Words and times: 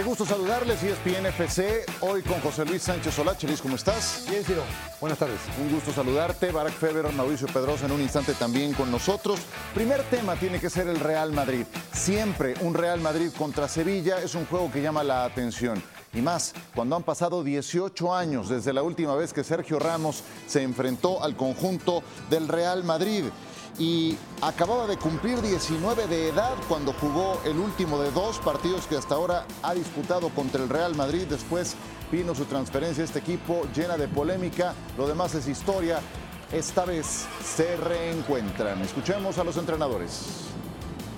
Qué 0.00 0.06
gusto 0.06 0.24
saludarles, 0.24 0.82
ESPN 0.82 1.26
FC, 1.26 1.84
hoy 2.00 2.22
con 2.22 2.40
José 2.40 2.64
Luis 2.64 2.80
Sánchez 2.80 3.14
Solá. 3.14 3.36
Chelis, 3.36 3.60
¿cómo 3.60 3.76
estás? 3.76 4.24
Bien, 4.30 4.42
Ciro. 4.42 4.62
Buenas 4.98 5.18
tardes. 5.18 5.38
Un 5.60 5.70
gusto 5.70 5.92
saludarte. 5.92 6.50
Barack 6.50 6.72
Feber, 6.72 7.12
Mauricio 7.12 7.46
Pedrosa 7.48 7.84
en 7.84 7.92
un 7.92 8.00
instante 8.00 8.32
también 8.32 8.72
con 8.72 8.90
nosotros. 8.90 9.40
Primer 9.74 10.02
tema 10.04 10.36
tiene 10.36 10.58
que 10.58 10.70
ser 10.70 10.88
el 10.88 11.00
Real 11.00 11.32
Madrid. 11.32 11.66
Siempre 11.92 12.54
un 12.62 12.72
Real 12.72 12.98
Madrid 13.02 13.28
contra 13.36 13.68
Sevilla 13.68 14.22
es 14.22 14.34
un 14.34 14.46
juego 14.46 14.72
que 14.72 14.80
llama 14.80 15.04
la 15.04 15.24
atención. 15.24 15.82
Y 16.14 16.22
más, 16.22 16.54
cuando 16.74 16.96
han 16.96 17.02
pasado 17.02 17.44
18 17.44 18.14
años 18.14 18.48
desde 18.48 18.72
la 18.72 18.82
última 18.82 19.14
vez 19.14 19.34
que 19.34 19.44
Sergio 19.44 19.78
Ramos 19.78 20.24
se 20.46 20.62
enfrentó 20.62 21.22
al 21.22 21.36
conjunto 21.36 22.02
del 22.30 22.48
Real 22.48 22.84
Madrid 22.84 23.24
y 23.80 24.14
acababa 24.42 24.86
de 24.86 24.98
cumplir 24.98 25.40
19 25.40 26.06
de 26.06 26.28
edad 26.28 26.52
cuando 26.68 26.92
jugó 26.92 27.40
el 27.46 27.58
último 27.58 27.98
de 27.98 28.10
dos 28.10 28.38
partidos 28.38 28.86
que 28.86 28.96
hasta 28.96 29.14
ahora 29.14 29.46
ha 29.62 29.72
disputado 29.72 30.28
contra 30.28 30.62
el 30.62 30.68
Real 30.68 30.94
Madrid. 30.94 31.22
Después 31.28 31.76
vino 32.12 32.34
su 32.34 32.44
transferencia 32.44 33.02
a 33.02 33.06
este 33.06 33.20
equipo 33.20 33.62
llena 33.74 33.96
de 33.96 34.06
polémica. 34.06 34.74
Lo 34.98 35.08
demás 35.08 35.34
es 35.34 35.48
historia. 35.48 36.00
Esta 36.52 36.84
vez 36.84 37.24
se 37.42 37.74
reencuentran. 37.76 38.82
Escuchemos 38.82 39.38
a 39.38 39.44
los 39.44 39.56
entrenadores. 39.56 40.26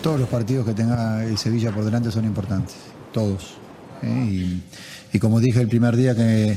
Todos 0.00 0.20
los 0.20 0.28
partidos 0.28 0.64
que 0.64 0.72
tenga 0.72 1.24
el 1.24 1.38
Sevilla 1.38 1.72
por 1.72 1.84
delante 1.84 2.12
son 2.12 2.24
importantes, 2.24 2.76
todos. 3.12 3.54
¿eh? 4.02 4.60
Y, 5.12 5.18
como 5.18 5.40
dije 5.40 5.60
el 5.60 5.68
primer 5.68 5.96
día 5.96 6.14
que, 6.14 6.56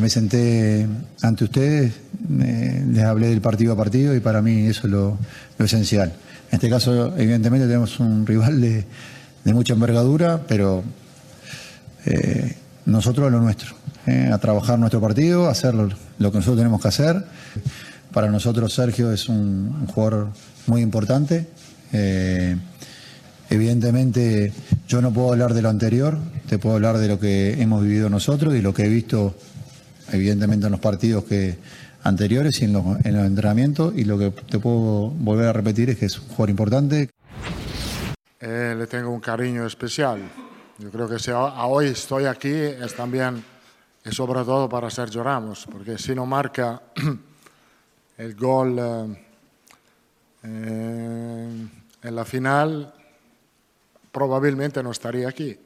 me 0.00 0.08
senté 0.08 0.86
ante 1.20 1.44
ustedes, 1.44 1.92
les 2.28 3.04
hablé 3.04 3.28
del 3.28 3.40
partido 3.40 3.74
a 3.74 3.76
partido 3.76 4.14
y 4.14 4.20
para 4.20 4.42
mí 4.42 4.66
eso 4.66 4.86
es 4.86 4.92
lo, 4.92 5.18
esencial. 5.58 6.12
En 6.50 6.56
este 6.56 6.68
caso, 6.68 7.16
evidentemente, 7.16 7.66
tenemos 7.66 8.00
un 8.00 8.26
rival 8.26 8.60
de, 8.60 8.84
mucha 9.52 9.74
envergadura, 9.74 10.42
pero 10.46 10.82
eh, 12.04 12.56
nosotros 12.86 13.30
lo 13.30 13.40
nuestro, 13.40 13.74
¿eh? 14.06 14.30
a 14.32 14.38
trabajar 14.38 14.78
nuestro 14.78 15.00
partido, 15.00 15.46
a 15.46 15.50
hacer 15.50 15.74
lo, 15.74 15.88
que 15.88 16.38
nosotros 16.38 16.56
tenemos 16.56 16.80
que 16.80 16.88
hacer. 16.88 17.24
Para 18.12 18.28
nosotros 18.28 18.72
Sergio 18.72 19.12
es 19.12 19.28
un, 19.28 19.86
jugador 19.86 20.28
muy 20.66 20.80
importante. 20.82 21.46
Evidentemente 23.52 24.50
yo 24.88 25.02
no 25.02 25.12
puedo 25.12 25.32
hablar 25.32 25.52
de 25.52 25.60
lo 25.60 25.68
anterior, 25.68 26.18
te 26.48 26.58
puedo 26.58 26.76
hablar 26.76 26.96
de 26.96 27.08
lo 27.08 27.20
que 27.20 27.60
hemos 27.60 27.82
vivido 27.82 28.08
nosotros 28.08 28.54
y 28.54 28.62
lo 28.62 28.72
que 28.72 28.86
he 28.86 28.88
visto 28.88 29.34
evidentemente 30.12 30.66
en 30.66 30.72
los 30.72 30.80
partidos 30.80 31.24
que 31.24 31.58
anteriores 32.04 32.60
y 32.60 32.64
en 32.64 32.72
los, 32.72 32.84
entrenamientos 33.04 33.94
y 33.96 34.04
lo 34.04 34.18
que 34.18 34.30
te 34.30 34.58
puedo 34.58 35.10
volver 35.10 35.48
a 35.48 35.52
repetir 35.52 35.90
es 35.90 35.98
que 35.98 36.06
es 36.06 36.18
un 36.18 36.28
jugador 36.28 36.50
importante. 36.50 37.10
Eh, 38.40 38.74
le 38.76 38.86
tengo 38.86 39.10
un 39.10 39.20
cariño 39.20 39.66
especial. 39.66 40.20
Yo 40.78 40.90
creo 40.90 41.08
que 41.08 41.18
si 41.18 41.30
hoy 41.30 41.86
estoy 41.86 42.24
aquí 42.24 42.50
es 42.50 42.94
también 42.94 43.42
sobre 44.10 44.44
todo 44.44 44.68
para 44.68 44.90
Sergio 44.90 45.22
Ramos, 45.22 45.66
porque 45.70 45.96
si 45.96 46.14
no 46.14 46.26
marca 46.26 46.82
el 48.18 48.34
gol 48.34 49.16
eh, 50.42 51.68
en 52.02 52.16
la 52.16 52.24
final, 52.24 52.92
probablemente 54.10 54.82
no 54.82 54.90
estaría 54.90 55.28
aquí. 55.28 55.56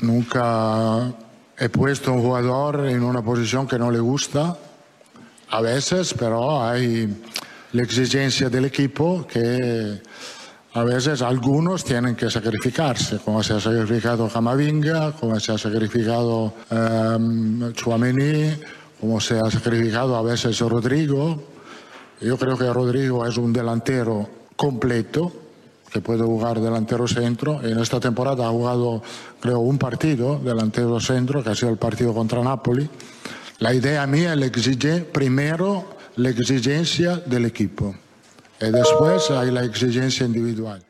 Nunca 0.00 1.12
he 1.58 1.68
puesto 1.68 2.10
a 2.10 2.14
un 2.14 2.22
jugador 2.22 2.86
en 2.86 3.02
una 3.02 3.22
posición 3.22 3.66
que 3.66 3.78
no 3.78 3.90
le 3.90 4.00
gusta, 4.00 4.56
a 5.50 5.60
veces, 5.60 6.14
pero 6.14 6.64
hay 6.64 7.22
la 7.72 7.82
exigencia 7.82 8.48
del 8.50 8.64
equipo 8.64 9.26
que 9.26 10.00
a 10.72 10.82
veces 10.82 11.22
algunos 11.22 11.84
tienen 11.84 12.16
que 12.16 12.28
sacrificarse, 12.28 13.18
como 13.18 13.42
se 13.42 13.54
ha 13.54 13.60
sacrificado 13.60 14.28
Camavinga, 14.28 15.12
como 15.12 15.38
se 15.38 15.52
ha 15.52 15.58
sacrificado 15.58 16.54
um, 16.70 17.72
Chouameni, 17.72 18.56
como 19.00 19.20
se 19.20 19.38
ha 19.38 19.48
sacrificado 19.50 20.16
a 20.16 20.22
veces 20.22 20.58
Rodrigo. 20.58 21.40
Yo 22.20 22.36
creo 22.36 22.58
que 22.58 22.72
Rodrigo 22.72 23.24
es 23.24 23.36
un 23.36 23.52
delantero 23.52 24.28
completo, 24.56 25.32
que 25.94 26.00
puede 26.00 26.24
jugar 26.24 26.60
delantero 26.60 27.06
centro. 27.06 27.62
En 27.62 27.78
esta 27.78 28.00
temporada 28.00 28.48
ha 28.48 28.50
jugado, 28.50 29.00
creo, 29.38 29.60
un 29.60 29.78
partido 29.78 30.40
delantero 30.40 30.98
centro, 30.98 31.40
que 31.44 31.50
ha 31.50 31.54
sido 31.54 31.70
el 31.70 31.78
partido 31.78 32.12
contra 32.12 32.42
Napoli. 32.42 32.90
La 33.60 33.72
idea 33.72 34.04
mía 34.08 34.34
es 34.34 35.04
primero 35.04 35.94
la 36.16 36.30
exigencia 36.30 37.18
del 37.18 37.44
equipo 37.44 37.94
y 38.60 38.72
después 38.72 39.30
hay 39.30 39.52
la 39.52 39.62
exigencia 39.62 40.26
individual. 40.26 40.84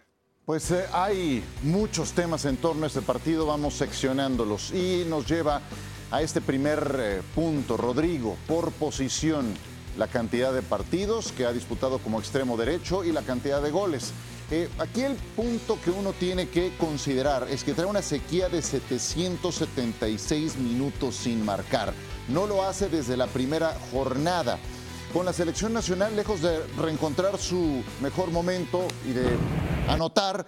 Pues 0.46 0.70
eh, 0.70 0.86
hay 0.90 1.44
muchos 1.62 2.12
temas 2.12 2.46
en 2.46 2.56
torno 2.56 2.84
a 2.84 2.86
este 2.86 3.02
partido, 3.02 3.44
vamos 3.44 3.74
seccionándolos 3.74 4.72
y 4.72 5.04
nos 5.06 5.28
lleva 5.28 5.60
a 6.10 6.22
este 6.22 6.40
primer 6.40 6.96
eh, 6.98 7.22
punto. 7.34 7.76
Rodrigo, 7.76 8.38
por 8.46 8.72
posición, 8.72 9.52
la 9.96 10.08
cantidad 10.08 10.52
de 10.52 10.62
partidos 10.62 11.32
que 11.32 11.46
ha 11.46 11.52
disputado 11.52 11.98
como 11.98 12.18
extremo 12.18 12.56
derecho 12.56 13.04
y 13.04 13.12
la 13.12 13.22
cantidad 13.22 13.62
de 13.62 13.70
goles. 13.70 14.12
Eh, 14.50 14.68
aquí 14.78 15.02
el 15.02 15.14
punto 15.14 15.78
que 15.82 15.90
uno 15.90 16.12
tiene 16.12 16.48
que 16.48 16.76
considerar 16.76 17.46
es 17.50 17.64
que 17.64 17.72
trae 17.72 17.86
una 17.86 18.02
sequía 18.02 18.48
de 18.48 18.60
776 18.60 20.56
minutos 20.56 21.16
sin 21.16 21.44
marcar. 21.44 21.94
No 22.28 22.46
lo 22.46 22.62
hace 22.62 22.88
desde 22.88 23.16
la 23.16 23.26
primera 23.26 23.76
jornada. 23.90 24.58
Con 25.12 25.24
la 25.24 25.32
selección 25.32 25.72
nacional, 25.72 26.16
lejos 26.16 26.42
de 26.42 26.58
reencontrar 26.76 27.38
su 27.38 27.82
mejor 28.02 28.30
momento 28.32 28.86
y 29.08 29.12
de 29.12 29.24
anotar, 29.88 30.46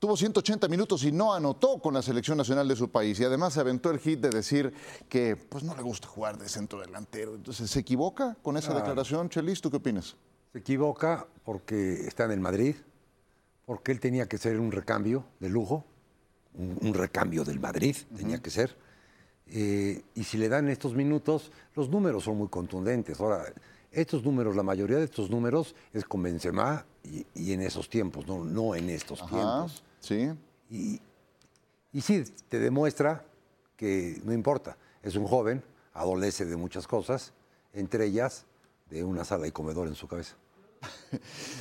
tuvo 0.00 0.16
180 0.16 0.66
minutos 0.68 1.04
y 1.04 1.12
no 1.12 1.34
anotó 1.34 1.78
con 1.78 1.92
la 1.92 2.02
selección 2.02 2.38
nacional 2.38 2.66
de 2.66 2.74
su 2.74 2.90
país. 2.90 3.20
Y 3.20 3.24
además 3.24 3.52
se 3.52 3.60
aventó 3.60 3.90
el 3.90 3.98
hit 4.00 4.18
de 4.18 4.30
decir 4.30 4.72
que 5.08 5.36
pues, 5.36 5.62
no 5.62 5.76
le 5.76 5.82
gusta 5.82 6.08
jugar 6.08 6.38
de 6.38 6.48
centro 6.48 6.80
delantero. 6.80 7.34
Entonces, 7.34 7.70
¿se 7.70 7.80
equivoca 7.80 8.36
con 8.42 8.56
esa 8.56 8.74
declaración, 8.74 9.28
Chelis? 9.28 9.60
¿Tú 9.60 9.70
qué 9.70 9.76
opinas? 9.76 10.16
Se 10.52 10.58
equivoca 10.58 11.28
porque 11.44 12.06
está 12.06 12.24
en 12.24 12.32
el 12.32 12.40
Madrid, 12.40 12.74
porque 13.66 13.92
él 13.92 14.00
tenía 14.00 14.26
que 14.26 14.38
ser 14.38 14.58
un 14.58 14.72
recambio 14.72 15.26
de 15.38 15.50
lujo, 15.50 15.84
un, 16.54 16.94
recambio 16.94 17.44
del 17.44 17.60
Madrid, 17.60 17.94
tenía 18.16 18.38
que 18.38 18.50
ser. 18.50 18.76
Eh, 19.46 20.02
y 20.14 20.24
si 20.24 20.38
le 20.38 20.48
dan 20.48 20.68
estos 20.68 20.94
minutos, 20.94 21.52
los 21.76 21.90
números 21.90 22.24
son 22.24 22.38
muy 22.38 22.48
contundentes. 22.48 23.20
Ahora, 23.20 23.44
estos 23.92 24.24
números, 24.24 24.56
la 24.56 24.62
mayoría 24.62 24.96
de 24.96 25.04
estos 25.04 25.30
números 25.30 25.74
es 25.92 26.04
con 26.04 26.22
Benzema 26.22 26.86
y, 27.04 27.52
en 27.52 27.60
esos 27.60 27.88
tiempos, 27.90 28.26
no, 28.26 28.44
no 28.44 28.74
en 28.74 28.88
estos 28.88 29.18
tiempos. 29.28 29.84
Sí. 30.00 30.30
Y, 30.70 31.00
y 31.92 32.00
sí, 32.00 32.24
te 32.48 32.58
demuestra 32.58 33.24
que 33.76 34.20
no 34.24 34.32
importa, 34.32 34.76
es 35.02 35.16
un 35.16 35.26
joven, 35.26 35.62
adolece 35.94 36.44
de 36.44 36.56
muchas 36.56 36.86
cosas, 36.86 37.32
entre 37.72 38.06
ellas 38.06 38.44
de 38.90 39.04
una 39.04 39.24
sala 39.24 39.46
y 39.46 39.52
comedor 39.52 39.88
en 39.88 39.94
su 39.94 40.08
cabeza. 40.08 40.36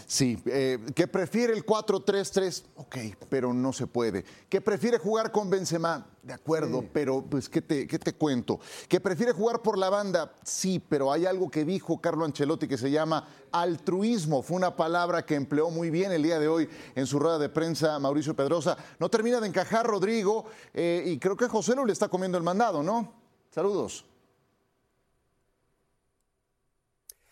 Sí, 0.07 0.41
eh, 0.45 0.79
que 0.95 1.07
prefiere 1.07 1.53
el 1.53 1.65
4-3-3, 1.65 2.63
ok, 2.77 2.97
pero 3.29 3.53
no 3.53 3.71
se 3.71 3.85
puede. 3.85 4.25
Que 4.49 4.59
prefiere 4.59 4.97
jugar 4.97 5.31
con 5.31 5.49
Benzema, 5.49 6.07
de 6.23 6.33
acuerdo, 6.33 6.83
pero 6.91 7.23
pues 7.23 7.47
¿qué 7.47 7.61
te, 7.61 7.85
¿qué 7.85 7.99
te 7.99 8.13
cuento? 8.13 8.59
Que 8.87 8.99
prefiere 8.99 9.33
jugar 9.33 9.61
por 9.61 9.77
la 9.77 9.89
banda, 9.89 10.33
sí, 10.43 10.79
pero 10.79 11.11
hay 11.11 11.25
algo 11.25 11.49
que 11.49 11.63
dijo 11.63 12.01
Carlo 12.01 12.25
Ancelotti 12.25 12.67
que 12.67 12.77
se 12.77 12.89
llama 12.89 13.27
altruismo. 13.51 14.41
Fue 14.41 14.57
una 14.57 14.75
palabra 14.75 15.25
que 15.25 15.35
empleó 15.35 15.69
muy 15.69 15.89
bien 15.89 16.11
el 16.11 16.23
día 16.23 16.39
de 16.39 16.47
hoy 16.47 16.69
en 16.95 17.05
su 17.05 17.19
rueda 17.19 17.37
de 17.37 17.49
prensa 17.49 17.99
Mauricio 17.99 18.35
Pedrosa. 18.35 18.77
No 18.99 19.09
termina 19.09 19.39
de 19.39 19.47
encajar 19.47 19.85
Rodrigo 19.85 20.45
eh, 20.73 21.03
y 21.05 21.19
creo 21.19 21.37
que 21.37 21.47
José 21.47 21.75
no 21.75 21.85
le 21.85 21.93
está 21.93 22.07
comiendo 22.07 22.37
el 22.37 22.43
mandado, 22.43 22.81
¿no? 22.81 23.13
Saludos. 23.51 24.05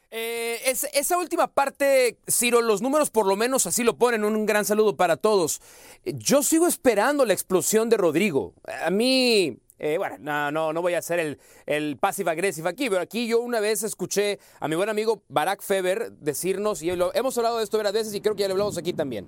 Eh, 0.09 0.59
esa 0.93 1.17
última 1.17 1.47
parte, 1.47 2.17
Ciro, 2.29 2.61
los 2.61 2.81
números 2.81 3.09
por 3.09 3.25
lo 3.25 3.35
menos 3.35 3.65
así 3.65 3.83
lo 3.83 3.97
ponen. 3.97 4.23
Un 4.23 4.45
gran 4.45 4.65
saludo 4.65 4.95
para 4.95 5.17
todos. 5.17 5.61
Yo 6.05 6.43
sigo 6.43 6.67
esperando 6.67 7.25
la 7.25 7.33
explosión 7.33 7.89
de 7.89 7.97
Rodrigo. 7.97 8.53
A 8.85 8.89
mí, 8.89 9.59
eh, 9.79 9.97
bueno, 9.97 10.17
no, 10.19 10.51
no, 10.51 10.73
no 10.73 10.81
voy 10.81 10.93
a 10.93 10.99
hacer 10.99 11.19
el, 11.19 11.39
el 11.65 11.97
passive 11.97 12.31
agresivo 12.31 12.67
aquí, 12.67 12.89
pero 12.89 13.01
aquí 13.01 13.27
yo 13.27 13.39
una 13.39 13.59
vez 13.59 13.83
escuché 13.83 14.39
a 14.59 14.67
mi 14.67 14.75
buen 14.75 14.89
amigo 14.89 15.23
Barack 15.29 15.61
Feber 15.61 16.11
decirnos, 16.13 16.81
y 16.81 16.89
hemos 16.89 17.37
hablado 17.37 17.57
de 17.57 17.63
esto 17.63 17.77
varias 17.77 17.93
veces 17.93 18.13
y 18.13 18.21
creo 18.21 18.35
que 18.35 18.41
ya 18.41 18.47
lo 18.47 18.53
hablamos 18.53 18.77
aquí 18.77 18.93
también, 18.93 19.27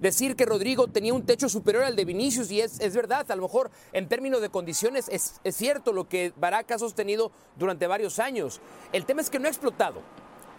decir 0.00 0.36
que 0.36 0.46
Rodrigo 0.46 0.88
tenía 0.88 1.12
un 1.12 1.24
techo 1.26 1.48
superior 1.48 1.84
al 1.84 1.96
de 1.96 2.04
Vinicius 2.04 2.50
y 2.50 2.60
es, 2.60 2.80
es 2.80 2.94
verdad, 2.94 3.30
a 3.30 3.36
lo 3.36 3.42
mejor 3.42 3.70
en 3.92 4.08
términos 4.08 4.40
de 4.40 4.48
condiciones 4.48 5.08
es, 5.08 5.40
es 5.44 5.56
cierto 5.56 5.92
lo 5.92 6.08
que 6.08 6.32
Barack 6.36 6.70
ha 6.72 6.78
sostenido 6.78 7.32
durante 7.56 7.86
varios 7.86 8.18
años. 8.18 8.60
El 8.92 9.04
tema 9.04 9.20
es 9.20 9.30
que 9.30 9.38
no 9.38 9.46
ha 9.46 9.50
explotado. 9.50 10.02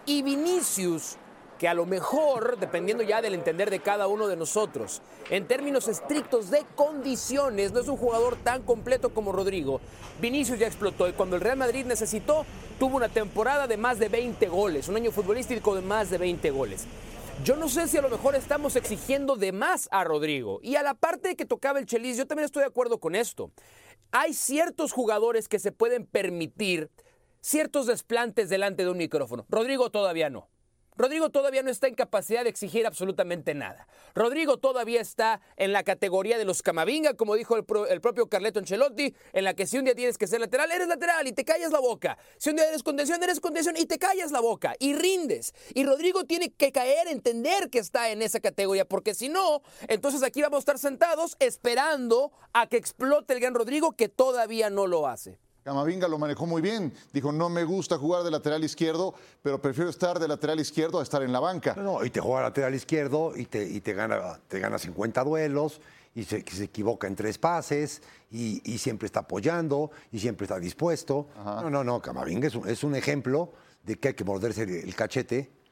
Y 0.06 0.22
Vinicius, 0.22 1.16
que 1.62 1.68
a 1.68 1.74
lo 1.74 1.86
mejor, 1.86 2.58
dependiendo 2.58 3.04
ya 3.04 3.22
del 3.22 3.34
entender 3.34 3.70
de 3.70 3.78
cada 3.78 4.08
uno 4.08 4.26
de 4.26 4.34
nosotros, 4.34 5.00
en 5.30 5.46
términos 5.46 5.86
estrictos 5.86 6.50
de 6.50 6.66
condiciones, 6.74 7.70
no 7.70 7.78
es 7.78 7.86
un 7.86 7.96
jugador 7.96 8.34
tan 8.34 8.62
completo 8.62 9.14
como 9.14 9.30
Rodrigo. 9.30 9.80
Vinicius 10.20 10.58
ya 10.58 10.66
explotó 10.66 11.08
y 11.08 11.12
cuando 11.12 11.36
el 11.36 11.42
Real 11.42 11.56
Madrid 11.56 11.86
necesitó, 11.86 12.44
tuvo 12.80 12.96
una 12.96 13.08
temporada 13.08 13.68
de 13.68 13.76
más 13.76 14.00
de 14.00 14.08
20 14.08 14.44
goles, 14.48 14.88
un 14.88 14.96
año 14.96 15.12
futbolístico 15.12 15.76
de 15.76 15.82
más 15.82 16.10
de 16.10 16.18
20 16.18 16.50
goles. 16.50 16.84
yo 17.44 17.54
no 17.54 17.68
sé 17.68 17.86
si 17.86 17.96
a 17.96 18.02
lo 18.02 18.08
mejor 18.10 18.34
estamos 18.34 18.74
exigiendo 18.74 19.36
de 19.36 19.52
más 19.52 19.88
a 19.92 20.02
Rodrigo. 20.02 20.58
Y 20.64 20.74
a 20.74 20.82
la 20.82 20.94
parte 20.94 21.36
que 21.36 21.44
tocaba 21.44 21.78
el 21.78 21.86
Chelis, 21.86 22.16
yo 22.16 22.26
también 22.26 22.46
estoy 22.46 22.62
de 22.62 22.70
acuerdo 22.70 22.98
con 22.98 23.14
esto. 23.14 23.52
Hay 24.10 24.34
ciertos 24.34 24.90
jugadores 24.90 25.48
que 25.48 25.60
se 25.60 25.70
pueden 25.70 26.06
permitir 26.06 26.90
ciertos 27.40 27.86
desplantes 27.86 28.48
delante 28.48 28.82
de 28.82 28.90
un 28.90 28.98
micrófono. 28.98 29.46
Rodrigo 29.48 29.90
todavía 29.90 30.28
no. 30.28 30.48
Rodrigo 30.96 31.30
todavía 31.30 31.62
no 31.62 31.70
está 31.70 31.86
en 31.86 31.94
capacidad 31.94 32.44
de 32.44 32.50
exigir 32.50 32.86
absolutamente 32.86 33.54
nada. 33.54 33.88
Rodrigo 34.14 34.58
todavía 34.58 35.00
está 35.00 35.40
en 35.56 35.72
la 35.72 35.82
categoría 35.84 36.36
de 36.36 36.44
los 36.44 36.62
Camavinga, 36.62 37.14
como 37.14 37.34
dijo 37.34 37.56
el, 37.56 37.64
propio 37.64 38.28
Carleto 38.28 38.58
Ancelotti, 38.58 39.14
en 39.32 39.44
la 39.44 39.54
que 39.54 39.66
si 39.66 39.78
un 39.78 39.84
día 39.84 39.94
tienes 39.94 40.18
que 40.18 40.26
ser 40.26 40.40
lateral, 40.40 40.70
eres 40.70 40.88
lateral 40.88 41.26
y 41.26 41.32
te 41.32 41.44
callas 41.44 41.72
la 41.72 41.80
boca. 41.80 42.18
Si 42.36 42.50
un 42.50 42.56
día 42.56 42.68
eres 42.68 42.82
contención, 42.82 43.22
eres 43.22 43.40
contención 43.40 43.76
y 43.76 43.86
te 43.86 43.98
callas 43.98 44.32
la 44.32 44.40
boca 44.40 44.74
y 44.78 44.94
rindes. 44.94 45.54
Y 45.74 45.84
Rodrigo 45.84 46.24
tiene 46.24 46.52
que 46.52 46.72
caer, 46.72 47.08
entender 47.08 47.70
que 47.70 47.78
está 47.78 48.10
en 48.10 48.20
esa 48.20 48.40
categoría, 48.40 48.84
porque 48.84 49.14
si 49.14 49.28
no, 49.28 49.62
entonces 49.88 50.22
aquí 50.22 50.42
vamos 50.42 50.58
a 50.58 50.60
estar 50.60 50.78
sentados 50.78 51.36
esperando 51.38 52.32
a 52.52 52.66
que 52.66 52.76
explote 52.76 53.32
el 53.34 53.40
gran 53.40 53.54
Rodrigo, 53.54 53.92
que 53.92 54.08
todavía 54.08 54.68
no 54.68 54.86
lo 54.86 55.06
hace. 55.06 55.38
Camavinga 55.62 56.08
lo 56.08 56.18
manejó 56.18 56.46
muy 56.46 56.60
bien. 56.60 56.92
Dijo, 57.12 57.32
no 57.32 57.48
me 57.48 57.64
gusta 57.64 57.98
jugar 57.98 58.22
de 58.24 58.30
lateral 58.30 58.64
izquierdo, 58.64 59.14
pero 59.42 59.60
prefiero 59.60 59.90
estar 59.90 60.18
de 60.18 60.26
lateral 60.26 60.58
izquierdo 60.60 60.98
a 61.00 61.02
estar 61.02 61.22
en 61.22 61.32
la 61.32 61.40
banca. 61.40 61.74
No, 61.74 62.04
y 62.04 62.10
te 62.10 62.20
juega 62.20 62.42
lateral 62.42 62.74
izquierdo 62.74 63.32
y 63.36 63.46
te, 63.46 63.64
y 63.64 63.80
te, 63.80 63.92
gana, 63.92 64.40
te 64.48 64.58
gana 64.58 64.78
50 64.78 65.22
duelos 65.24 65.80
y 66.14 66.24
se, 66.24 66.44
se 66.50 66.64
equivoca 66.64 67.06
en 67.06 67.14
tres 67.14 67.38
pases 67.38 68.02
y, 68.30 68.60
siempre 68.78 69.06
está 69.06 69.20
apoyando 69.20 69.90
y 70.10 70.18
siempre 70.18 70.44
está 70.46 70.58
dispuesto. 70.58 71.28
No, 71.36 71.70
no, 71.70 71.84
no, 71.84 72.00
Camavinga 72.00 72.48
es 72.48 72.54
un, 72.54 72.68
es 72.68 72.82
un 72.82 72.94
ejemplo 72.96 73.52
de 73.84 73.96
que 73.96 74.08
hay 74.08 74.14
que 74.14 74.24
morderse 74.24 74.62
el 74.62 74.94
cachete 74.94 75.62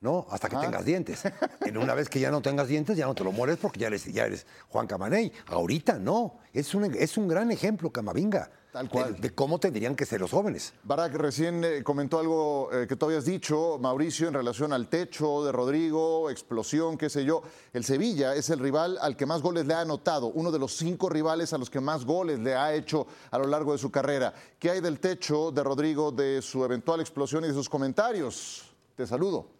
¿no? 0.00 0.26
Hasta 0.30 0.48
que 0.48 0.56
tengas 0.56 0.84
dientes. 0.84 1.22
En 1.60 1.76
una 1.76 1.94
vez 1.94 2.08
que 2.08 2.20
ya 2.20 2.30
no 2.30 2.40
tengas 2.40 2.68
dientes, 2.68 2.96
ya 2.96 3.06
no 3.06 3.14
te 3.14 3.22
lo 3.22 3.32
mueres 3.32 3.58
porque 3.58 3.80
ya 3.80 3.88
eres, 3.88 4.06
ya 4.06 4.24
eres 4.24 4.46
Juan 4.68 4.86
Camaney. 4.86 5.32
Ahorita 5.46 5.98
no. 5.98 6.38
Es 6.52 6.74
un, 6.74 6.84
es 6.94 7.16
un 7.18 7.28
gran 7.28 7.50
ejemplo, 7.50 7.90
Camavinga. 7.90 8.50
Tal 8.72 8.88
cual. 8.88 9.20
De, 9.20 9.34
cómo 9.34 9.58
tendrían 9.58 9.96
que 9.96 10.06
ser 10.06 10.20
los 10.20 10.30
jóvenes. 10.30 10.72
Barak 10.84 11.14
recién 11.14 11.64
eh, 11.64 11.82
comentó 11.82 12.20
algo 12.20 12.70
eh, 12.72 12.86
que 12.86 12.94
tú 12.94 13.06
habías 13.06 13.24
dicho, 13.24 13.78
Mauricio, 13.80 14.28
en 14.28 14.34
relación 14.34 14.72
al 14.72 14.88
techo 14.88 15.44
de 15.44 15.50
Rodrigo, 15.50 16.30
explosión, 16.30 16.96
qué 16.96 17.10
sé 17.10 17.24
yo. 17.24 17.42
El 17.72 17.82
Sevilla 17.82 18.34
es 18.36 18.48
el 18.48 18.60
rival 18.60 18.96
al 19.00 19.16
que 19.16 19.26
más 19.26 19.42
goles 19.42 19.66
le 19.66 19.74
ha 19.74 19.80
anotado, 19.80 20.28
uno 20.28 20.52
de 20.52 20.60
los 20.60 20.76
cinco 20.76 21.08
rivales 21.08 21.52
a 21.52 21.58
los 21.58 21.68
que 21.68 21.80
más 21.80 22.04
goles 22.04 22.38
le 22.38 22.54
ha 22.54 22.72
hecho 22.72 23.08
a 23.32 23.38
lo 23.38 23.46
largo 23.46 23.72
de 23.72 23.78
su 23.78 23.90
carrera. 23.90 24.32
¿Qué 24.58 24.70
hay 24.70 24.80
del 24.80 25.00
techo 25.00 25.50
de 25.50 25.64
Rodrigo, 25.64 26.12
de 26.12 26.40
su 26.40 26.64
eventual 26.64 27.00
explosión 27.00 27.44
y 27.44 27.48
de 27.48 27.54
sus 27.54 27.68
comentarios? 27.68 28.72
Te 28.94 29.04
saludo. 29.04 29.59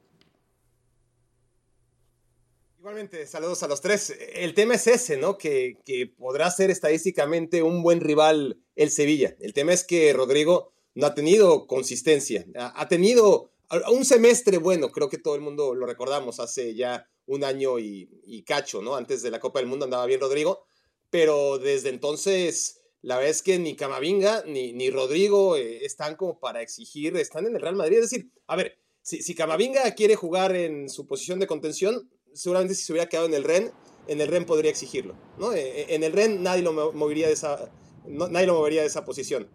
Igualmente, 2.80 3.26
saludos 3.26 3.62
a 3.62 3.68
los 3.68 3.82
tres. 3.82 4.16
El 4.32 4.54
tema 4.54 4.76
es 4.76 4.86
ese, 4.86 5.18
¿no? 5.18 5.36
Que, 5.36 5.76
podrá 6.16 6.50
ser 6.50 6.70
estadísticamente 6.70 7.62
un 7.62 7.82
buen 7.82 8.00
rival 8.00 8.58
el 8.74 8.90
Sevilla. 8.90 9.36
El 9.38 9.52
tema 9.52 9.74
es 9.74 9.84
que 9.84 10.10
Rodrigo 10.14 10.72
no 10.94 11.04
ha 11.04 11.14
tenido 11.14 11.66
consistencia. 11.66 12.46
Ha, 12.54 12.88
tenido 12.88 13.52
un 13.92 14.06
semestre 14.06 14.56
bueno, 14.56 14.92
creo 14.92 15.10
que 15.10 15.18
todo 15.18 15.34
el 15.34 15.42
mundo 15.42 15.74
lo 15.74 15.84
recordamos, 15.84 16.40
hace 16.40 16.74
ya 16.74 17.06
un 17.26 17.44
año 17.44 17.78
y, 17.78 18.42
cacho, 18.46 18.80
¿no? 18.80 18.96
Antes 18.96 19.20
de 19.20 19.30
la 19.30 19.40
Copa 19.40 19.58
del 19.58 19.68
Mundo 19.68 19.84
andaba 19.84 20.06
bien 20.06 20.20
Rodrigo, 20.20 20.64
pero 21.10 21.58
desde 21.58 21.90
entonces 21.90 22.80
la 23.02 23.16
verdad 23.16 23.30
es 23.30 23.42
que 23.42 23.58
ni 23.58 23.76
Camavinga 23.76 24.44
ni, 24.46 24.72
ni 24.72 24.90
Rodrigo 24.90 25.56
eh, 25.56 25.84
están 25.84 26.16
como 26.16 26.40
para 26.40 26.62
exigir, 26.62 27.14
están 27.18 27.46
en 27.46 27.56
el 27.56 27.60
Real 27.60 27.76
Madrid. 27.76 27.98
Es 27.98 28.10
decir, 28.10 28.30
a 28.46 28.56
ver, 28.56 28.78
si, 29.02 29.20
si 29.20 29.34
Camavinga 29.34 29.94
quiere 29.94 30.16
jugar 30.16 30.56
en 30.56 30.88
su 30.88 31.06
posición 31.06 31.40
de 31.40 31.46
contención, 31.46 32.10
seguramente 32.32 32.74
si 32.74 32.82
se 32.82 32.92
hubiera 32.92 33.08
quedado 33.08 33.26
en 33.26 33.34
el 33.34 33.44
REN, 33.44 33.72
en 34.06 34.20
el 34.20 34.28
REN 34.28 34.44
podría 34.44 34.70
exigirlo. 34.70 35.14
¿no? 35.38 35.52
Eh, 35.52 35.82
eh, 35.82 35.86
en 35.90 36.02
el 36.02 36.12
REN 36.12 36.42
nadie 36.42 36.62
lo 36.62 36.72
movería 36.72 37.26
de 37.26 37.32
esa, 37.32 37.70
nadie 38.06 38.46
lo 38.46 38.54
movería 38.54 38.80
de 38.80 38.86
esa 38.86 39.04
posición. 39.04 39.48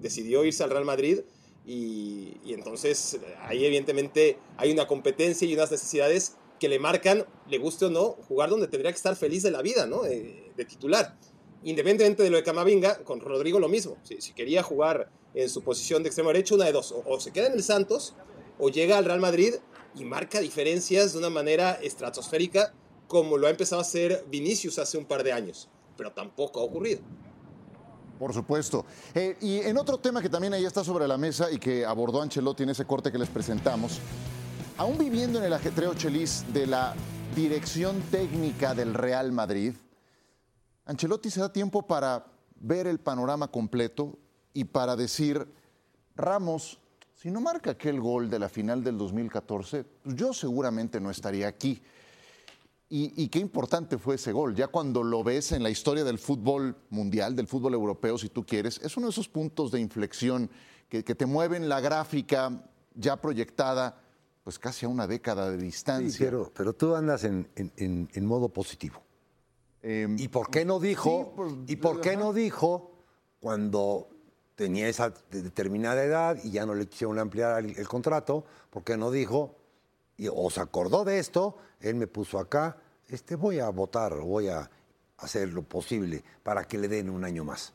Decidió 0.00 0.44
irse 0.44 0.62
al 0.64 0.70
Real 0.70 0.84
Madrid 0.84 1.20
y, 1.64 2.34
entonces 2.46 3.18
ahí 3.42 3.64
evidentemente 3.64 4.38
hay 4.56 4.72
una 4.72 4.86
competencia 4.86 5.46
y 5.46 5.54
unas 5.54 5.70
necesidades 5.70 6.36
que 6.58 6.68
le 6.68 6.78
marcan, 6.78 7.24
le 7.48 7.58
guste 7.58 7.86
o 7.86 7.90
no, 7.90 8.16
jugar 8.28 8.50
donde 8.50 8.68
tendría 8.68 8.92
que 8.92 8.96
estar 8.96 9.16
feliz 9.16 9.42
de 9.42 9.50
la 9.50 9.62
vida, 9.62 9.86
¿no? 9.86 10.04
Eh, 10.04 10.52
de 10.56 10.64
titular. 10.64 11.16
Independientemente 11.64 12.22
de 12.22 12.30
lo 12.30 12.36
de 12.36 12.42
Camavinga, 12.42 12.98
con 13.04 13.20
Rodrigo 13.20 13.60
lo 13.60 13.68
mismo. 13.68 13.96
Si, 14.02 14.32
quería 14.32 14.62
jugar 14.62 15.10
en 15.34 15.48
su 15.48 15.62
posición 15.62 16.02
de 16.02 16.08
extremo 16.08 16.30
derecho, 16.30 16.56
una 16.56 16.66
de 16.66 16.72
dos. 16.72 16.92
o 16.92 17.20
se 17.20 17.32
queda 17.32 17.46
en 17.46 17.54
el 17.54 17.62
Santos 17.62 18.14
o 18.58 18.68
llega 18.68 18.98
al 18.98 19.04
Real 19.04 19.20
Madrid 19.20 19.54
y 19.94 20.04
marca 20.04 20.40
diferencias 20.40 21.12
de 21.12 21.18
una 21.18 21.30
manera 21.30 21.72
estratosférica 21.82 22.72
como 23.06 23.36
lo 23.36 23.46
ha 23.46 23.50
empezado 23.50 23.80
a 23.80 23.82
hacer 23.82 24.24
Vinicius 24.30 24.78
hace 24.78 24.96
un 24.96 25.04
par 25.04 25.22
de 25.22 25.32
años, 25.32 25.68
pero 25.96 26.12
tampoco 26.12 26.60
ha 26.60 26.62
ocurrido. 26.62 27.00
Por 28.18 28.32
supuesto. 28.32 28.86
Eh, 29.14 29.36
y 29.40 29.58
en 29.58 29.76
otro 29.76 29.98
tema 29.98 30.22
que 30.22 30.28
también 30.28 30.54
ahí 30.54 30.64
está 30.64 30.82
sobre 30.82 31.06
la 31.06 31.18
mesa 31.18 31.50
y 31.50 31.58
que 31.58 31.84
abordó 31.84 32.22
Ancelotti 32.22 32.62
en 32.62 32.70
ese 32.70 32.86
corte 32.86 33.12
que 33.12 33.18
les 33.18 33.28
presentamos, 33.28 33.98
aún 34.78 34.96
viviendo 34.96 35.38
en 35.38 35.44
el 35.44 35.52
ajetreo 35.52 35.94
chelis 35.94 36.44
de 36.52 36.66
la 36.66 36.94
dirección 37.34 38.00
técnica 38.10 38.74
del 38.74 38.94
Real 38.94 39.32
Madrid, 39.32 39.74
Ancelotti 40.86 41.30
se 41.30 41.40
da 41.40 41.52
tiempo 41.52 41.86
para 41.86 42.26
ver 42.56 42.86
el 42.86 42.98
panorama 42.98 43.48
completo 43.48 44.18
y 44.54 44.64
para 44.64 44.96
decir, 44.96 45.46
Ramos 46.14 46.78
si 47.22 47.30
no 47.30 47.40
marca 47.40 47.70
aquel 47.70 48.00
gol 48.00 48.28
de 48.28 48.36
la 48.36 48.48
final 48.48 48.82
del 48.82 48.98
2014, 48.98 49.84
pues 49.84 50.16
yo 50.16 50.32
seguramente 50.32 51.00
no 51.00 51.08
estaría 51.08 51.46
aquí. 51.46 51.80
Y, 52.94 53.28
qué 53.28 53.38
importante 53.38 53.96
fue 53.96 54.16
ese 54.16 54.32
gol. 54.32 54.54
Ya 54.54 54.66
cuando 54.66 55.02
lo 55.04 55.22
ves 55.22 55.52
en 55.52 55.62
la 55.62 55.70
historia 55.70 56.04
del 56.04 56.18
fútbol 56.18 56.76
mundial, 56.90 57.34
del 57.34 57.46
fútbol 57.46 57.72
europeo, 57.74 58.18
si 58.18 58.28
tú 58.28 58.44
quieres, 58.44 58.78
es 58.82 58.96
uno 58.96 59.06
de 59.06 59.12
esos 59.12 59.28
puntos 59.28 59.70
de 59.70 59.80
inflexión 59.80 60.50
que, 60.88 61.02
te 61.02 61.24
mueven 61.24 61.68
la 61.70 61.80
gráfica 61.80 62.68
ya 62.94 63.16
proyectada, 63.16 64.02
pues 64.42 64.58
casi 64.58 64.84
a 64.84 64.88
una 64.88 65.06
década 65.06 65.48
de 65.48 65.56
distancia. 65.56 66.26
pero, 66.26 66.52
pero, 66.52 66.74
tú 66.74 66.94
andas 66.94 67.24
en, 67.24 68.26
modo 68.26 68.50
positivo. 68.50 69.00
Em, 69.80 70.18
¿Y 70.18 70.26
por 70.26 70.50
qué 70.50 70.64
no 70.64 70.80
dijo? 70.80 71.32
Pues, 71.36 71.52
¿Y 71.68 71.76
por 71.76 72.00
qué 72.00 72.16
no 72.16 72.34
dijo 72.34 72.90
cuando 73.40 74.11
tenía 74.54 74.88
esa 74.88 75.12
determinada 75.30 76.02
edad 76.02 76.38
y 76.42 76.50
ya 76.50 76.66
no 76.66 76.74
le 76.74 76.86
quisieron 76.86 77.18
ampliar 77.18 77.64
el, 77.64 77.88
contrato, 77.88 78.44
porque 78.70 78.96
no 78.96 79.10
dijo, 79.10 79.56
y, 80.16 80.28
o 80.28 80.50
se 80.50 80.60
acordó 80.60 81.04
de 81.04 81.18
esto, 81.18 81.56
él 81.80 81.94
me 81.94 82.06
puso 82.06 82.38
acá, 82.38 82.76
este, 83.08 83.34
voy 83.34 83.58
a 83.58 83.68
votar, 83.70 84.14
voy 84.16 84.48
a 84.48 84.70
hacer 85.18 85.48
lo 85.52 85.62
posible 85.62 86.22
para 86.42 86.64
que 86.64 86.78
le 86.78 86.88
den 86.88 87.10
un 87.10 87.24
año 87.24 87.44
más. 87.44 87.72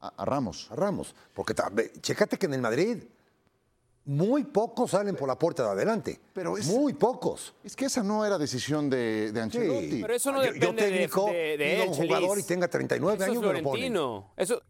A, 0.00 0.24
Ramos. 0.24 0.68
A 0.70 0.76
Ramos. 0.76 1.14
Porque 1.34 1.54
chécate 2.00 2.38
que 2.38 2.46
en 2.46 2.54
el 2.54 2.62
Madrid 2.62 3.02
muy 4.04 4.44
pocos 4.44 4.92
salen 4.92 5.14
por 5.14 5.28
la 5.28 5.38
puerta 5.38 5.62
de 5.62 5.70
adelante. 5.70 6.20
Pero 6.32 6.56
muy 6.64 6.94
pocos. 6.94 7.54
Es 7.62 7.76
que 7.76 7.84
esa 7.84 8.02
no 8.02 8.24
era 8.24 8.38
decisión 8.38 8.88
de, 8.88 9.30
de 9.30 9.40
Ancelotti. 9.40 10.00
pero 10.00 10.14
eso 10.14 10.32
no 10.32 10.40
depende 10.40 11.08
yo, 11.08 11.26
de, 11.26 11.56
de, 11.58 11.86
un 11.86 11.94
jugador 11.94 12.38
y 12.38 12.42
tenga 12.42 12.66
39 12.66 13.24
años, 13.24 13.36
es 13.36 13.92
lo 13.92 14.26
Eso, 14.36 14.62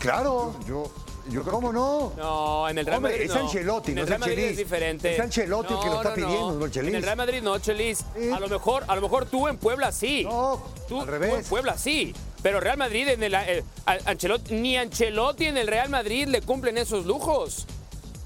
claro. 0.00 0.54
Yo, 0.66 0.90
yo 1.28 1.42
¿Cómo 1.44 1.72
no? 1.72 2.12
No, 2.16 2.68
en 2.68 2.78
el 2.78 2.86
Real 2.86 3.00
Madrid. 3.00 3.22
Es 3.22 3.34
Ancelotti, 3.34 3.92
no 3.92 4.02
es 4.02 4.18
Madrid 4.18 4.38
es 4.38 4.56
diferente. 4.56 5.14
Es 5.14 5.20
Ancelotti 5.20 5.74
el 5.74 5.80
que 5.80 5.86
lo 5.86 5.96
está 5.96 6.14
pidiendo, 6.14 6.52
no 6.52 6.64
el 6.64 6.70
Chelis. 6.70 6.88
En 6.90 6.96
el 6.96 7.02
Real 7.02 7.16
Madrid 7.16 7.42
no, 7.42 7.58
Chelis. 7.58 8.04
A 8.34 8.40
lo 8.40 8.48
mejor, 8.48 8.84
a 8.88 8.96
lo 8.96 9.02
mejor 9.02 9.26
tú 9.26 9.48
en 9.48 9.56
Puebla 9.56 9.92
sí. 9.92 10.24
No, 10.24 10.62
tú, 10.88 11.00
al 11.00 11.06
revés. 11.06 11.34
en 11.34 11.44
Puebla 11.44 11.78
sí. 11.78 12.14
Pero 12.42 12.58
Real 12.58 12.76
Madrid 12.76 13.08
en 13.08 13.22
el, 13.22 13.34
eh, 13.34 13.62
Ancelotti, 13.86 14.54
ni 14.54 14.76
Ancelotti 14.76 15.46
en 15.46 15.56
el 15.56 15.68
Real 15.68 15.88
Madrid 15.88 16.26
le 16.26 16.42
cumplen 16.42 16.76
esos 16.76 17.06
lujos. 17.06 17.66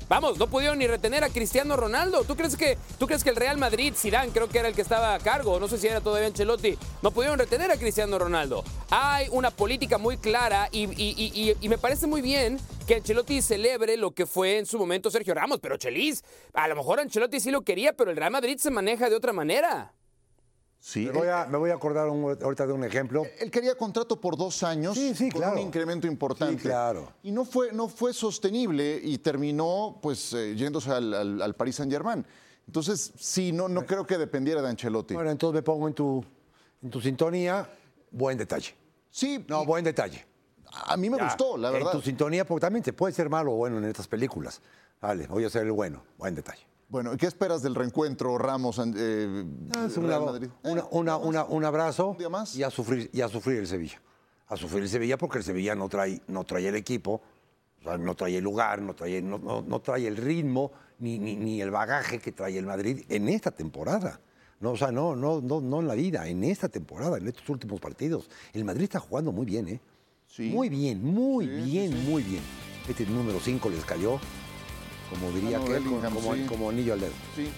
Vamos, 0.09 0.39
no 0.39 0.47
pudieron 0.47 0.79
ni 0.79 0.87
retener 0.87 1.25
a 1.25 1.31
Cristiano 1.31 1.77
Ronaldo. 1.77 2.23
¿Tú 2.23 2.37
crees 2.37 2.57
que, 2.57 2.79
tú 2.99 3.09
crees 3.09 3.25
que 3.25 3.31
el 3.31 3.37
Real 3.37 3.59
Madrid, 3.59 3.93
Zidane, 3.97 4.31
creo 4.31 4.49
que 4.49 4.59
era 4.59 4.69
el 4.69 4.75
que 4.75 4.83
estaba 4.83 5.15
a 5.15 5.19
cargo, 5.19 5.59
no 5.59 5.67
sé 5.67 5.79
si 5.79 5.89
era 5.89 6.01
todavía 6.01 6.29
Ancelotti, 6.29 6.79
no 7.03 7.11
pudieron 7.11 7.39
retener 7.39 7.73
a 7.73 7.77
Cristiano 7.77 8.17
Ronaldo? 8.17 8.63
Hay 8.91 9.27
una 9.33 9.51
política 9.51 9.99
muy 9.99 10.17
clara 10.17 10.69
y, 10.71 11.57
me 11.69 11.79
parece 11.79 12.07
muy 12.07 12.23
bien 12.23 12.61
que 12.87 12.95
Ancelotti 12.95 13.43
celebre 13.43 13.97
lo 13.97 14.13
que 14.13 14.27
fue 14.27 14.59
en 14.59 14.67
su 14.67 14.79
momento 14.79 15.11
Sergio 15.11 15.35
Ramos, 15.35 15.59
pero 15.61 15.77
Chelis, 15.77 16.23
a 16.55 16.69
lo 16.69 16.77
mejor 16.77 17.01
Ancelotti 17.01 17.41
sí 17.41 17.51
lo 17.51 17.63
quería, 17.63 17.93
pero 17.93 18.13
el 18.13 18.17
Real 18.17 18.31
Madrid 18.31 18.59
se 18.59 18.71
maneja 18.71 19.11
de 19.11 19.17
otra 19.17 19.33
manera. 19.33 19.96
Sí, 20.79 21.07
me, 21.07 21.13
voy 21.13 21.29
a, 21.29 21.47
me 21.47 21.59
voy 21.59 21.71
a 21.71 21.75
acordar 21.75 22.07
ahorita 22.07 22.67
de 22.67 22.73
un 22.73 22.85
ejemplo. 22.85 23.25
Él 23.41 23.51
quería 23.51 23.75
contrato 23.77 24.21
por 24.21 24.37
dos 24.37 24.63
años 24.63 24.97
con 25.33 25.45
un 25.45 25.59
incremento 25.59 26.07
importante. 26.07 26.63
claro. 26.63 27.13
Y 27.23 27.33
no 27.33 27.45
fue, 27.45 27.73
no 27.73 27.89
fue 27.89 28.13
sostenible 28.13 29.01
y 29.03 29.19
terminó 29.19 29.99
pues 30.01 30.33
eh, 30.33 30.55
yéndose 30.55 30.91
al, 30.91 31.43
al, 31.43 31.55
Paris 31.55 31.77
Saint 31.77 31.91
Germain. 31.91 32.25
Entonces, 32.67 33.13
sí, 33.19 33.53
no, 33.53 33.69
no 33.69 33.85
creo 33.87 34.07
que 34.07 34.19
dependiera 34.19 34.61
de 34.63 34.69
Ancelotti. 34.69 35.15
Bueno, 35.15 35.31
entonces 35.31 35.55
me 35.55 35.63
pongo 35.63 35.89
en 35.89 35.95
tu, 35.95 36.25
en 36.83 36.91
tu 36.91 37.01
sintonía. 37.01 37.69
Buen 38.11 38.39
detalle. 38.39 38.75
Sí. 39.11 39.45
No, 39.49 39.65
buen 39.65 39.85
detalle. 39.85 40.25
A 40.85 40.97
mí 40.97 41.09
me 41.09 41.17
gustó, 41.17 41.57
la 41.57 41.71
verdad. 41.71 41.93
En 41.95 42.01
tu 42.01 42.05
sintonía, 42.05 42.45
porque 42.45 42.61
también 42.61 42.83
te 42.83 42.93
puede 42.93 43.13
ser 43.13 43.31
malo 43.31 43.53
o 43.53 43.57
bueno 43.57 43.79
en 43.79 43.85
estas 43.85 44.07
películas. 44.07 44.61
Vale, 45.01 45.27
voy 45.27 45.45
a 45.45 45.51
ser 45.51 45.63
el 45.63 45.73
bueno. 45.73 46.03
Buen 46.19 46.35
detalle. 46.35 46.67
Bueno, 46.89 47.17
¿qué 47.17 47.27
esperas 47.27 47.63
del 47.63 47.75
reencuentro 47.75 48.39
Ramos? 48.39 48.81
Eh, 48.97 49.45
ah, 49.75 49.89
un 51.49 51.65
abrazo 51.65 52.17
Y, 52.57 52.63
a 52.63 52.71
sufrir, 52.71 53.11
y 53.13 53.21
a 53.21 53.29
sufrir 53.29 53.59
el 53.59 53.67
Sevilla. 53.67 54.01
A 54.47 54.57
sufrir 54.57 54.85
el 54.85 54.89
Sevilla 54.89 55.19
porque 55.19 55.39
el 55.39 55.45
Sevilla 55.45 55.75
no 55.75 55.89
trae, 55.89 56.23
no 56.29 56.45
trae 56.45 56.69
el 56.69 56.77
equipo, 56.77 57.21
no 57.99 58.15
trae 58.15 58.37
el 58.37 58.45
lugar, 58.45 58.81
no 58.81 58.95
trae, 58.95 59.21
no, 59.21 59.81
trae 59.81 60.07
el 60.07 60.17
ritmo 60.17 60.71
ni, 61.01 61.19
ni, 61.19 61.61
el 61.61 61.73
bagaje 61.73 62.21
que 62.21 62.31
trae 62.31 62.57
el 62.57 62.67
Madrid 62.67 63.05
en 63.09 63.29
esta 63.29 63.51
temporada. 63.51 64.21
No, 64.61 64.71
o 64.71 64.77
sea, 64.77 64.93
no, 64.93 65.17
no, 65.17 65.41
no, 65.41 65.61
no 65.61 65.81
en 65.81 65.89
la 65.89 65.95
vida, 65.95 66.27
en 66.29 66.45
esta 66.45 66.69
temporada, 66.69 67.19
en 67.19 67.27
estos 67.27 67.49
últimos 67.49 67.81
partidos. 67.81 68.31
El 68.53 68.65
Madrid 68.65 68.85
está 68.85 69.01
jugando 69.01 69.33
muy 69.33 69.45
bien, 69.45 69.69
¿eh? 69.69 69.81
Muy 70.39 70.69
bien, 70.69 71.03
muy 71.03 71.47
bien, 71.47 72.05
muy 72.09 72.23
bien. 72.23 72.43
Este 72.89 73.07
número 73.07 73.41
5 73.41 73.71
les 73.71 73.85
cayó, 73.85 74.19
como 75.11 75.31
diría 75.31 75.59
que 75.59 75.81
como, 75.83 76.47
como, 76.49 76.71
anillo 76.71 76.95
al 76.95 77.01
dedo. 77.01 77.13
Sí. 77.35 77.49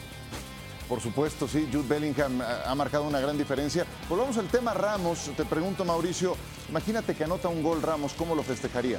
Por 0.89 1.01
supuesto, 1.01 1.47
sí, 1.47 1.69
Jude 1.71 1.87
Bellingham 1.87 2.41
ha 2.41 2.75
marcado 2.75 3.05
una 3.05 3.21
gran 3.21 3.37
diferencia. 3.37 3.85
Volvamos 4.09 4.39
al 4.39 4.49
tema 4.49 4.73
Ramos. 4.73 5.31
Te 5.37 5.45
pregunto, 5.45 5.85
Mauricio, 5.85 6.35
imagínate 6.71 7.15
que 7.15 7.25
anota 7.25 7.49
un 7.49 7.63
gol 7.63 7.83
Ramos, 7.83 8.15
¿cómo 8.15 8.35
lo 8.35 8.43
festejaría? 8.43 8.99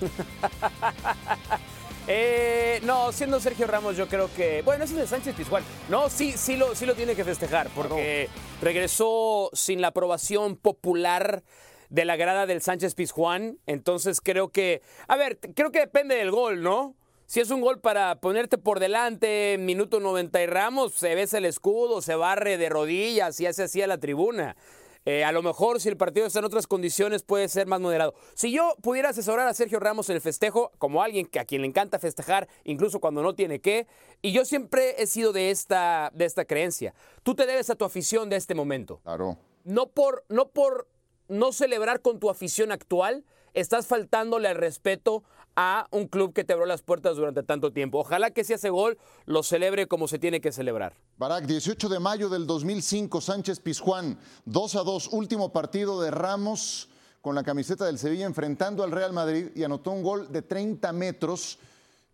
Eh, 2.10 2.80
no, 2.84 3.12
siendo 3.12 3.38
Sergio 3.38 3.66
Ramos, 3.66 3.94
yo 3.94 4.08
creo 4.08 4.32
que. 4.34 4.62
Bueno, 4.62 4.82
ese 4.82 4.94
es 4.94 5.00
el 5.00 5.08
Sánchez 5.08 5.34
Pizjuán. 5.34 5.62
No, 5.90 6.08
sí, 6.08 6.32
sí 6.38 6.56
lo, 6.56 6.74
sí 6.74 6.86
lo 6.86 6.94
tiene 6.94 7.14
que 7.14 7.22
festejar, 7.22 7.68
porque 7.74 8.30
regresó 8.62 9.50
sin 9.52 9.82
la 9.82 9.88
aprobación 9.88 10.56
popular 10.56 11.42
de 11.90 12.04
la 12.04 12.16
grada 12.16 12.46
del 12.46 12.62
Sánchez 12.62 12.94
Pizjuán. 12.94 13.58
Entonces 13.66 14.20
creo 14.20 14.48
que. 14.50 14.82
A 15.06 15.16
ver, 15.16 15.38
creo 15.38 15.70
que 15.70 15.80
depende 15.80 16.16
del 16.16 16.30
gol, 16.30 16.62
¿no? 16.62 16.94
Si 17.26 17.40
es 17.40 17.50
un 17.50 17.60
gol 17.60 17.78
para 17.80 18.20
ponerte 18.20 18.56
por 18.56 18.80
delante, 18.80 19.56
minuto 19.58 20.00
90 20.00 20.42
y 20.42 20.46
Ramos, 20.46 20.94
se 20.94 21.14
besa 21.14 21.36
el 21.36 21.44
escudo, 21.44 22.00
se 22.00 22.14
barre 22.14 22.56
de 22.56 22.70
rodillas 22.70 23.38
y 23.40 23.44
hace 23.44 23.64
así 23.64 23.82
a 23.82 23.86
la 23.86 23.98
tribuna. 23.98 24.56
Eh, 25.04 25.24
a 25.24 25.32
lo 25.32 25.42
mejor 25.42 25.80
si 25.80 25.88
el 25.88 25.96
partido 25.96 26.26
está 26.26 26.38
en 26.40 26.46
otras 26.46 26.66
condiciones 26.66 27.22
puede 27.22 27.48
ser 27.48 27.66
más 27.66 27.80
moderado. 27.80 28.14
Si 28.34 28.50
yo 28.50 28.74
pudiera 28.82 29.10
asesorar 29.10 29.46
a 29.46 29.54
Sergio 29.54 29.78
Ramos 29.78 30.08
en 30.10 30.16
el 30.16 30.22
festejo, 30.22 30.70
como 30.78 31.02
alguien 31.02 31.26
que 31.26 31.38
a 31.38 31.44
quien 31.44 31.62
le 31.62 31.68
encanta 31.68 31.98
festejar, 31.98 32.48
incluso 32.64 33.00
cuando 33.00 33.22
no 33.22 33.34
tiene 33.34 33.60
que, 33.60 33.86
y 34.22 34.32
yo 34.32 34.44
siempre 34.44 35.02
he 35.02 35.06
sido 35.06 35.32
de 35.32 35.50
esta, 35.50 36.10
de 36.14 36.24
esta 36.24 36.44
creencia. 36.44 36.94
Tú 37.22 37.34
te 37.34 37.46
debes 37.46 37.70
a 37.70 37.74
tu 37.74 37.84
afición 37.84 38.28
de 38.28 38.36
este 38.36 38.54
momento. 38.54 39.00
Claro. 39.02 39.38
No 39.64 39.86
por, 39.88 40.24
no 40.28 40.48
por 40.48 40.88
no 41.28 41.52
celebrar 41.52 42.00
con 42.00 42.18
tu 42.18 42.30
afición 42.30 42.72
actual, 42.72 43.24
estás 43.54 43.86
faltándole 43.86 44.48
al 44.48 44.56
respeto 44.56 45.22
a 45.60 45.88
un 45.90 46.06
club 46.06 46.32
que 46.32 46.44
te 46.44 46.52
abrió 46.52 46.66
las 46.66 46.82
puertas 46.82 47.16
durante 47.16 47.42
tanto 47.42 47.72
tiempo. 47.72 47.98
Ojalá 47.98 48.30
que 48.30 48.44
si 48.44 48.52
hace 48.52 48.70
gol 48.70 48.96
lo 49.26 49.42
celebre 49.42 49.88
como 49.88 50.06
se 50.06 50.18
tiene 50.18 50.40
que 50.40 50.52
celebrar. 50.52 50.94
Barak, 51.16 51.46
18 51.46 51.88
de 51.88 51.98
mayo 51.98 52.28
del 52.28 52.46
2005, 52.46 53.20
Sánchez 53.20 53.58
Pizjuán, 53.58 54.18
2 54.44 54.76
a 54.76 54.82
2, 54.84 55.08
último 55.08 55.52
partido 55.52 56.00
de 56.00 56.12
Ramos 56.12 56.88
con 57.20 57.34
la 57.34 57.42
camiseta 57.42 57.86
del 57.86 57.98
Sevilla 57.98 58.26
enfrentando 58.26 58.84
al 58.84 58.92
Real 58.92 59.12
Madrid 59.12 59.48
y 59.56 59.64
anotó 59.64 59.90
un 59.90 60.04
gol 60.04 60.30
de 60.30 60.42
30 60.42 60.92
metros, 60.92 61.58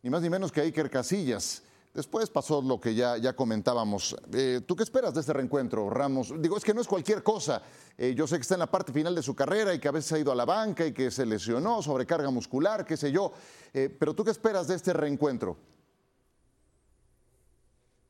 ni 0.02 0.08
más 0.08 0.22
ni 0.22 0.30
menos 0.30 0.50
que 0.50 0.62
Iker 0.62 0.88
Casillas. 0.88 1.62
Después 1.94 2.28
pasó 2.28 2.60
lo 2.60 2.80
que 2.80 2.92
ya, 2.92 3.18
ya 3.18 3.36
comentábamos. 3.36 4.16
Eh, 4.32 4.60
¿Tú 4.66 4.74
qué 4.74 4.82
esperas 4.82 5.14
de 5.14 5.20
este 5.20 5.32
reencuentro, 5.32 5.88
Ramos? 5.88 6.34
Digo, 6.40 6.56
es 6.56 6.64
que 6.64 6.74
no 6.74 6.80
es 6.80 6.88
cualquier 6.88 7.22
cosa. 7.22 7.62
Eh, 7.96 8.14
yo 8.16 8.26
sé 8.26 8.34
que 8.34 8.42
está 8.42 8.54
en 8.54 8.60
la 8.60 8.70
parte 8.70 8.92
final 8.92 9.14
de 9.14 9.22
su 9.22 9.36
carrera 9.36 9.72
y 9.72 9.78
que 9.78 9.86
a 9.86 9.92
veces 9.92 10.10
ha 10.10 10.18
ido 10.18 10.32
a 10.32 10.34
la 10.34 10.44
banca 10.44 10.84
y 10.84 10.92
que 10.92 11.12
se 11.12 11.24
lesionó, 11.24 11.80
sobrecarga 11.82 12.28
muscular, 12.30 12.84
qué 12.84 12.96
sé 12.96 13.12
yo. 13.12 13.32
Eh, 13.72 13.88
pero 13.96 14.12
¿tú 14.12 14.24
qué 14.24 14.32
esperas 14.32 14.66
de 14.66 14.74
este 14.74 14.92
reencuentro? 14.92 15.56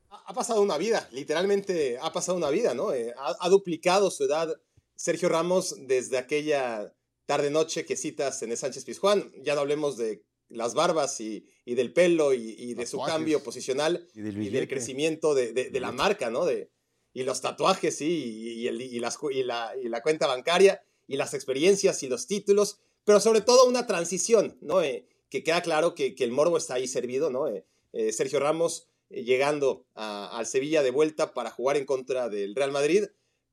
Ha 0.08 0.32
pasado 0.32 0.62
una 0.62 0.78
vida, 0.78 1.06
literalmente 1.12 1.98
ha 2.00 2.10
pasado 2.10 2.38
una 2.38 2.48
vida, 2.48 2.72
¿no? 2.72 2.88
Ha, 3.18 3.48
duplicado 3.50 4.10
su 4.10 4.24
edad 4.24 4.48
Sergio 4.96 5.28
Ramos 5.28 5.74
desde 5.86 6.16
aquella 6.16 6.90
tarde-noche 7.26 7.84
que 7.84 7.96
citas 7.96 8.42
en 8.42 8.50
el 8.50 8.56
Sánchez 8.56 8.86
Pizjuán. 8.86 9.30
Ya 9.42 9.54
no 9.54 9.60
hablemos 9.60 9.98
de 9.98 10.22
las 10.48 10.74
barbas 10.74 11.20
y, 11.20 11.46
del 11.64 11.92
pelo 11.92 12.32
y, 12.32 12.74
de 12.74 12.86
su 12.86 13.00
cambio 13.00 13.42
posicional 13.42 14.06
y 14.14 14.20
del, 14.20 14.68
crecimiento 14.68 15.34
de, 15.34 15.70
la 15.80 15.92
marca, 15.92 16.30
¿no? 16.30 16.44
De, 16.44 16.70
y 17.12 17.22
los 17.22 17.40
tatuajes, 17.40 17.96
sí, 17.96 18.06
y, 18.06 18.98
las, 18.98 19.18
la, 19.44 19.72
y 19.82 19.88
la 19.88 20.02
cuenta 20.02 20.26
bancaria 20.26 20.82
y 21.06 21.16
las 21.16 21.34
experiencias 21.34 22.02
y 22.02 22.08
los 22.08 22.26
títulos, 22.26 22.78
pero 23.04 23.20
sobre 23.20 23.40
todo 23.40 23.66
una 23.66 23.86
transición, 23.86 24.58
¿no? 24.60 24.82
Eh, 24.82 25.06
que 25.28 25.42
queda 25.42 25.62
claro 25.62 25.94
que, 25.94 26.14
el 26.18 26.30
morbo 26.30 26.56
está 26.56 26.74
ahí 26.74 26.88
servido, 26.88 27.30
¿no? 27.30 27.48
Eh, 27.48 27.64
eh, 27.92 28.12
Sergio 28.12 28.40
Ramos 28.40 28.88
llegando 29.10 29.86
al 29.94 30.46
Sevilla 30.46 30.82
de 30.82 30.90
vuelta 30.90 31.34
para 31.34 31.50
jugar 31.50 31.76
en 31.76 31.84
contra 31.84 32.28
del 32.28 32.54
Real 32.54 32.72
Madrid, 32.72 33.04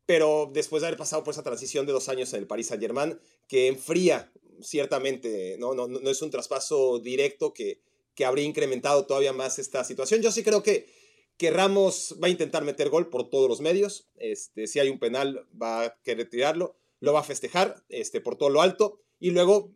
pero 0.06 0.50
después 0.52 0.82
de 0.82 0.88
haber 0.88 0.98
pasado 0.98 1.24
por 1.24 1.34
esa 1.34 1.44
transición 1.44 1.86
de 1.86 1.92
dos 1.92 2.10
años 2.10 2.34
en 2.34 2.40
el 2.40 2.48
Paris 2.48 2.68
Saint 2.68 2.82
Germain, 2.82 3.20
que 3.48 3.68
enfría 3.68 4.32
ciertamente, 4.64 5.58
¿no? 5.60 5.74
No, 5.74 5.88
no, 5.88 6.10
es 6.10 6.22
un 6.22 6.30
traspaso 6.30 7.00
directo 7.00 7.54
que, 7.54 7.82
que 8.16 8.26
habría 8.26 8.46
incrementado 8.46 9.06
todavía 9.06 9.34
más 9.34 9.60
esta 9.60 9.84
situación. 9.84 10.22
Yo 10.22 10.32
sí 10.32 10.44
creo 10.44 10.64
que, 10.64 10.88
que 11.38 11.52
Ramos 11.52 12.18
va 12.22 12.28
a 12.28 12.32
intentar 12.32 12.64
meter 12.64 12.90
gol 12.90 13.10
por 13.10 13.30
todos 13.30 13.50
los 13.50 13.62
medios. 13.62 14.10
Este, 14.16 14.68
si 14.68 14.80
hay 14.80 14.90
un 14.90 15.00
penal, 15.00 15.48
va 15.60 15.86
a 15.86 15.96
querer 16.04 16.30
tirarlo, 16.30 16.76
lo 17.00 17.14
va 17.14 17.22
a 17.22 17.24
festejar 17.24 17.84
este, 17.90 18.22
por 18.22 18.36
todo 18.38 18.50
lo 18.50 18.62
alto 18.62 19.02
y 19.20 19.32
luego, 19.32 19.72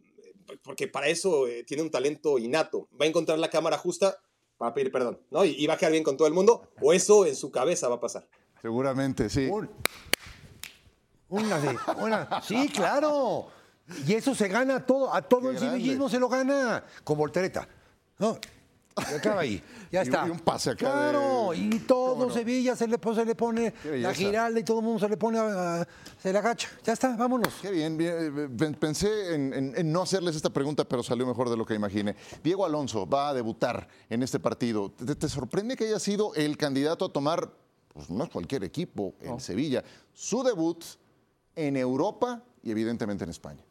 porque 0.64 0.88
para 0.88 1.08
eso 1.08 1.48
eh, 1.48 1.64
tiene 1.64 1.84
un 1.84 1.92
talento 1.92 2.40
innato, 2.40 2.88
va 3.00 3.06
a 3.06 3.08
encontrar 3.08 3.40
la 3.40 3.50
cámara 3.50 3.78
justa 3.78 4.20
para 4.58 4.74
pedir 4.74 4.92
perdón, 4.92 5.20
¿no? 5.32 5.44
Y, 5.46 5.66
va 5.68 5.74
a 5.74 5.78
quedar 5.78 5.92
bien 5.92 6.04
con 6.04 6.18
todo 6.18 6.28
el 6.28 6.34
mundo, 6.34 6.70
o 6.82 6.94
eso 6.94 7.26
en 7.26 7.36
su 7.36 7.52
cabeza 7.52 7.90
va 7.90 7.96
a 7.96 8.00
pasar. 8.00 8.28
Seguramente, 8.62 9.30
sí. 9.30 9.50
una, 11.30 12.42
sí, 12.42 12.70
claro. 12.70 13.48
Y 14.08 14.14
eso 14.14 14.34
se 14.34 14.48
gana 14.48 14.78
a 14.78 14.86
todo, 14.86 15.14
a 15.14 15.22
todo 15.22 15.52
el 15.52 15.60
sevillismo 15.60 16.10
se 16.10 16.20
lo 16.20 16.28
gana, 16.28 16.84
con 17.04 17.18
voltereta. 17.18 17.68
¿no? 18.20 18.38
acaba 18.96 19.42
ahí, 19.42 19.62
ya 19.92 20.02
está. 20.04 20.26
Y 20.28 20.30
un 20.30 20.40
pase 20.40 20.72
acá. 20.72 20.86
Claro, 20.86 21.54
y 21.54 21.80
todo 21.80 22.32
Sevilla 22.32 22.76
se 22.76 22.88
le, 22.88 22.98
se 22.98 23.26
le 23.26 23.36
pone 23.36 23.74
la 23.84 24.14
giralda 24.14 24.60
y 24.60 24.64
todo 24.64 24.80
el 24.80 24.86
mundo 24.86 25.00
se 25.00 25.10
le 25.10 25.18
pone, 25.18 25.40
se 26.22 26.32
le 26.32 26.38
agacha. 26.38 26.70
Ya 26.84 26.94
está, 26.94 27.16
vámonos. 27.16 27.54
Qué 27.62 27.72
bien, 27.72 27.98
eh, 28.00 28.50
pensé 28.80 29.36
en, 29.36 29.92
no 29.92 30.02
hacerles 30.02 30.36
esta 30.36 30.50
pregunta, 30.50 30.86
pero 30.86 31.04
salió 31.04 31.26
mejor 31.26 31.50
de 31.50 31.58
lo 31.58 31.66
que 31.66 31.74
imaginé. 31.74 32.16
Diego 32.44 32.66
Alonso 32.66 33.08
va 33.08 33.30
a 33.30 33.34
debutar 33.34 33.88
en 34.10 34.24
este 34.24 34.40
partido. 34.40 34.92
¿Te, 34.92 35.30
sorprende 35.30 35.76
que 35.76 35.86
haya 35.86 36.00
sido 36.00 36.34
el 36.36 36.58
candidato 36.58 37.06
a 37.06 37.10
tomar, 37.10 37.52
pues 37.94 38.10
no 38.10 38.24
es 38.24 38.30
cualquier 38.30 38.64
equipo, 38.64 39.14
en 39.22 39.40
Sevilla, 39.40 39.84
su 40.14 40.44
debut 40.44 40.84
en 41.56 41.76
Europa 41.76 42.42
y 42.64 42.72
evidentemente 42.72 43.24
en 43.24 43.30
España? 43.30 43.64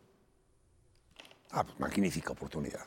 Ah, 1.55 1.63
pues, 1.63 1.79
magnífica 1.79 2.33
oportunidad. 2.33 2.85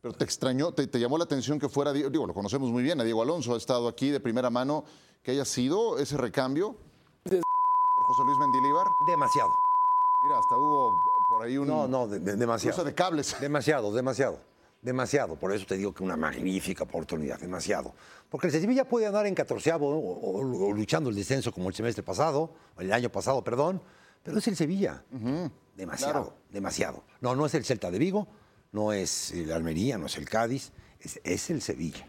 Pero 0.00 0.14
te 0.14 0.24
extrañó, 0.24 0.72
te, 0.72 0.86
llamó 0.98 1.18
la 1.18 1.24
atención 1.24 1.58
que 1.58 1.68
fuera, 1.68 1.92
digo, 1.92 2.26
lo 2.26 2.34
conocemos 2.34 2.70
muy 2.70 2.82
bien, 2.82 3.00
a 3.00 3.04
Diego 3.04 3.22
Alonso 3.22 3.54
ha 3.54 3.56
estado 3.56 3.88
aquí 3.88 4.10
de 4.10 4.20
primera 4.20 4.48
mano, 4.48 4.84
que 5.22 5.32
haya 5.32 5.44
sido 5.44 5.98
ese 5.98 6.16
recambio 6.16 6.76
por 7.24 8.04
José 8.04 8.22
Luis 8.26 8.38
Mendilíbar. 8.38 8.86
Demasiado. 9.06 9.50
Mira, 10.24 10.38
hasta 10.38 10.56
hubo 10.56 10.94
por 11.30 11.42
ahí 11.42 11.58
un... 11.58 11.66
No, 11.66 11.88
no, 11.88 12.06
demasiado. 12.06 12.84
de 12.84 12.94
cables. 12.94 13.34
Demasiado, 13.40 13.92
demasiado. 13.92 14.38
Demasiado. 14.82 15.36
Por 15.36 15.52
eso 15.52 15.66
te 15.66 15.76
digo 15.76 15.92
que 15.92 16.04
una 16.04 16.16
magnífica 16.16 16.84
oportunidad, 16.84 17.40
demasiado. 17.40 17.94
Porque 18.28 18.48
el 18.48 18.52
Sevilla 18.52 18.86
puede 18.86 19.06
andar 19.06 19.26
en 19.26 19.34
catorceavo 19.34 19.88
o, 19.88 20.72
luchando 20.72 21.08
el 21.10 21.16
descenso 21.16 21.50
como 21.50 21.70
el 21.70 21.74
semestre 21.74 22.02
pasado, 22.02 22.50
o 22.76 22.80
el 22.80 22.92
año 22.92 23.10
pasado, 23.10 23.42
perdón, 23.42 23.82
pero 24.22 24.38
es 24.38 24.46
el 24.48 24.56
Sevilla. 24.56 25.02
Demasiado, 25.76 26.34
demasiado. 26.50 27.04
No, 27.20 27.34
no 27.34 27.46
es 27.46 27.54
el 27.54 27.64
Celta 27.64 27.90
de 27.90 27.98
Vigo, 27.98 28.28
no 28.72 28.92
es 28.92 29.32
el 29.32 29.52
Almería, 29.52 29.98
no 29.98 30.06
es 30.06 30.16
el 30.16 30.28
Cádiz, 30.28 30.72
es, 31.00 31.50
el 31.50 31.60
Sevilla. 31.60 32.06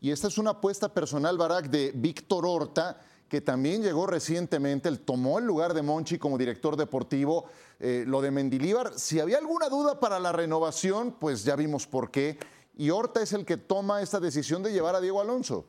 Y 0.00 0.10
esta 0.10 0.28
es 0.28 0.38
una 0.38 0.50
apuesta 0.50 0.92
personal, 0.92 1.38
Barak, 1.38 1.66
de 1.70 1.92
Víctor 1.94 2.46
Horta, 2.46 3.00
que 3.28 3.40
también 3.40 3.82
llegó 3.82 4.06
recientemente, 4.06 4.88
él 4.88 5.00
tomó 5.00 5.38
el 5.38 5.44
lugar 5.44 5.74
de 5.74 5.82
Monchi 5.82 6.18
como 6.18 6.38
director 6.38 6.76
deportivo. 6.76 7.46
Eh, 7.80 8.04
lo 8.06 8.20
de 8.20 8.30
Mendilíbar, 8.30 8.98
si 8.98 9.18
había 9.18 9.38
alguna 9.38 9.68
duda 9.68 9.98
para 9.98 10.20
la 10.20 10.32
renovación, 10.32 11.16
pues 11.18 11.44
ya 11.44 11.56
vimos 11.56 11.86
por 11.86 12.10
qué. 12.10 12.38
Y 12.76 12.90
Horta 12.90 13.22
es 13.22 13.32
el 13.32 13.44
que 13.44 13.56
toma 13.56 14.02
esta 14.02 14.20
decisión 14.20 14.62
de 14.62 14.72
llevar 14.72 14.94
a 14.94 15.00
Diego 15.00 15.20
Alonso 15.20 15.66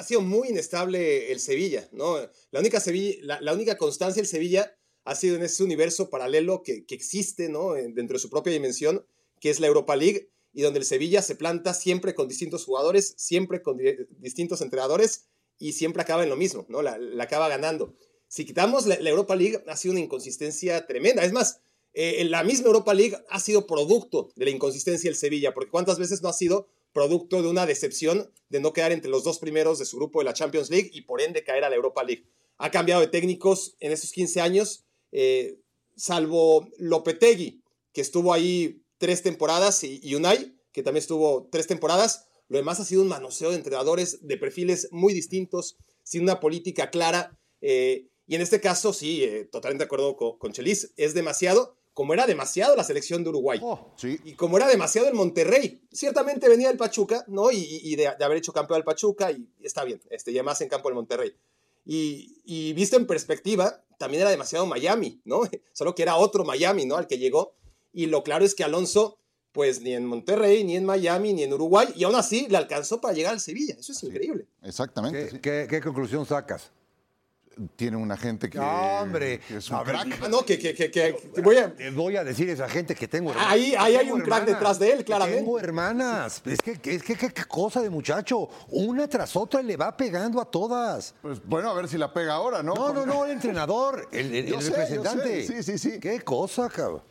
ha 0.00 0.02
sido 0.02 0.22
muy 0.22 0.48
inestable 0.48 1.30
el 1.30 1.40
Sevilla, 1.40 1.86
¿no? 1.92 2.16
La 2.52 2.60
única, 2.60 2.80
Sevilla, 2.80 3.38
la, 3.42 3.52
única 3.52 3.76
constancia 3.76 4.22
del 4.22 4.26
Sevilla 4.26 4.74
ha 5.04 5.14
sido 5.14 5.36
en 5.36 5.42
ese 5.42 5.62
universo 5.62 6.08
paralelo 6.08 6.62
que, 6.62 6.86
existe, 6.88 7.50
¿no? 7.50 7.74
Dentro 7.74 8.14
de 8.14 8.18
su 8.18 8.30
propia 8.30 8.50
dimensión, 8.50 9.04
que 9.40 9.50
es 9.50 9.60
la 9.60 9.66
Europa 9.66 9.96
League, 9.96 10.30
y 10.54 10.62
donde 10.62 10.78
el 10.78 10.86
Sevilla 10.86 11.20
se 11.20 11.36
planta 11.36 11.74
siempre 11.74 12.14
con 12.14 12.28
distintos 12.28 12.64
jugadores, 12.64 13.12
siempre 13.18 13.60
con 13.60 13.76
distintos 14.20 14.62
entrenadores, 14.62 15.26
y 15.58 15.74
siempre 15.74 16.00
acaba 16.00 16.22
en 16.22 16.30
lo 16.30 16.36
mismo, 16.36 16.64
¿no? 16.70 16.80
La, 16.80 16.98
acaba 17.20 17.50
ganando. 17.50 17.94
Si 18.26 18.46
quitamos 18.46 18.86
la, 18.86 18.94
Europa 18.94 19.36
League, 19.36 19.62
ha 19.66 19.76
sido 19.76 19.92
una 19.92 20.00
inconsistencia 20.00 20.86
tremenda. 20.86 21.24
Es 21.24 21.32
más, 21.32 21.60
eh, 21.92 22.24
la 22.24 22.42
misma 22.42 22.68
Europa 22.68 22.94
League 22.94 23.18
ha 23.28 23.38
sido 23.38 23.66
producto 23.66 24.32
de 24.34 24.46
la 24.46 24.50
inconsistencia 24.50 25.10
del 25.10 25.16
Sevilla, 25.16 25.52
porque 25.52 25.70
cuántas 25.70 25.98
veces 25.98 26.22
no 26.22 26.30
ha 26.30 26.32
sido 26.32 26.68
producto 26.92 27.42
de 27.42 27.48
una 27.48 27.66
decepción 27.66 28.32
de 28.48 28.60
no 28.60 28.72
quedar 28.72 28.92
entre 28.92 29.10
los 29.10 29.24
dos 29.24 29.38
primeros 29.38 29.78
de 29.78 29.86
su 29.86 29.96
grupo 29.96 30.18
de 30.18 30.24
la 30.24 30.34
Champions 30.34 30.70
League 30.70 30.90
y 30.92 31.02
por 31.02 31.20
ende 31.20 31.44
caer 31.44 31.64
a 31.64 31.70
la 31.70 31.76
Europa 31.76 32.02
League. 32.02 32.26
Ha 32.58 32.70
cambiado 32.70 33.00
de 33.00 33.06
técnicos 33.06 33.76
en 33.80 33.92
esos 33.92 34.12
15 34.12 34.40
años, 34.40 34.84
eh, 35.12 35.58
salvo 35.96 36.68
Lopetegui, 36.78 37.62
que 37.92 38.00
estuvo 38.00 38.32
ahí 38.32 38.82
tres 38.98 39.22
temporadas, 39.22 39.82
y, 39.82 40.14
Unai, 40.14 40.54
que 40.72 40.82
también 40.82 41.00
estuvo 41.00 41.48
tres 41.50 41.66
temporadas. 41.66 42.26
Lo 42.48 42.58
demás 42.58 42.80
ha 42.80 42.84
sido 42.84 43.02
un 43.02 43.08
manoseo 43.08 43.50
de 43.50 43.56
entrenadores 43.56 44.26
de 44.26 44.36
perfiles 44.36 44.88
muy 44.90 45.14
distintos, 45.14 45.78
sin 46.02 46.22
una 46.22 46.40
política 46.40 46.90
clara. 46.90 47.38
Eh, 47.60 48.08
y 48.26 48.34
en 48.34 48.42
este 48.42 48.60
caso, 48.60 48.92
sí, 48.92 49.26
totalmente 49.50 49.84
de 49.84 49.86
acuerdo 49.86 50.16
con, 50.16 50.38
con 50.38 50.52
Chelis, 50.52 50.92
es 50.96 51.14
demasiado 51.14 51.79
como 52.00 52.14
era 52.14 52.26
demasiado 52.26 52.74
la 52.76 52.82
selección 52.82 53.22
de 53.22 53.28
Uruguay 53.28 53.60
oh, 53.62 53.92
sí. 53.94 54.18
y 54.24 54.32
como 54.32 54.56
era 54.56 54.66
demasiado 54.66 55.06
el 55.06 55.12
Monterrey. 55.12 55.82
Ciertamente 55.92 56.48
venía 56.48 56.70
el 56.70 56.78
Pachuca, 56.78 57.26
¿no? 57.28 57.50
Y, 57.52 57.94
de, 57.94 58.08
haber 58.08 58.38
hecho 58.38 58.54
campeón 58.54 58.78
al 58.78 58.84
Pachuca, 58.84 59.30
y 59.30 59.46
está 59.62 59.84
bien, 59.84 60.00
este, 60.08 60.32
ya 60.32 60.42
más 60.42 60.62
en 60.62 60.70
campo 60.70 60.88
el 60.88 60.94
Monterrey. 60.94 61.36
Y, 61.84 62.40
y, 62.46 62.72
visto 62.72 62.96
en 62.96 63.06
perspectiva, 63.06 63.84
también 63.98 64.22
era 64.22 64.30
demasiado 64.30 64.64
Miami, 64.64 65.20
¿no? 65.26 65.42
Solo 65.74 65.94
que 65.94 66.02
era 66.02 66.16
otro 66.16 66.42
Miami, 66.42 66.86
¿no? 66.86 66.96
Al 66.96 67.06
que 67.06 67.18
llegó. 67.18 67.52
Y 67.92 68.06
lo 68.06 68.22
claro 68.22 68.46
es 68.46 68.54
que 68.54 68.64
Alonso, 68.64 69.18
pues 69.52 69.82
ni 69.82 69.92
en 69.92 70.06
Monterrey, 70.06 70.64
ni 70.64 70.76
en 70.76 70.86
Miami, 70.86 71.34
ni 71.34 71.42
en 71.42 71.52
Uruguay, 71.52 71.88
y 71.94 72.04
aún 72.04 72.14
así 72.14 72.46
le 72.48 72.56
alcanzó 72.56 73.02
para 73.02 73.12
llegar 73.12 73.34
al 73.34 73.40
Sevilla. 73.40 73.76
Eso 73.78 73.92
es 73.92 74.02
increíble. 74.04 74.46
Exactamente. 74.62 75.38
qué 75.38 75.80
conclusión 75.84 76.24
sacas? 76.24 76.70
Tiene 77.76 77.96
una 77.96 78.16
gente 78.16 78.48
que, 78.48 78.58
hombre, 78.58 79.40
es 79.48 79.70
un 79.70 79.80
crack. 79.80 80.18
Ah, 80.22 80.28
no, 80.28 80.44
que, 80.44 80.58
que, 80.58 80.74
que, 80.74 81.16
voy 81.42 81.56
a... 81.56 81.72
voy 81.94 82.16
a 82.16 82.24
decir 82.24 82.48
a 82.50 82.52
esa 82.52 82.68
gente 82.68 82.94
que 82.94 83.08
tengo 83.08 83.30
hermanas. 83.30 83.52
Ahí, 83.52 83.74
ahí 83.78 83.96
hay 83.96 84.10
un 84.10 84.20
crack 84.20 84.46
detrás 84.46 84.78
de 84.78 84.92
él, 84.92 85.04
claramente. 85.04 85.42
Tengo 85.42 85.58
hermanas. 85.58 86.42
Es 86.44 86.60
que, 86.60 86.78
es 86.84 87.02
que 87.02 87.16
qué 87.16 87.44
cosa 87.46 87.82
de 87.82 87.90
muchacho. 87.90 88.48
Una 88.68 89.08
tras 89.08 89.36
otra 89.36 89.62
le 89.62 89.76
va 89.76 89.96
pegando 89.96 90.40
a 90.40 90.44
todas. 90.44 91.14
Pues 91.22 91.40
bueno, 91.44 91.70
a 91.70 91.74
ver 91.74 91.88
si 91.88 91.98
la 91.98 92.12
pega 92.12 92.34
ahora, 92.34 92.62
¿no? 92.62 92.74
No, 92.74 92.92
no, 92.92 93.06
no, 93.06 93.24
el 93.24 93.32
entrenador, 93.32 94.08
el, 94.12 94.30
representante. 94.52 95.46
Sí, 95.46 95.62
sí, 95.62 95.78
sí. 95.78 96.00
Qué 96.00 96.20
cosa, 96.20 96.68
cabrón. 96.68 97.02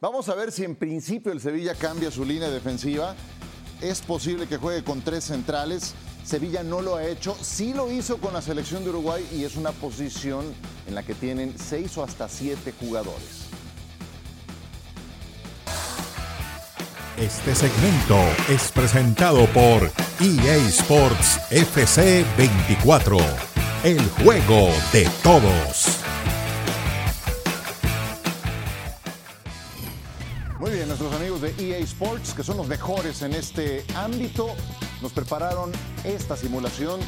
vamos 0.00 0.28
a 0.28 0.34
ver 0.34 0.52
si 0.52 0.64
en 0.64 0.76
principio 0.76 1.32
el 1.32 1.40
Sevilla 1.40 1.74
cambia 1.74 2.10
su 2.10 2.24
línea 2.24 2.48
defensiva. 2.50 3.14
Es 3.80 4.00
posible 4.00 4.46
que 4.46 4.56
juegue 4.56 4.82
con 4.82 5.02
tres 5.02 5.24
centrales. 5.24 5.94
Sevilla 6.28 6.62
no 6.62 6.82
lo 6.82 6.96
ha 6.96 7.06
hecho, 7.06 7.34
sí 7.40 7.72
lo 7.72 7.90
hizo 7.90 8.18
con 8.18 8.34
la 8.34 8.42
selección 8.42 8.84
de 8.84 8.90
Uruguay 8.90 9.26
y 9.32 9.44
es 9.44 9.56
una 9.56 9.72
posición 9.72 10.44
en 10.86 10.94
la 10.94 11.02
que 11.02 11.14
tienen 11.14 11.54
seis 11.58 11.96
o 11.96 12.04
hasta 12.04 12.28
siete 12.28 12.74
jugadores. 12.78 13.46
Este 17.16 17.54
segmento 17.54 18.18
es 18.50 18.70
presentado 18.72 19.46
por 19.54 19.90
EA 20.20 20.56
Sports 20.68 21.40
FC 21.50 22.26
24, 22.36 23.16
el 23.84 23.98
juego 24.22 24.68
de 24.92 25.08
todos. 25.22 25.96
Muy 30.60 30.72
bien, 30.72 30.88
nuestros 30.88 31.10
amigos 31.14 31.40
de 31.40 31.54
EA 31.58 31.78
Sports, 31.78 32.34
que 32.34 32.42
son 32.42 32.58
los 32.58 32.68
mejores 32.68 33.22
en 33.22 33.32
este 33.32 33.82
ámbito, 33.94 34.54
nos 35.02 35.12
prepararon 35.12 35.72
esta 36.04 36.36
simulación 36.36 37.00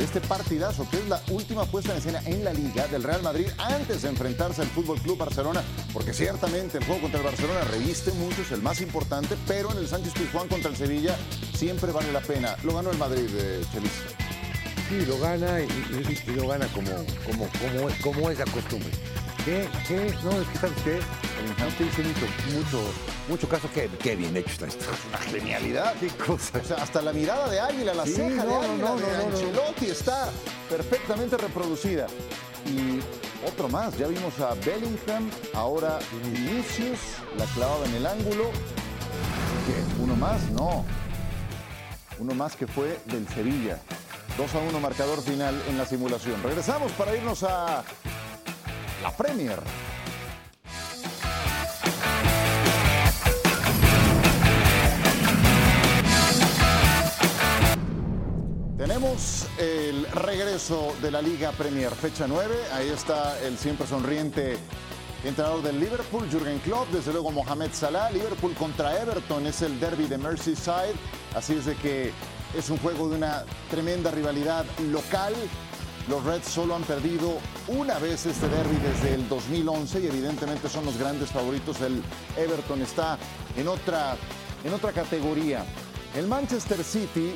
este 0.00 0.20
partidazo, 0.20 0.88
que 0.90 0.96
es 0.96 1.08
la 1.08 1.20
última 1.30 1.66
puesta 1.66 1.92
en 1.92 1.98
escena 1.98 2.22
en 2.24 2.42
la 2.44 2.52
liga 2.52 2.86
del 2.88 3.02
Real 3.02 3.22
Madrid 3.22 3.46
antes 3.58 4.02
de 4.02 4.08
enfrentarse 4.08 4.62
al 4.62 4.68
Fútbol 4.68 4.98
Club 5.00 5.18
Barcelona, 5.18 5.62
porque 5.92 6.14
ciertamente 6.14 6.78
el 6.78 6.84
juego 6.84 7.02
contra 7.02 7.20
el 7.20 7.26
Barcelona 7.26 7.60
reviste 7.64 8.10
mucho, 8.12 8.42
es 8.42 8.50
el 8.52 8.62
más 8.62 8.80
importante, 8.80 9.36
pero 9.46 9.70
en 9.72 9.78
el 9.78 9.88
Sánchez 9.88 10.14
Pizjuán 10.14 10.48
contra 10.48 10.70
el 10.70 10.76
Sevilla 10.76 11.16
siempre 11.54 11.92
vale 11.92 12.12
la 12.12 12.20
pena. 12.20 12.56
Lo 12.64 12.74
ganó 12.74 12.90
el 12.90 12.98
Madrid, 12.98 13.28
eh, 13.34 13.62
Chelis. 13.72 13.92
Sí, 14.88 15.06
lo 15.06 15.18
gana 15.18 15.60
y, 15.60 16.32
lo 16.32 16.48
gana 16.48 16.66
como, 16.68 16.90
como, 17.26 17.48
como, 17.48 17.88
como 18.02 18.30
es 18.30 18.38
la 18.38 18.46
costumbre. 18.46 18.90
¿Qué? 19.50 19.68
¿Qué? 19.88 20.14
No, 20.22 20.30
es 20.40 20.46
que 20.46 20.58
sabes 20.58 20.78
qué, 20.84 21.00
no 21.58 21.66
te 21.76 21.82
dice 21.82 22.02
mucho, 22.04 22.20
mucho, 22.54 22.92
mucho 23.28 23.48
caso. 23.48 23.68
Qué, 23.74 23.90
qué 24.00 24.14
bien 24.14 24.36
hecho 24.36 24.48
está 24.48 24.66
esto. 24.68 24.84
Es 24.84 25.04
una 25.08 25.18
genialidad. 25.18 25.94
Qué 25.98 26.06
cosa. 26.06 26.60
O 26.62 26.64
sea, 26.64 26.76
hasta 26.76 27.02
la 27.02 27.12
mirada 27.12 27.48
de 27.48 27.58
Águila, 27.58 27.92
la 27.92 28.06
ceja 28.06 28.46
de 28.46 28.54
Águila 28.54 28.76
no, 28.78 28.96
de 28.96 29.16
Ancelotti 29.16 29.86
está 29.86 30.30
perfectamente 30.68 31.36
reproducida. 31.36 32.06
Y 32.64 33.00
otro 33.44 33.68
más, 33.68 33.98
ya 33.98 34.06
vimos 34.06 34.38
a 34.38 34.54
Bellingham, 34.54 35.28
ahora 35.52 35.98
Vinicius, 36.22 37.00
la 37.36 37.44
clavaba 37.46 37.84
en 37.86 37.94
el 37.96 38.06
ángulo. 38.06 38.52
¿Qué? 39.66 40.00
¿Uno 40.00 40.14
más? 40.14 40.48
No. 40.52 40.84
Uno 42.20 42.34
más 42.34 42.54
que 42.54 42.68
fue 42.68 43.00
del 43.06 43.26
Sevilla. 43.26 43.80
2 44.38 44.54
a 44.54 44.58
1 44.58 44.78
marcador 44.78 45.20
final 45.22 45.60
en 45.68 45.76
la 45.76 45.86
simulación. 45.86 46.40
Regresamos 46.40 46.92
para 46.92 47.16
irnos 47.16 47.42
a 47.42 47.82
la 49.02 49.10
Premier. 49.10 49.58
Tenemos 58.76 59.46
el 59.58 60.06
regreso 60.12 60.94
de 61.00 61.10
la 61.10 61.22
Liga 61.22 61.52
Premier, 61.52 61.90
fecha 61.92 62.26
9. 62.26 62.54
Ahí 62.72 62.88
está 62.88 63.38
el 63.40 63.56
siempre 63.58 63.86
sonriente 63.86 64.56
entrenador 65.24 65.62
del 65.62 65.78
Liverpool, 65.78 66.28
Jürgen 66.30 66.58
Klopp, 66.60 66.88
desde 66.90 67.12
luego 67.12 67.30
Mohamed 67.30 67.72
Salah. 67.72 68.10
Liverpool 68.10 68.54
contra 68.54 69.00
Everton 69.00 69.46
es 69.46 69.62
el 69.62 69.78
derby 69.78 70.06
de 70.06 70.18
Merseyside. 70.18 70.94
Así 71.34 71.54
es 71.54 71.66
de 71.66 71.76
que 71.76 72.12
es 72.56 72.70
un 72.70 72.78
juego 72.78 73.08
de 73.08 73.16
una 73.16 73.44
tremenda 73.70 74.10
rivalidad 74.10 74.64
local. 74.90 75.34
Los 76.10 76.24
Reds 76.24 76.48
solo 76.48 76.74
han 76.74 76.82
perdido 76.82 77.38
una 77.68 77.96
vez 78.00 78.26
este 78.26 78.48
derby 78.48 78.76
desde 78.82 79.14
el 79.14 79.28
2011 79.28 80.00
y 80.00 80.06
evidentemente 80.08 80.68
son 80.68 80.84
los 80.84 80.98
grandes 80.98 81.30
favoritos. 81.30 81.80
El 81.82 82.02
Everton 82.36 82.82
está 82.82 83.16
en 83.56 83.68
otra, 83.68 84.16
en 84.64 84.74
otra 84.74 84.90
categoría. 84.90 85.64
El 86.16 86.26
Manchester 86.26 86.82
City 86.82 87.32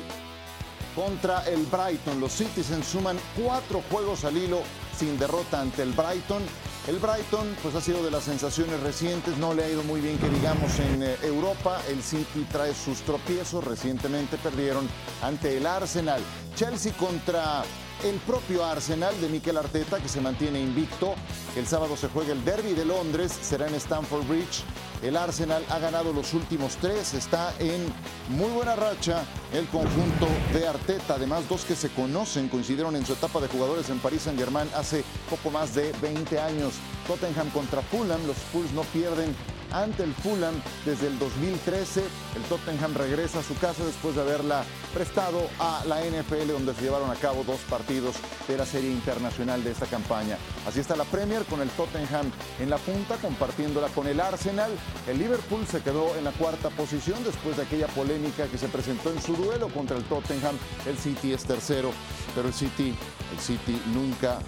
contra 0.93 1.47
el 1.47 1.65
Brighton. 1.67 2.19
Los 2.19 2.33
Citizens 2.33 2.85
suman 2.85 3.17
cuatro 3.41 3.81
juegos 3.89 4.25
al 4.25 4.35
hilo 4.35 4.59
sin 4.99 5.17
derrota 5.17 5.61
ante 5.61 5.81
el 5.81 5.93
Brighton. 5.93 6.43
El 6.89 6.99
Brighton 6.99 7.55
pues 7.63 7.75
ha 7.75 7.81
sido 7.81 8.03
de 8.03 8.11
las 8.11 8.25
sensaciones 8.25 8.77
recientes, 8.81 9.37
no 9.37 9.53
le 9.53 9.63
ha 9.63 9.69
ido 9.69 9.83
muy 9.83 10.01
bien 10.01 10.17
que 10.17 10.29
digamos 10.29 10.77
en 10.79 11.01
eh, 11.01 11.15
Europa. 11.23 11.81
El 11.87 12.03
City 12.03 12.45
trae 12.51 12.75
sus 12.75 12.99
tropiezos, 13.03 13.63
recientemente 13.63 14.35
perdieron 14.37 14.85
ante 15.23 15.55
el 15.55 15.65
Arsenal. 15.65 16.21
Chelsea 16.55 16.91
contra 16.93 17.63
el 18.03 18.15
propio 18.19 18.65
Arsenal 18.65 19.19
de 19.21 19.29
Mikel 19.29 19.57
Arteta, 19.57 19.99
que 19.99 20.09
se 20.09 20.21
mantiene 20.21 20.59
invicto. 20.59 21.15
El 21.55 21.67
sábado 21.67 21.95
se 21.97 22.09
juega 22.09 22.33
el 22.33 22.43
Derby 22.43 22.73
de 22.73 22.85
Londres, 22.85 23.31
será 23.41 23.67
en 23.67 23.75
Stamford 23.75 24.27
Bridge. 24.27 24.63
El 25.01 25.17
Arsenal 25.17 25.63
ha 25.69 25.79
ganado 25.79 26.13
los 26.13 26.33
últimos 26.33 26.77
tres, 26.77 27.13
está 27.13 27.53
en 27.59 27.85
muy 28.29 28.49
buena 28.51 28.75
racha 28.75 29.23
el 29.53 29.67
conjunto 29.67 30.27
de 30.53 30.67
Arteta. 30.67 31.15
Además, 31.15 31.47
dos 31.47 31.65
que 31.65 31.75
se 31.75 31.89
conocen 31.89 32.49
coincidieron 32.49 32.95
en 32.95 33.05
su 33.05 33.13
etapa 33.13 33.39
de 33.39 33.47
jugadores 33.47 33.89
en 33.89 33.99
París 33.99 34.23
Saint-Germain 34.23 34.69
hace 34.75 35.03
poco 35.29 35.51
más 35.51 35.75
de 35.75 35.91
20 36.01 36.39
años. 36.39 36.73
Tottenham 37.07 37.49
contra 37.51 37.81
Fulham, 37.81 38.25
los 38.27 38.37
Fulham 38.37 38.75
no 38.75 38.81
pierden 38.83 39.35
ante 39.71 40.03
el 40.03 40.13
Fulham 40.13 40.55
desde 40.85 41.07
el 41.07 41.19
2013. 41.19 42.03
El 42.35 42.43
Tottenham 42.43 42.93
regresa 42.93 43.39
a 43.39 43.43
su 43.43 43.55
casa 43.57 43.83
después 43.85 44.15
de 44.15 44.21
haberla 44.21 44.63
prestado 44.93 45.41
a 45.59 45.83
la 45.85 46.01
NFL, 46.01 46.51
donde 46.51 46.73
se 46.73 46.83
llevaron 46.83 47.11
a 47.11 47.15
cabo 47.15 47.43
dos 47.43 47.59
partidos 47.69 48.15
de 48.47 48.57
la 48.57 48.65
serie 48.65 48.91
internacional 48.91 49.63
de 49.63 49.71
esta 49.71 49.85
campaña. 49.85 50.37
Así 50.67 50.79
está 50.79 50.95
la 50.95 51.03
Premier 51.03 51.43
con 51.45 51.61
el 51.61 51.69
Tottenham 51.69 52.31
en 52.59 52.69
la 52.69 52.77
punta, 52.77 53.15
compartiéndola 53.17 53.89
con 53.89 54.07
el 54.07 54.19
Arsenal. 54.19 54.71
El 55.07 55.19
Liverpool 55.19 55.65
se 55.67 55.81
quedó 55.81 56.15
en 56.15 56.23
la 56.23 56.31
cuarta 56.31 56.69
posición 56.69 57.23
después 57.23 57.57
de 57.57 57.63
aquella 57.63 57.87
polémica 57.87 58.47
que 58.47 58.57
se 58.57 58.67
presentó 58.67 59.11
en 59.11 59.21
su 59.21 59.35
duelo 59.35 59.67
contra 59.69 59.97
el 59.97 60.03
Tottenham. 60.05 60.55
El 60.85 60.97
City 60.97 61.33
es 61.33 61.43
tercero, 61.43 61.91
pero 62.33 62.47
el 62.47 62.53
City, 62.53 62.95
el 63.33 63.39
City 63.39 63.81
nunca 63.93 64.39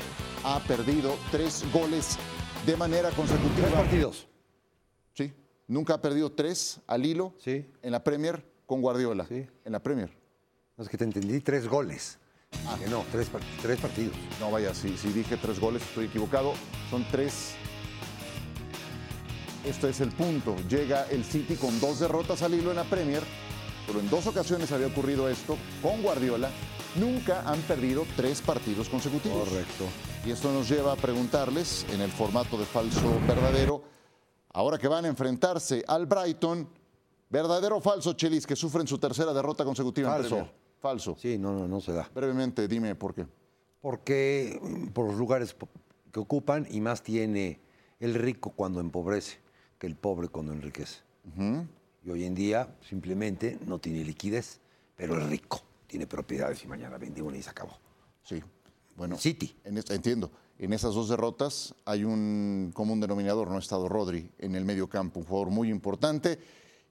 ha 0.55 0.60
perdido 0.62 1.15
tres 1.31 1.65
goles 1.73 2.17
de 2.65 2.77
manera 2.77 3.10
consecutiva. 3.12 3.67
Tres 3.67 3.73
partidos. 3.73 4.27
Nunca 5.69 5.95
ha 5.95 6.01
perdido 6.01 6.31
tres 6.31 6.79
al 6.88 7.05
hilo 7.05 7.33
sí. 7.39 7.65
en 7.81 7.91
la 7.91 8.01
Premier 8.01 8.41
con 8.65 8.81
Guardiola. 8.81 9.25
Sí. 9.27 9.45
En 9.65 9.73
la 9.73 9.79
Premier. 9.83 10.10
No, 10.77 10.83
es 10.83 10.89
que 10.89 10.97
te 10.97 11.03
entendí 11.03 11.41
tres 11.41 11.67
goles. 11.67 12.19
Ah. 12.65 12.77
no, 12.89 13.03
tres, 13.12 13.27
tres, 13.62 13.77
partidos. 13.77 14.15
No, 14.39 14.49
vaya, 14.49 14.73
si, 14.73 14.97
si 14.97 15.10
dije 15.10 15.36
tres 15.36 15.60
goles 15.60 15.81
estoy 15.83 16.05
equivocado. 16.05 16.53
Son 16.89 17.05
tres. 17.12 17.55
Esto 19.65 19.89
es 19.89 19.99
el 19.99 20.12
punto. 20.12 20.55
Llega 20.69 21.05
el 21.10 21.25
City 21.25 21.55
con 21.55 21.77
dos 21.81 21.99
derrotas 21.99 22.41
al 22.41 22.53
hilo 22.53 22.69
en 22.69 22.77
la 22.77 22.86
Premier. 22.86 23.23
Pero 23.86 23.99
en 23.99 24.10
dos 24.10 24.25
ocasiones 24.25 24.71
había 24.71 24.88
ocurrido 24.88 25.27
esto 25.27 25.57
con 25.81 26.01
Guardiola. 26.01 26.49
Nunca 26.95 27.41
han 27.47 27.60
perdido 27.62 28.06
tres 28.15 28.41
partidos 28.41 28.89
consecutivos. 28.89 29.47
Correcto. 29.47 29.86
Y 30.26 30.32
esto 30.32 30.52
nos 30.52 30.67
lleva 30.69 30.93
a 30.93 30.95
preguntarles, 30.95 31.86
en 31.91 32.02
el 32.02 32.12
formato 32.12 32.58
de 32.58 32.65
falso 32.65 33.19
verdadero, 33.28 33.84
ahora 34.54 34.78
que 34.78 34.88
van 34.88 35.06
a 35.06 35.08
enfrentarse 35.08 35.84
al 35.88 36.06
Brighton, 36.06 36.67
verdadero 37.30 37.78
o 37.78 37.82
falso, 37.82 38.13
Chelis, 38.13 38.47
que 38.47 38.56
sufren 38.56 38.88
su 38.88 38.97
tercera 38.97 39.34
derrota 39.34 39.63
consecutiva 39.63 40.10
en 40.10 40.13
Falso. 40.15 40.36
Premier? 40.36 40.54
Falso. 40.80 41.15
Sí, 41.19 41.38
no, 41.38 41.54
no, 41.54 41.67
no 41.67 41.82
se 41.82 41.91
da. 41.91 42.10
Brevemente, 42.13 42.67
dime 42.67 42.95
por 42.95 43.13
qué. 43.13 43.28
Porque 43.82 44.60
mm, 44.62 44.88
por 44.88 45.08
los 45.08 45.15
lugares 45.15 45.56
que 46.12 46.19
ocupan 46.19 46.67
y 46.71 46.82
más 46.82 47.04
tiene 47.04 47.60
el 48.00 48.13
rico 48.13 48.52
cuando 48.52 48.80
empobrece 48.80 49.38
que 49.78 49.88
el 49.88 49.95
pobre 49.95 50.30
cuando 50.30 50.54
enriquece. 50.54 51.02
Y 52.04 52.10
hoy 52.10 52.23
en 52.23 52.34
día 52.34 52.73
simplemente 52.82 53.60
no 53.65 53.80
tiene 53.80 54.04
liquidez, 54.04 54.62
pero 54.95 55.15
el 55.15 55.30
rico 55.30 55.66
tiene 55.88 56.06
propiedades 56.08 56.63
y 56.63 56.67
mañana 56.67 56.97
vende 56.97 57.21
una 57.21 57.38
y 57.38 57.41
se 57.43 57.50
acabó. 57.50 57.78
Sí. 58.23 58.43
Bueno, 58.95 59.17
City. 59.17 59.56
en 59.63 59.78
esta- 59.78 59.93
entiendo. 59.95 60.32
En 60.60 60.73
esas 60.73 60.95
dos 60.95 61.08
derrotas 61.10 61.76
hay 61.86 62.04
un 62.04 62.71
común 62.73 63.00
denominador, 63.00 63.50
no 63.50 63.58
ha 63.58 63.60
estado 63.60 63.88
Rodri 63.88 64.32
en 64.39 64.56
el 64.56 64.65
medio 64.65 64.89
campo, 64.89 65.19
un 65.19 65.26
jugador 65.26 65.50
muy 65.52 65.69
importante. 65.69 66.39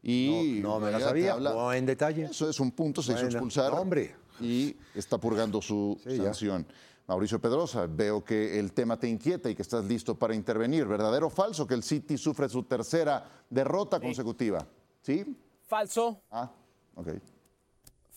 Y 0.02 0.60
No, 0.62 0.78
no 0.78 0.86
me 0.86 0.92
la 0.92 1.00
sabía, 1.00 1.32
habla- 1.32 1.52
no 1.52 1.72
en 1.72 1.84
detalle. 1.84 2.26
Eso 2.26 2.48
es 2.48 2.60
un 2.60 2.70
punto, 2.70 3.02
se 3.02 3.12
hizo 3.12 3.24
expulsar. 3.26 3.72
no, 3.72 3.80
hombre. 3.80 4.14
Y 4.40 4.76
está 4.94 5.18
purgando 5.18 5.60
su 5.60 5.98
Sí, 6.04 6.16
ya. 6.16 6.24
sanción. 6.24 6.64
Mauricio 7.08 7.40
Pedrosa, 7.40 7.86
veo 7.86 8.22
que 8.24 8.58
el 8.58 8.72
tema 8.72 8.98
te 8.98 9.08
inquieta 9.08 9.50
y 9.50 9.54
que 9.56 9.62
estás 9.62 9.84
listo 9.84 10.14
para 10.16 10.34
intervenir. 10.34 10.86
¿Verdadero 10.86 11.26
o 11.26 11.30
falso 11.30 11.66
que 11.66 11.74
el 11.74 11.82
City 11.82 12.16
sufre 12.18 12.48
su 12.48 12.62
tercera 12.64 13.24
derrota 13.50 13.98
consecutiva? 14.00 14.64
¿Sí? 15.02 15.36
Falso, 15.66 16.22
Ah, 16.30 16.50
ok. 16.94 17.08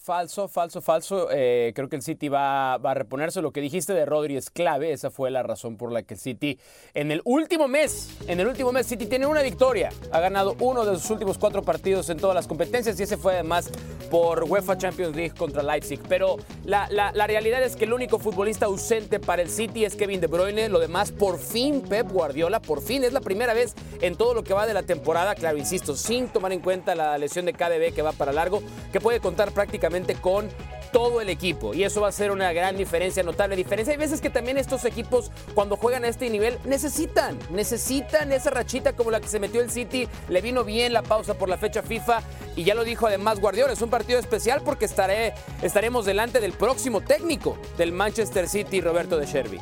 Falso, 0.10 0.48
falso, 0.48 0.82
falso. 0.82 1.28
Eh, 1.32 1.72
creo 1.76 1.88
que 1.88 1.96
el 1.96 2.02
City 2.02 2.30
va, 2.30 2.80
va 2.80 2.92
a 2.92 2.94
reponerse. 2.96 3.44
Lo 3.44 3.52
que 3.52 3.62
dijiste 3.62 3.94
de 3.94 4.08
Rodri 4.08 4.38
es 4.38 4.50
clave. 4.50 4.92
Esa 4.92 5.12
fue 5.12 5.30
la 5.30 5.44
razón 5.44 5.78
por 5.78 5.92
la 5.92 6.02
que 6.02 6.16
el 6.16 6.20
City 6.20 6.58
en 6.96 7.12
el 7.12 7.22
último 7.26 7.68
mes, 7.68 8.10
en 8.28 8.40
el 8.40 8.48
último 8.48 8.72
mes, 8.72 8.88
City 8.88 9.06
tiene 9.06 9.28
una 9.28 9.44
victoria. 9.44 9.92
Ha 10.12 10.20
ganado 10.20 10.56
uno 10.62 10.84
de 10.84 10.98
sus 10.98 11.12
últimos 11.12 11.38
cuatro 11.38 11.62
partidos 11.62 12.10
en 12.10 12.18
todas 12.18 12.34
las 12.34 12.48
competencias 12.48 13.00
y 13.00 13.04
ese 13.04 13.18
fue 13.18 13.34
además 13.34 13.70
por 14.10 14.46
UEFA 14.46 14.80
Champions 14.80 15.16
League 15.16 15.36
contra 15.38 15.62
Leipzig. 15.62 16.00
Pero 16.10 16.38
la, 16.66 16.88
la- 16.90 17.12
la 17.12 17.28
realidad 17.28 17.62
es 17.62 17.76
que 17.76 17.86
el 17.86 17.94
único 17.94 18.18
futbolista 18.18 18.66
ausente 18.66 19.20
para 19.20 19.44
el 19.44 19.52
City 19.52 19.86
es 19.86 19.96
Kevin 19.96 20.22
De 20.22 20.26
Bruyne. 20.26 20.70
Lo 20.70 20.80
demás, 20.80 21.12
por 21.12 21.38
fin, 21.38 21.82
Pep 21.84 22.12
Guardiola, 22.12 22.60
por 22.60 22.82
fin. 22.82 23.04
Es 23.04 23.14
la 23.14 23.22
primera 23.22 23.54
vez 23.54 23.76
en 24.02 24.16
todo 24.16 24.34
lo 24.34 24.44
que 24.44 24.56
va 24.56 24.66
de 24.66 24.74
la 24.74 24.82
temporada, 24.82 25.36
claro, 25.36 25.60
insisto, 25.60 25.96
sin 25.96 26.30
tomar 26.30 26.52
en 26.52 26.62
cuenta 26.62 26.96
la 26.96 27.16
lesión 27.20 27.46
de 27.46 27.54
KDB 27.54 27.94
que 27.94 28.02
va 28.02 28.12
para 28.12 28.34
largo, 28.34 28.64
que 28.92 29.00
puede 29.00 29.20
contar 29.20 29.52
prácticamente 29.52 29.99
con 30.16 30.50
todo 30.92 31.22
el 31.22 31.30
equipo 31.30 31.74
y 31.74 31.84
eso 31.84 32.02
va 32.02 32.08
a 32.08 32.12
ser 32.12 32.32
una 32.32 32.52
gran 32.54 32.76
diferencia, 32.78 33.24
notable 33.24 33.56
diferencia. 33.56 33.92
Hay 33.92 33.98
veces 33.98 34.22
que 34.22 34.30
también 34.30 34.58
estos 34.58 34.86
equipos 34.86 35.32
cuando 35.54 35.76
juegan 35.76 36.04
a 36.04 36.08
este 36.08 36.30
nivel 36.30 36.58
necesitan, 36.66 37.38
necesitan 37.52 38.32
esa 38.32 38.50
rachita 38.50 38.94
como 38.94 39.12
la 39.12 39.20
que 39.20 39.28
se 39.28 39.40
metió 39.40 39.62
el 39.62 39.70
City, 39.70 40.08
le 40.30 40.42
vino 40.42 40.64
bien 40.64 40.94
la 40.94 41.04
pausa 41.04 41.36
por 41.36 41.50
la 41.50 41.58
fecha 41.58 41.84
FIFA 41.84 42.22
y 42.56 42.64
ya 42.64 42.76
lo 42.76 42.84
dijo 42.84 43.08
además 43.08 43.40
Guardiola, 43.40 43.74
es 43.74 43.82
un 43.82 43.90
partido 43.90 44.20
especial 44.20 44.62
porque 44.64 44.86
estaré, 44.86 45.34
estaremos 45.62 46.06
delante 46.06 46.40
del 46.40 46.54
próximo 46.54 47.02
técnico 47.02 47.58
del 47.78 47.92
Manchester 47.92 48.48
City, 48.48 48.82
Roberto 48.82 49.18
de 49.18 49.26
Sherby. 49.26 49.62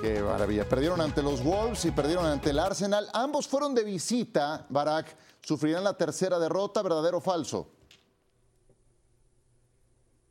Qué 0.00 0.22
maravilla. 0.22 0.66
Perdieron 0.66 1.00
ante 1.02 1.22
los 1.22 1.44
Wolves 1.44 1.84
y 1.84 1.90
perdieron 1.90 2.24
ante 2.24 2.50
el 2.50 2.58
Arsenal. 2.58 3.06
Ambos 3.12 3.46
fueron 3.46 3.74
de 3.74 3.84
visita, 3.84 4.64
Barak. 4.70 5.14
¿Sufrirán 5.42 5.84
la 5.84 5.92
tercera 5.92 6.38
derrota, 6.38 6.82
verdadero 6.82 7.18
o 7.18 7.20
falso? 7.20 7.68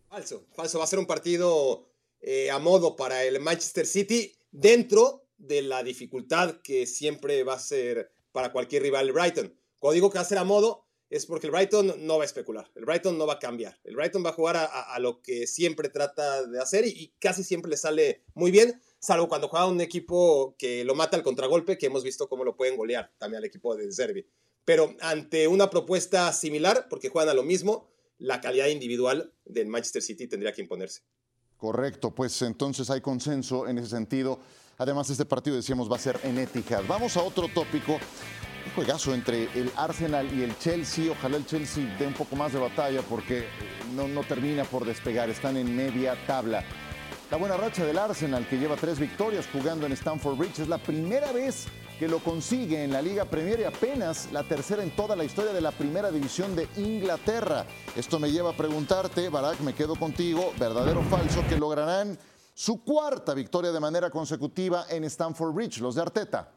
Falso, 0.09 0.47
falso. 0.53 0.79
Va 0.79 0.85
a 0.85 0.87
ser 0.87 0.97
un 0.97 1.05
partido 1.05 1.87
eh, 2.19 2.49
a 2.49 2.57
modo 2.57 2.95
para 2.95 3.23
el 3.23 3.39
Manchester 3.39 3.85
City 3.85 4.35
dentro 4.51 5.27
de 5.37 5.61
la 5.61 5.83
dificultad 5.83 6.61
que 6.63 6.87
siempre 6.87 7.43
va 7.43 7.53
a 7.53 7.59
ser 7.59 8.11
para 8.31 8.51
cualquier 8.51 8.81
rival 8.81 9.05
el 9.05 9.13
Brighton. 9.13 9.55
Cuando 9.77 9.93
digo 9.93 10.09
que 10.09 10.17
va 10.17 10.23
a 10.23 10.25
ser 10.25 10.39
a 10.39 10.43
modo 10.43 10.87
es 11.11 11.25
porque 11.25 11.47
el 11.47 11.51
Brighton 11.51 12.05
no 12.05 12.17
va 12.17 12.23
a 12.23 12.25
especular, 12.25 12.69
el 12.75 12.85
Brighton 12.85 13.17
no 13.17 13.25
va 13.25 13.33
a 13.33 13.39
cambiar, 13.39 13.79
el 13.83 13.95
Brighton 13.95 14.23
va 14.23 14.29
a 14.29 14.33
jugar 14.33 14.57
a, 14.57 14.99
lo 14.99 15.23
que 15.23 15.47
siempre 15.47 15.89
trata 15.89 16.45
de 16.45 16.59
hacer 16.59 16.85
y, 16.85 16.89
y 16.89 17.07
casi 17.19 17.43
siempre 17.43 17.71
le 17.71 17.77
sale 17.77 18.21
muy 18.35 18.51
bien, 18.51 18.79
salvo 18.99 19.27
cuando 19.27 19.47
juega 19.47 19.65
un 19.65 19.81
equipo 19.81 20.55
que 20.59 20.83
lo 20.83 20.93
mata 20.93 21.17
al 21.17 21.23
contragolpe, 21.23 21.79
que 21.79 21.87
hemos 21.87 22.03
visto 22.03 22.29
cómo 22.29 22.43
lo 22.43 22.55
pueden 22.55 22.77
golear 22.77 23.11
también 23.17 23.39
al 23.39 23.45
equipo 23.45 23.75
de 23.75 23.91
Zerbi. 23.91 24.27
Pero 24.65 24.95
ante 24.99 25.47
una 25.47 25.71
propuesta 25.71 26.31
similar, 26.31 26.87
porque 26.89 27.09
juegan 27.09 27.29
a 27.29 27.33
lo 27.33 27.41
mismo, 27.41 27.89
la 28.19 28.39
calidad 28.41 28.67
individual 28.67 29.33
del 29.45 29.67
Manchester 29.67 30.01
City 30.01 30.27
tendría 30.27 30.53
que 30.53 30.61
imponerse. 30.61 31.01
Correcto, 31.57 32.13
pues 32.13 32.41
entonces 32.41 32.89
hay 32.89 33.01
consenso 33.01 33.67
en 33.67 33.77
ese 33.79 33.89
sentido. 33.89 34.39
Además, 34.77 35.09
este 35.09 35.25
partido, 35.25 35.57
decíamos, 35.57 35.91
va 35.91 35.97
a 35.97 35.99
ser 35.99 36.19
en 36.23 36.37
Etihad. 36.37 36.83
Vamos 36.87 37.17
a 37.17 37.23
otro 37.23 37.49
tópico. 37.53 37.93
Un 37.93 38.73
juegazo 38.75 39.13
entre 39.13 39.43
el 39.59 39.69
Arsenal 39.75 40.33
y 40.33 40.43
el 40.43 40.57
Chelsea. 40.57 41.11
Ojalá 41.11 41.37
el 41.37 41.45
Chelsea 41.45 41.97
dé 41.97 42.07
un 42.07 42.13
poco 42.13 42.35
más 42.35 42.53
de 42.53 42.59
batalla 42.59 43.01
porque 43.01 43.45
no, 43.93 44.07
no 44.07 44.23
termina 44.23 44.63
por 44.63 44.85
despegar. 44.85 45.29
Están 45.29 45.57
en 45.57 45.75
media 45.75 46.15
tabla. 46.25 46.63
La 47.29 47.37
buena 47.37 47.57
racha 47.57 47.85
del 47.85 47.97
Arsenal, 47.97 48.47
que 48.47 48.57
lleva 48.57 48.75
tres 48.75 48.99
victorias 48.99 49.47
jugando 49.51 49.85
en 49.85 49.91
Stamford 49.91 50.37
Bridge, 50.37 50.59
es 50.59 50.67
la 50.67 50.77
primera 50.77 51.31
vez 51.31 51.67
que 51.99 52.07
lo 52.07 52.19
consigue 52.23 52.81
en 52.81 52.93
la 52.93 53.01
Liga 53.01 53.25
Premier 53.25 53.59
y 53.59 53.63
apenas 53.65 54.31
la 54.31 54.47
tercera 54.47 54.81
en 54.81 54.95
toda 54.95 55.17
la 55.17 55.25
historia 55.25 55.51
de 55.51 55.59
la 55.59 55.71
primera 55.71 56.09
división 56.09 56.55
de 56.55 56.69
Inglaterra. 56.77 57.67
Esto 57.93 58.19
me 58.19 58.31
lleva 58.31 58.51
a 58.51 58.57
preguntarte, 58.57 59.27
Barak, 59.27 59.59
me 59.59 59.75
quedo 59.75 59.97
contigo, 59.97 60.53
verdadero 60.57 61.01
o 61.01 61.03
falso, 61.03 61.43
que 61.49 61.57
lograrán 61.57 62.17
su 62.53 62.85
cuarta 62.85 63.33
victoria 63.33 63.73
de 63.73 63.81
manera 63.81 64.09
consecutiva 64.09 64.85
en 64.89 65.03
Stamford 65.03 65.53
Bridge, 65.53 65.79
los 65.79 65.95
de 65.95 66.01
Arteta. 66.01 66.53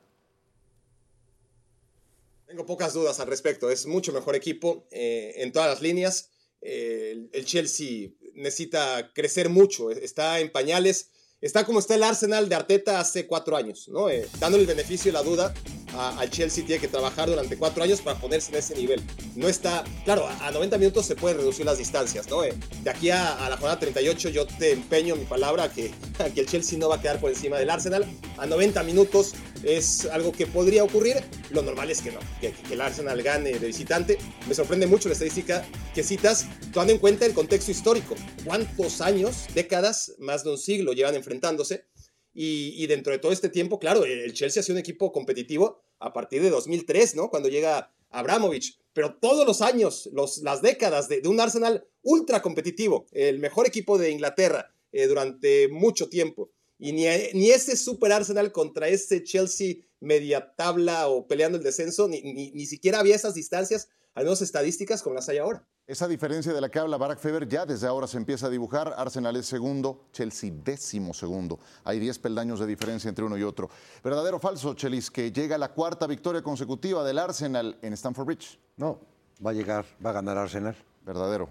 Tengo 2.46 2.64
pocas 2.64 2.94
dudas 2.94 3.18
al 3.18 3.26
respecto. 3.26 3.68
Es 3.68 3.86
mucho 3.86 4.12
mejor 4.12 4.36
equipo 4.36 4.86
eh, 4.92 5.32
en 5.38 5.50
todas 5.50 5.68
las 5.68 5.82
líneas. 5.82 6.30
Eh, 6.60 7.10
el, 7.12 7.30
el 7.32 7.44
Chelsea 7.44 8.10
necesita 8.34 9.12
crecer 9.12 9.48
mucho. 9.48 9.90
Está 9.90 10.38
en 10.38 10.52
pañales. 10.52 11.10
Está 11.42 11.66
como 11.66 11.80
está 11.80 11.96
el 11.96 12.04
Arsenal 12.04 12.48
de 12.48 12.54
Arteta 12.54 13.00
hace 13.00 13.26
cuatro 13.26 13.56
años, 13.56 13.88
¿no? 13.88 14.08
Eh, 14.08 14.28
dándole 14.38 14.62
el 14.62 14.68
beneficio 14.68 15.10
y 15.10 15.12
la 15.12 15.24
duda 15.24 15.52
al 15.98 16.30
Chelsea 16.30 16.64
tiene 16.64 16.80
que 16.80 16.88
trabajar 16.88 17.28
durante 17.28 17.56
cuatro 17.56 17.82
años 17.82 18.00
para 18.00 18.18
ponerse 18.18 18.52
en 18.52 18.58
ese 18.58 18.74
nivel. 18.76 19.02
No 19.34 19.48
está, 19.48 19.84
claro, 20.04 20.26
a, 20.26 20.46
a 20.46 20.50
90 20.52 20.78
minutos 20.78 21.04
se 21.04 21.16
pueden 21.16 21.38
reducir 21.38 21.66
las 21.66 21.78
distancias, 21.78 22.28
¿no? 22.30 22.44
Eh, 22.44 22.54
de 22.82 22.90
aquí 22.90 23.10
a, 23.10 23.44
a 23.44 23.50
la 23.50 23.56
jornada 23.56 23.80
38 23.80 24.28
yo 24.30 24.46
te 24.46 24.72
empeño 24.72 25.16
mi 25.16 25.24
palabra 25.24 25.70
que, 25.70 25.90
que 26.34 26.40
el 26.40 26.46
Chelsea 26.46 26.78
no 26.78 26.88
va 26.88 26.96
a 26.96 27.00
quedar 27.00 27.20
por 27.20 27.30
encima 27.30 27.58
del 27.58 27.70
Arsenal. 27.70 28.06
A 28.38 28.46
90 28.46 28.82
minutos 28.84 29.34
es 29.64 30.06
algo 30.06 30.32
que 30.32 30.46
podría 30.46 30.84
ocurrir. 30.84 31.16
Lo 31.50 31.62
normal 31.62 31.90
es 31.90 32.00
que 32.00 32.12
no, 32.12 32.20
que, 32.40 32.52
que 32.52 32.74
el 32.74 32.80
Arsenal 32.80 33.20
gane 33.22 33.50
de 33.58 33.66
visitante. 33.66 34.16
Me 34.46 34.54
sorprende 34.54 34.86
mucho 34.86 35.08
la 35.08 35.14
estadística 35.14 35.64
que 35.94 36.02
citas, 36.02 36.46
tomando 36.72 36.92
en 36.92 36.98
cuenta 37.00 37.26
el 37.26 37.34
contexto 37.34 37.70
histórico. 37.70 38.14
¿Cuántos 38.44 39.00
años, 39.00 39.46
décadas, 39.54 40.14
más 40.18 40.44
de 40.44 40.50
un 40.50 40.58
siglo 40.58 40.92
llevan 40.92 41.14
enfrentándose? 41.32 41.86
Y, 42.34 42.74
y 42.82 42.86
dentro 42.86 43.12
de 43.12 43.18
todo 43.18 43.32
este 43.32 43.48
tiempo, 43.48 43.78
claro, 43.78 44.04
el 44.04 44.32
Chelsea 44.32 44.60
ha 44.60 44.64
sido 44.64 44.76
un 44.76 44.80
equipo 44.80 45.12
competitivo 45.12 45.82
a 45.98 46.12
partir 46.12 46.42
de 46.42 46.50
2003, 46.50 47.14
¿no? 47.16 47.28
Cuando 47.28 47.48
llega 47.48 47.92
Abramovich. 48.10 48.78
Pero 48.92 49.16
todos 49.16 49.46
los 49.46 49.62
años, 49.62 50.08
los, 50.12 50.38
las 50.38 50.62
décadas 50.62 51.08
de, 51.08 51.20
de 51.20 51.28
un 51.28 51.40
Arsenal 51.40 51.86
ultra 52.02 52.42
competitivo, 52.42 53.06
el 53.12 53.38
mejor 53.38 53.66
equipo 53.66 53.98
de 53.98 54.10
Inglaterra 54.10 54.74
eh, 54.92 55.06
durante 55.06 55.68
mucho 55.68 56.08
tiempo. 56.08 56.50
Y 56.78 56.92
ni, 56.92 57.04
ni 57.34 57.50
ese 57.50 57.76
Super 57.76 58.12
Arsenal 58.12 58.52
contra 58.52 58.88
ese 58.88 59.22
Chelsea 59.22 59.76
media 60.00 60.52
tabla 60.56 61.08
o 61.08 61.26
peleando 61.26 61.56
el 61.56 61.64
descenso, 61.64 62.08
ni, 62.08 62.20
ni, 62.22 62.50
ni 62.50 62.66
siquiera 62.66 62.98
había 62.98 63.14
esas 63.14 63.34
distancias, 63.34 63.88
al 64.14 64.24
menos 64.24 64.42
estadísticas 64.42 65.02
como 65.02 65.14
las 65.14 65.28
hay 65.28 65.38
ahora. 65.38 65.64
Esa 65.86 66.06
diferencia 66.06 66.52
de 66.52 66.60
la 66.60 66.68
que 66.68 66.78
habla 66.78 66.96
Barack 66.96 67.18
Feber 67.18 67.48
ya 67.48 67.66
desde 67.66 67.86
ahora 67.86 68.06
se 68.06 68.16
empieza 68.16 68.46
a 68.46 68.50
dibujar. 68.50 68.94
Arsenal 68.96 69.34
es 69.36 69.46
segundo, 69.46 70.06
Chelsea 70.12 70.52
décimo 70.64 71.12
segundo. 71.12 71.58
Hay 71.84 71.98
10 71.98 72.18
peldaños 72.20 72.60
de 72.60 72.66
diferencia 72.66 73.08
entre 73.08 73.24
uno 73.24 73.36
y 73.36 73.42
otro. 73.42 73.68
¿Verdadero 74.02 74.36
o 74.36 74.40
falso, 74.40 74.74
Chelis, 74.74 75.10
que 75.10 75.32
llega 75.32 75.58
la 75.58 75.72
cuarta 75.72 76.06
victoria 76.06 76.42
consecutiva 76.42 77.02
del 77.02 77.18
Arsenal 77.18 77.78
en 77.82 77.92
Stamford 77.94 78.26
Bridge? 78.26 78.60
No, 78.76 79.00
va 79.44 79.50
a 79.50 79.54
llegar, 79.54 79.84
va 80.04 80.10
a 80.10 80.14
ganar 80.14 80.38
Arsenal. 80.38 80.76
Verdadero. 81.04 81.48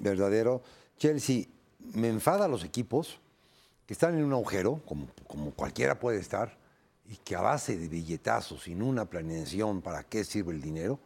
Verdadero. 0.00 0.62
Chelsea, 0.96 1.44
me 1.94 2.08
enfada 2.08 2.46
a 2.46 2.48
los 2.48 2.64
equipos 2.64 3.20
que 3.84 3.92
están 3.92 4.16
en 4.16 4.24
un 4.24 4.32
agujero, 4.32 4.80
como, 4.86 5.08
como 5.26 5.52
cualquiera 5.52 6.00
puede 6.00 6.18
estar, 6.18 6.56
y 7.04 7.16
que 7.16 7.36
a 7.36 7.40
base 7.40 7.76
de 7.76 7.88
billetazos, 7.88 8.64
sin 8.64 8.82
una 8.82 9.04
planeación 9.04 9.82
para 9.82 10.02
qué 10.02 10.24
sirve 10.24 10.52
el 10.52 10.62
dinero, 10.62 10.98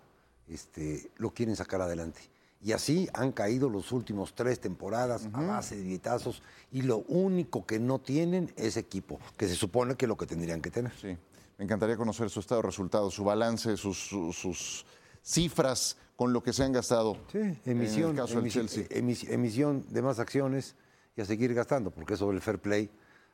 este, 0.50 1.10
lo 1.16 1.30
quieren 1.30 1.56
sacar 1.56 1.80
adelante. 1.80 2.20
Y 2.62 2.72
así 2.72 3.08
han 3.14 3.32
caído 3.32 3.70
los 3.70 3.90
últimos 3.92 4.34
tres 4.34 4.60
temporadas 4.60 5.28
a 5.32 5.40
base 5.40 5.76
de 5.76 5.82
billetazos 5.82 6.42
y 6.70 6.82
lo 6.82 6.98
único 7.08 7.64
que 7.64 7.78
no 7.78 7.98
tienen 8.00 8.52
es 8.56 8.76
equipo, 8.76 9.18
que 9.38 9.48
se 9.48 9.54
supone 9.54 9.94
que 9.96 10.04
es 10.04 10.08
lo 10.08 10.16
que 10.18 10.26
tendrían 10.26 10.60
que 10.60 10.70
tener. 10.70 10.92
Sí. 11.00 11.16
Me 11.56 11.64
encantaría 11.64 11.96
conocer 11.96 12.28
su 12.28 12.40
estado 12.40 12.60
de 12.60 12.66
resultados, 12.66 13.14
su 13.14 13.24
balance, 13.24 13.76
sus, 13.78 13.98
sus- 13.98 14.36
sus 14.36 14.84
cifras 15.22 15.96
con 16.16 16.32
lo 16.34 16.42
que 16.42 16.52
se 16.52 16.62
han 16.62 16.72
gastado. 16.72 17.16
Sí, 17.32 17.38
En 17.38 17.60
emisión, 17.64 18.10
el 18.10 18.16
caso 18.16 18.34
del 18.34 18.44
emisi- 18.44 18.52
Chelsea. 18.52 18.84
emis- 18.90 19.28
emisión 19.30 19.86
de 19.88 20.02
más 20.02 20.18
acciones 20.18 20.74
y 21.16 21.22
a 21.22 21.24
seguir 21.24 21.54
gastando, 21.54 21.90
porque 21.90 22.16
sobre 22.16 22.36
el 22.36 22.42
fair 22.42 22.58
play 22.58 22.90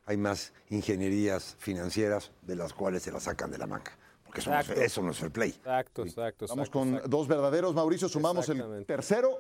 hay 0.07 0.17
más 0.17 0.53
ingenierías 0.71 1.57
financieras 1.59 2.31
de 2.43 2.55
las 2.55 2.73
cuales 2.73 3.03
se 3.03 3.11
las 3.11 3.25
sacan 3.25 3.51
de 3.51 3.59
la 3.59 3.67
manga. 3.67 3.91
Porque 4.37 4.41
eso, 4.41 4.51
no 4.51 4.61
es, 4.61 4.83
eso 4.83 5.03
no 5.03 5.11
es 5.11 5.19
fair 5.19 5.33
play. 5.33 5.51
Exacto, 5.51 6.03
exacto. 6.03 6.47
Vamos 6.49 6.69
exacto, 6.69 6.79
con 6.79 6.89
exacto. 6.89 7.09
dos 7.09 7.29
verdaderos, 7.29 7.75
Mauricio. 7.75 8.09
Sumamos 8.09 8.49
el 8.49 8.85
tercero. 8.87 9.39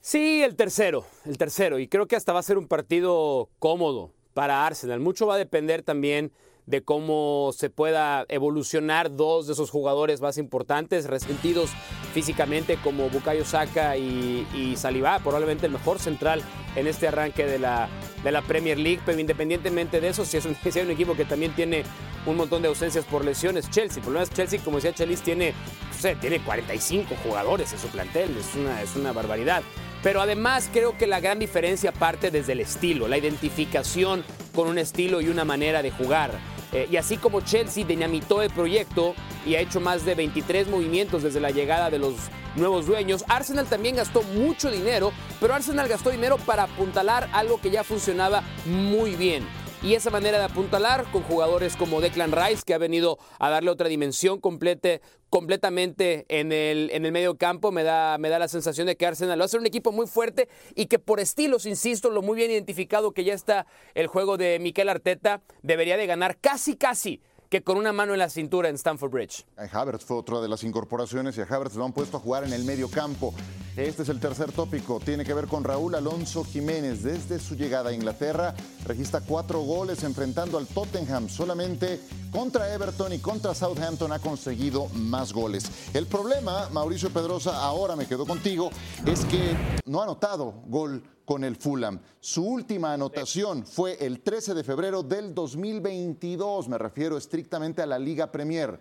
Sí, 0.00 0.42
el 0.42 0.56
tercero, 0.56 1.04
el 1.26 1.36
tercero. 1.36 1.78
Y 1.78 1.86
creo 1.86 2.06
que 2.06 2.16
hasta 2.16 2.32
va 2.32 2.40
a 2.40 2.42
ser 2.42 2.56
un 2.56 2.66
partido 2.66 3.50
cómodo 3.58 4.12
para 4.32 4.66
Arsenal. 4.66 5.00
Mucho 5.00 5.26
va 5.26 5.34
a 5.34 5.38
depender 5.38 5.82
también 5.82 6.32
de 6.68 6.82
cómo 6.82 7.50
se 7.56 7.70
pueda 7.70 8.26
evolucionar 8.28 9.16
dos 9.16 9.46
de 9.46 9.54
esos 9.54 9.70
jugadores 9.70 10.20
más 10.20 10.36
importantes, 10.36 11.06
resentidos 11.06 11.70
físicamente 12.12 12.76
como 12.84 13.08
Bukayo 13.08 13.46
Saka 13.46 13.96
y, 13.96 14.46
y 14.54 14.76
Saliba, 14.76 15.18
probablemente 15.20 15.64
el 15.64 15.72
mejor 15.72 15.98
central 15.98 16.42
en 16.76 16.86
este 16.86 17.08
arranque 17.08 17.46
de 17.46 17.58
la, 17.58 17.88
de 18.22 18.32
la 18.32 18.42
Premier 18.42 18.78
League, 18.78 19.00
pero 19.06 19.18
independientemente 19.18 19.98
de 19.98 20.08
eso, 20.08 20.26
si 20.26 20.36
es 20.36 20.44
un, 20.44 20.54
si 20.70 20.78
un 20.80 20.90
equipo 20.90 21.14
que 21.14 21.24
también 21.24 21.54
tiene 21.54 21.84
un 22.26 22.36
montón 22.36 22.60
de 22.60 22.68
ausencias 22.68 23.06
por 23.06 23.24
lesiones, 23.24 23.70
Chelsea. 23.70 23.96
El 23.96 24.02
problema 24.02 24.24
es 24.24 24.30
Chelsea, 24.30 24.60
como 24.62 24.76
decía 24.76 24.92
Chelis, 24.92 25.22
tiene, 25.22 25.52
no 25.52 25.98
sé, 25.98 26.16
tiene 26.16 26.40
45 26.40 27.14
jugadores 27.24 27.72
en 27.72 27.78
su 27.78 27.88
plantel, 27.88 28.36
es 28.36 28.54
una, 28.54 28.82
es 28.82 28.94
una 28.94 29.12
barbaridad. 29.12 29.62
Pero 30.02 30.20
además 30.20 30.68
creo 30.70 30.98
que 30.98 31.06
la 31.06 31.20
gran 31.20 31.38
diferencia 31.38 31.92
parte 31.92 32.30
desde 32.30 32.52
el 32.52 32.60
estilo, 32.60 33.08
la 33.08 33.16
identificación 33.16 34.22
con 34.54 34.68
un 34.68 34.76
estilo 34.76 35.22
y 35.22 35.28
una 35.28 35.46
manera 35.46 35.82
de 35.82 35.90
jugar. 35.90 36.57
Eh, 36.72 36.88
y 36.90 36.96
así 36.96 37.16
como 37.16 37.40
Chelsea 37.40 37.84
dinamitó 37.84 38.42
el 38.42 38.50
proyecto 38.50 39.14
y 39.46 39.54
ha 39.54 39.60
hecho 39.60 39.80
más 39.80 40.04
de 40.04 40.14
23 40.14 40.68
movimientos 40.68 41.22
desde 41.22 41.40
la 41.40 41.50
llegada 41.50 41.90
de 41.90 41.98
los 41.98 42.14
nuevos 42.56 42.86
dueños, 42.86 43.24
Arsenal 43.28 43.66
también 43.66 43.96
gastó 43.96 44.22
mucho 44.22 44.70
dinero, 44.70 45.12
pero 45.40 45.54
Arsenal 45.54 45.88
gastó 45.88 46.10
dinero 46.10 46.36
para 46.38 46.64
apuntalar 46.64 47.28
algo 47.32 47.60
que 47.60 47.70
ya 47.70 47.84
funcionaba 47.84 48.42
muy 48.66 49.14
bien. 49.14 49.46
Y 49.80 49.94
esa 49.94 50.10
manera 50.10 50.38
de 50.38 50.44
apuntalar 50.44 51.04
con 51.12 51.22
jugadores 51.22 51.76
como 51.76 52.00
Declan 52.00 52.32
Rice, 52.32 52.62
que 52.66 52.74
ha 52.74 52.78
venido 52.78 53.16
a 53.38 53.48
darle 53.48 53.70
otra 53.70 53.88
dimensión 53.88 54.40
complete, 54.40 55.00
completamente 55.30 56.26
en 56.28 56.50
el, 56.50 56.90
en 56.92 57.06
el 57.06 57.12
medio 57.12 57.36
campo, 57.36 57.70
me 57.70 57.84
da, 57.84 58.18
me 58.18 58.28
da 58.28 58.40
la 58.40 58.48
sensación 58.48 58.88
de 58.88 58.96
que 58.96 59.06
Arsenal 59.06 59.40
va 59.40 59.44
a 59.44 59.48
ser 59.48 59.60
un 59.60 59.66
equipo 59.66 59.92
muy 59.92 60.08
fuerte 60.08 60.48
y 60.74 60.86
que 60.86 60.98
por 60.98 61.20
estilos, 61.20 61.64
insisto, 61.64 62.10
lo 62.10 62.22
muy 62.22 62.34
bien 62.34 62.50
identificado 62.50 63.12
que 63.12 63.22
ya 63.22 63.34
está 63.34 63.66
el 63.94 64.08
juego 64.08 64.36
de 64.36 64.58
Mikel 64.58 64.88
Arteta, 64.88 65.42
debería 65.62 65.96
de 65.96 66.06
ganar 66.06 66.38
casi, 66.38 66.74
casi 66.76 67.22
que 67.48 67.62
con 67.62 67.78
una 67.78 67.92
mano 67.92 68.12
en 68.12 68.18
la 68.18 68.28
cintura 68.28 68.68
en 68.68 68.74
Stamford 68.74 69.10
Bridge. 69.10 69.46
Havertz 69.72 70.04
fue 70.04 70.18
otra 70.18 70.40
de 70.40 70.48
las 70.48 70.64
incorporaciones 70.64 71.36
y 71.38 71.40
a 71.40 71.44
Havertz 71.44 71.76
lo 71.76 71.84
han 71.84 71.92
puesto 71.92 72.18
a 72.18 72.20
jugar 72.20 72.44
en 72.44 72.52
el 72.52 72.64
medio 72.64 72.90
campo. 72.90 73.34
Este 73.76 74.02
es 74.02 74.08
el 74.08 74.18
tercer 74.18 74.50
tópico. 74.52 74.98
Tiene 74.98 75.24
que 75.24 75.32
ver 75.32 75.46
con 75.46 75.64
Raúl 75.64 75.94
Alonso 75.94 76.44
Jiménez. 76.44 77.04
Desde 77.04 77.38
su 77.38 77.54
llegada 77.54 77.90
a 77.90 77.92
Inglaterra, 77.92 78.54
registra 78.84 79.20
cuatro 79.20 79.60
goles 79.60 80.02
enfrentando 80.02 80.58
al 80.58 80.66
Tottenham. 80.66 81.28
Solamente 81.28 82.00
contra 82.32 82.74
Everton 82.74 83.12
y 83.12 83.18
contra 83.18 83.54
Southampton 83.54 84.12
ha 84.12 84.18
conseguido 84.18 84.86
más 84.94 85.32
goles. 85.32 85.70
El 85.94 86.06
problema, 86.06 86.68
Mauricio 86.70 87.10
Pedrosa, 87.10 87.62
ahora 87.62 87.96
me 87.96 88.06
quedo 88.06 88.26
contigo, 88.26 88.70
es 89.06 89.24
que 89.26 89.56
no 89.86 90.00
ha 90.00 90.04
anotado 90.04 90.52
gol 90.66 91.02
con 91.28 91.44
el 91.44 91.56
Fulham. 91.56 92.00
Su 92.20 92.42
última 92.42 92.94
anotación 92.94 93.66
fue 93.66 93.98
el 94.00 94.22
13 94.22 94.54
de 94.54 94.64
febrero 94.64 95.02
del 95.02 95.34
2022. 95.34 96.70
Me 96.70 96.78
refiero 96.78 97.18
estrictamente 97.18 97.82
a 97.82 97.86
la 97.86 97.98
Liga 97.98 98.32
Premier 98.32 98.80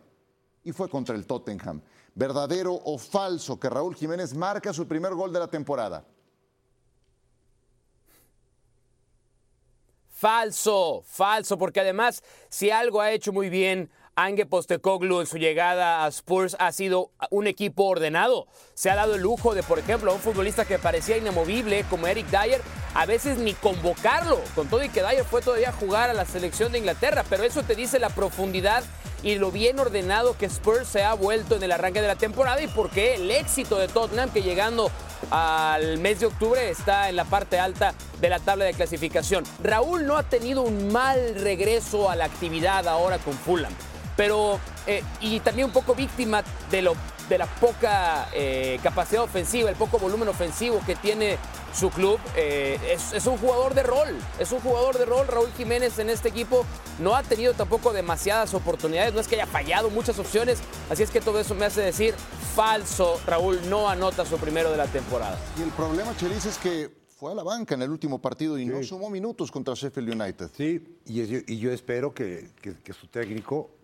y 0.63 0.71
fue 0.71 0.87
contra 0.87 1.13
el 1.13 1.27
Tottenham. 1.27 1.81
¿Verdadero 2.15 2.73
o 2.73 2.97
falso 2.97 3.59
que 3.59 3.69
Raúl 3.69 3.95
Jiménez 3.95 4.33
marca 4.33 4.71
su 4.71 4.87
primer 4.87 5.13
gol 5.13 5.33
de 5.33 5.39
la 5.39 5.49
temporada? 5.49 6.05
Falso, 10.09 11.03
falso, 11.05 11.57
porque 11.57 11.81
además, 11.81 12.23
si 12.47 12.71
algo 12.71 13.01
ha 13.01 13.11
hecho 13.11 13.33
muy 13.33 13.49
bien 13.49 13.91
Ange 14.19 14.47
Postecoglou 14.47 15.21
en 15.21 15.27
su 15.27 15.37
llegada 15.37 16.03
a 16.03 16.07
Spurs, 16.07 16.57
ha 16.57 16.71
sido 16.71 17.11
un 17.29 17.45
equipo 17.45 17.83
ordenado. 17.83 18.47
Se 18.73 18.89
ha 18.89 18.95
dado 18.95 19.13
el 19.13 19.21
lujo 19.21 19.53
de, 19.53 19.61
por 19.61 19.77
ejemplo, 19.77 20.09
a 20.09 20.15
un 20.15 20.19
futbolista 20.19 20.65
que 20.65 20.79
parecía 20.79 21.17
inamovible 21.17 21.83
como 21.87 22.07
Eric 22.07 22.25
Dyer, 22.31 22.59
a 22.95 23.05
veces 23.05 23.37
ni 23.37 23.53
convocarlo, 23.53 24.41
con 24.55 24.69
todo 24.69 24.83
y 24.83 24.89
que 24.89 25.03
Dyer 25.03 25.23
fue 25.23 25.43
todavía 25.43 25.69
a 25.69 25.73
jugar 25.73 26.09
a 26.09 26.15
la 26.15 26.25
selección 26.25 26.71
de 26.71 26.79
Inglaterra, 26.79 27.23
pero 27.29 27.43
eso 27.43 27.61
te 27.61 27.75
dice 27.75 27.99
la 27.99 28.09
profundidad 28.09 28.83
y 29.21 29.35
lo 29.35 29.51
bien 29.51 29.77
ordenado 29.79 30.35
que 30.35 30.47
Spurs 30.47 30.87
se 30.87 31.03
ha 31.03 31.13
vuelto 31.13 31.55
en 31.55 31.61
el 31.61 31.71
arranque 31.71 32.01
de 32.01 32.07
la 32.07 32.15
temporada 32.15 32.59
y 32.59 32.67
por 32.67 32.89
qué 32.89 33.15
el 33.15 33.29
éxito 33.29 33.77
de 33.77 33.87
Tottenham 33.87 34.31
que 34.31 34.41
llegando 34.41 34.89
al 35.29 35.99
mes 35.99 36.21
de 36.21 36.25
octubre 36.25 36.71
está 36.71 37.09
en 37.09 37.17
la 37.17 37.25
parte 37.25 37.59
alta 37.59 37.93
de 38.19 38.29
la 38.29 38.39
tabla 38.39 38.65
de 38.65 38.73
clasificación. 38.73 39.43
Raúl 39.61 40.07
no 40.07 40.17
ha 40.17 40.23
tenido 40.23 40.63
un 40.63 40.91
mal 40.91 41.35
regreso 41.35 42.09
a 42.09 42.15
la 42.15 42.25
actividad 42.25 42.87
ahora 42.87 43.19
con 43.19 43.33
Fulham, 43.33 43.73
pero 44.17 44.59
eh, 44.85 45.03
y 45.21 45.39
también 45.39 45.67
un 45.67 45.73
poco 45.73 45.95
víctima 45.95 46.43
de 46.69 46.81
lo 46.81 46.95
de 47.29 47.37
la 47.37 47.45
poca 47.45 48.29
eh, 48.33 48.79
capacidad 48.81 49.23
ofensiva, 49.23 49.69
el 49.69 49.75
poco 49.75 49.99
volumen 49.99 50.29
ofensivo 50.29 50.79
que 50.85 50.95
tiene 50.95 51.37
su 51.73 51.89
club. 51.89 52.19
Eh, 52.35 52.79
es, 52.89 53.13
es, 53.13 53.27
un 53.27 53.37
jugador 53.37 53.73
de 53.73 53.83
rol, 53.83 54.17
es 54.39 54.51
un 54.51 54.59
jugador 54.59 54.97
de 54.97 55.05
rol. 55.05 55.27
Raúl 55.27 55.51
Jiménez 55.57 55.99
en 55.99 56.09
este 56.09 56.29
equipo 56.29 56.65
no 56.99 57.15
ha 57.15 57.23
tenido 57.23 57.53
tampoco 57.53 57.91
demasiadas 57.91 58.53
oportunidades, 58.53 59.13
no 59.13 59.19
es 59.19 59.27
que 59.27 59.35
haya 59.35 59.45
fallado 59.45 59.89
muchas 59.89 60.17
opciones, 60.19 60.59
así 60.89 61.03
es 61.03 61.09
que 61.09 61.19
todo 61.19 61.39
eso 61.39 61.53
me 61.53 61.65
hace 61.65 61.81
decir 61.81 62.15
falso. 62.55 63.19
Raúl 63.25 63.59
no 63.69 63.89
anota 63.89 64.25
su 64.25 64.37
primero 64.37 64.71
de 64.71 64.77
la 64.77 64.87
temporada. 64.87 65.37
Y 65.57 65.63
el 65.63 65.69
problema, 65.71 66.15
Chelis, 66.15 66.45
es 66.45 66.57
que 66.57 66.89
fue 67.17 67.31
a 67.31 67.35
la 67.35 67.43
banca 67.43 67.73
en 67.75 67.81
el 67.81 67.89
último 67.89 68.21
partido 68.21 68.57
y 68.57 68.63
sí. 68.63 68.69
no 68.69 68.83
sumó 68.83 69.09
minutos 69.09 69.51
contra 69.51 69.73
Sheffield 69.73 70.21
United. 70.21 70.49
Sí, 70.55 70.99
y, 71.05 71.53
y 71.53 71.57
yo 71.57 71.71
espero 71.71 72.13
que, 72.13 72.51
que, 72.61 72.75
que, 72.75 72.93
su 72.93 73.07
técnico 73.07 73.76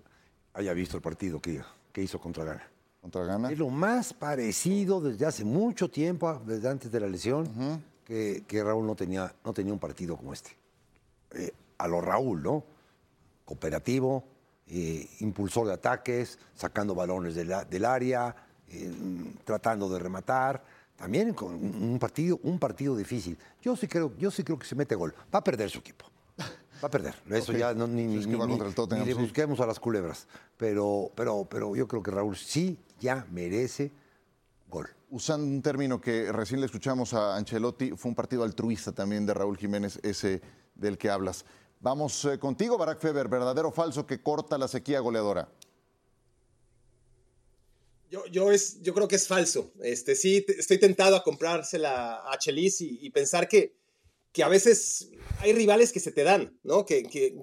haya 0.53 0.73
visto 0.73 0.97
el 0.97 1.03
partido 1.03 1.39
que, 1.39 1.61
que 1.91 2.01
hizo 2.01 2.19
contra 2.19 2.43
Ghana. 2.43 2.63
Contra 3.01 3.23
Ghana. 3.23 3.51
Es 3.51 3.57
lo 3.57 3.69
más 3.69 4.13
parecido 4.13 5.01
desde 5.01 5.25
hace 5.25 5.43
mucho 5.43 5.89
tiempo, 5.89 6.41
desde 6.45 6.69
antes 6.69 6.91
de 6.91 6.99
la 6.99 7.07
lesión, 7.07 7.47
uh 7.47 7.61
-huh. 7.61 7.79
que, 8.05 8.43
que, 8.47 8.63
Raúl 8.63 8.85
no 8.85 8.95
tenía, 8.95 9.33
no 9.43 9.53
tenía 9.53 9.73
un 9.73 9.79
partido 9.79 10.15
como 10.15 10.33
este. 10.33 10.51
Eh, 11.31 11.51
a 11.77 11.87
lo 11.87 11.99
Raúl, 11.99 12.41
¿no? 12.41 12.63
Cooperativo, 13.45 14.23
eh, 14.67 15.07
impulsor 15.19 15.67
de 15.67 15.73
ataques, 15.73 16.39
sacando 16.55 16.95
balones 16.95 17.35
de 17.35 17.45
la, 17.45 17.65
del 17.65 17.83
área, 17.83 18.35
eh, 18.69 18.91
tratando 19.43 19.89
de 19.89 19.99
rematar. 19.99 20.63
También 20.95 21.33
con 21.33 21.55
un 21.55 21.99
partido, 21.99 22.39
un 22.43 22.59
partido 22.59 22.95
difícil. 22.95 23.37
Yo 23.61 23.75
sí 23.75 23.87
creo, 23.87 24.15
yo 24.17 24.31
sí 24.31 24.43
creo 24.43 24.57
que 24.57 24.65
se 24.65 24.75
mete 24.75 24.95
gol. 24.95 25.13
Va 25.33 25.39
a 25.39 25.43
perder 25.43 25.69
su 25.69 25.79
equipo. 25.79 26.05
Va 26.81 26.87
a 26.87 26.91
perder. 26.91 27.15
Eso 27.29 27.51
okay. 27.51 27.59
ya 27.59 27.73
no, 27.73 27.87
ni, 27.87 28.05
ni, 28.05 28.17
ni, 28.17 28.37
ni, 28.37 28.37
ni 28.37 29.05
le 29.05 29.13
busquemos 29.13 29.59
a 29.59 29.65
las 29.65 29.79
culebras. 29.79 30.27
Pero, 30.57 31.11
pero, 31.15 31.47
pero 31.49 31.75
yo 31.75 31.87
creo 31.87 32.03
que 32.03 32.11
Raúl 32.11 32.35
sí 32.35 32.77
ya 32.99 33.25
merece 33.31 33.91
gol. 34.69 34.89
Usando 35.09 35.45
un 35.45 35.61
término 35.61 36.01
que 36.01 36.31
recién 36.31 36.59
le 36.59 36.65
escuchamos 36.65 37.13
a 37.13 37.35
Ancelotti, 37.35 37.91
fue 37.91 38.09
un 38.09 38.15
partido 38.15 38.43
altruista 38.43 38.91
también 38.91 39.25
de 39.25 39.33
Raúl 39.33 39.57
Jiménez, 39.57 39.99
ese 40.03 40.41
del 40.75 40.97
que 40.97 41.09
hablas. 41.09 41.45
Vamos 41.79 42.25
eh, 42.25 42.39
contigo, 42.39 42.77
Barack 42.77 42.99
Feber, 42.99 43.27
verdadero 43.27 43.67
o 43.67 43.71
falso 43.71 44.07
que 44.07 44.21
corta 44.21 44.57
la 44.57 44.67
sequía 44.67 44.99
goleadora. 44.99 45.49
Yo, 48.09 48.25
yo, 48.27 48.51
es, 48.51 48.81
yo 48.81 48.93
creo 48.93 49.07
que 49.07 49.17
es 49.17 49.27
falso. 49.27 49.71
Este, 49.81 50.15
sí, 50.15 50.45
estoy 50.47 50.79
tentado 50.79 51.15
a 51.15 51.23
comprársela 51.23 52.23
a 52.31 52.37
Chelis 52.37 52.81
y, 52.81 52.99
y 53.01 53.09
pensar 53.09 53.47
que, 53.47 53.75
que 54.33 54.43
a 54.43 54.49
veces 54.49 55.11
hay 55.39 55.53
rivales 55.53 55.91
que 55.91 55.99
se 55.99 56.11
te 56.11 56.23
dan, 56.23 56.59
¿no? 56.63 56.85
Que, 56.85 57.03
que, 57.03 57.35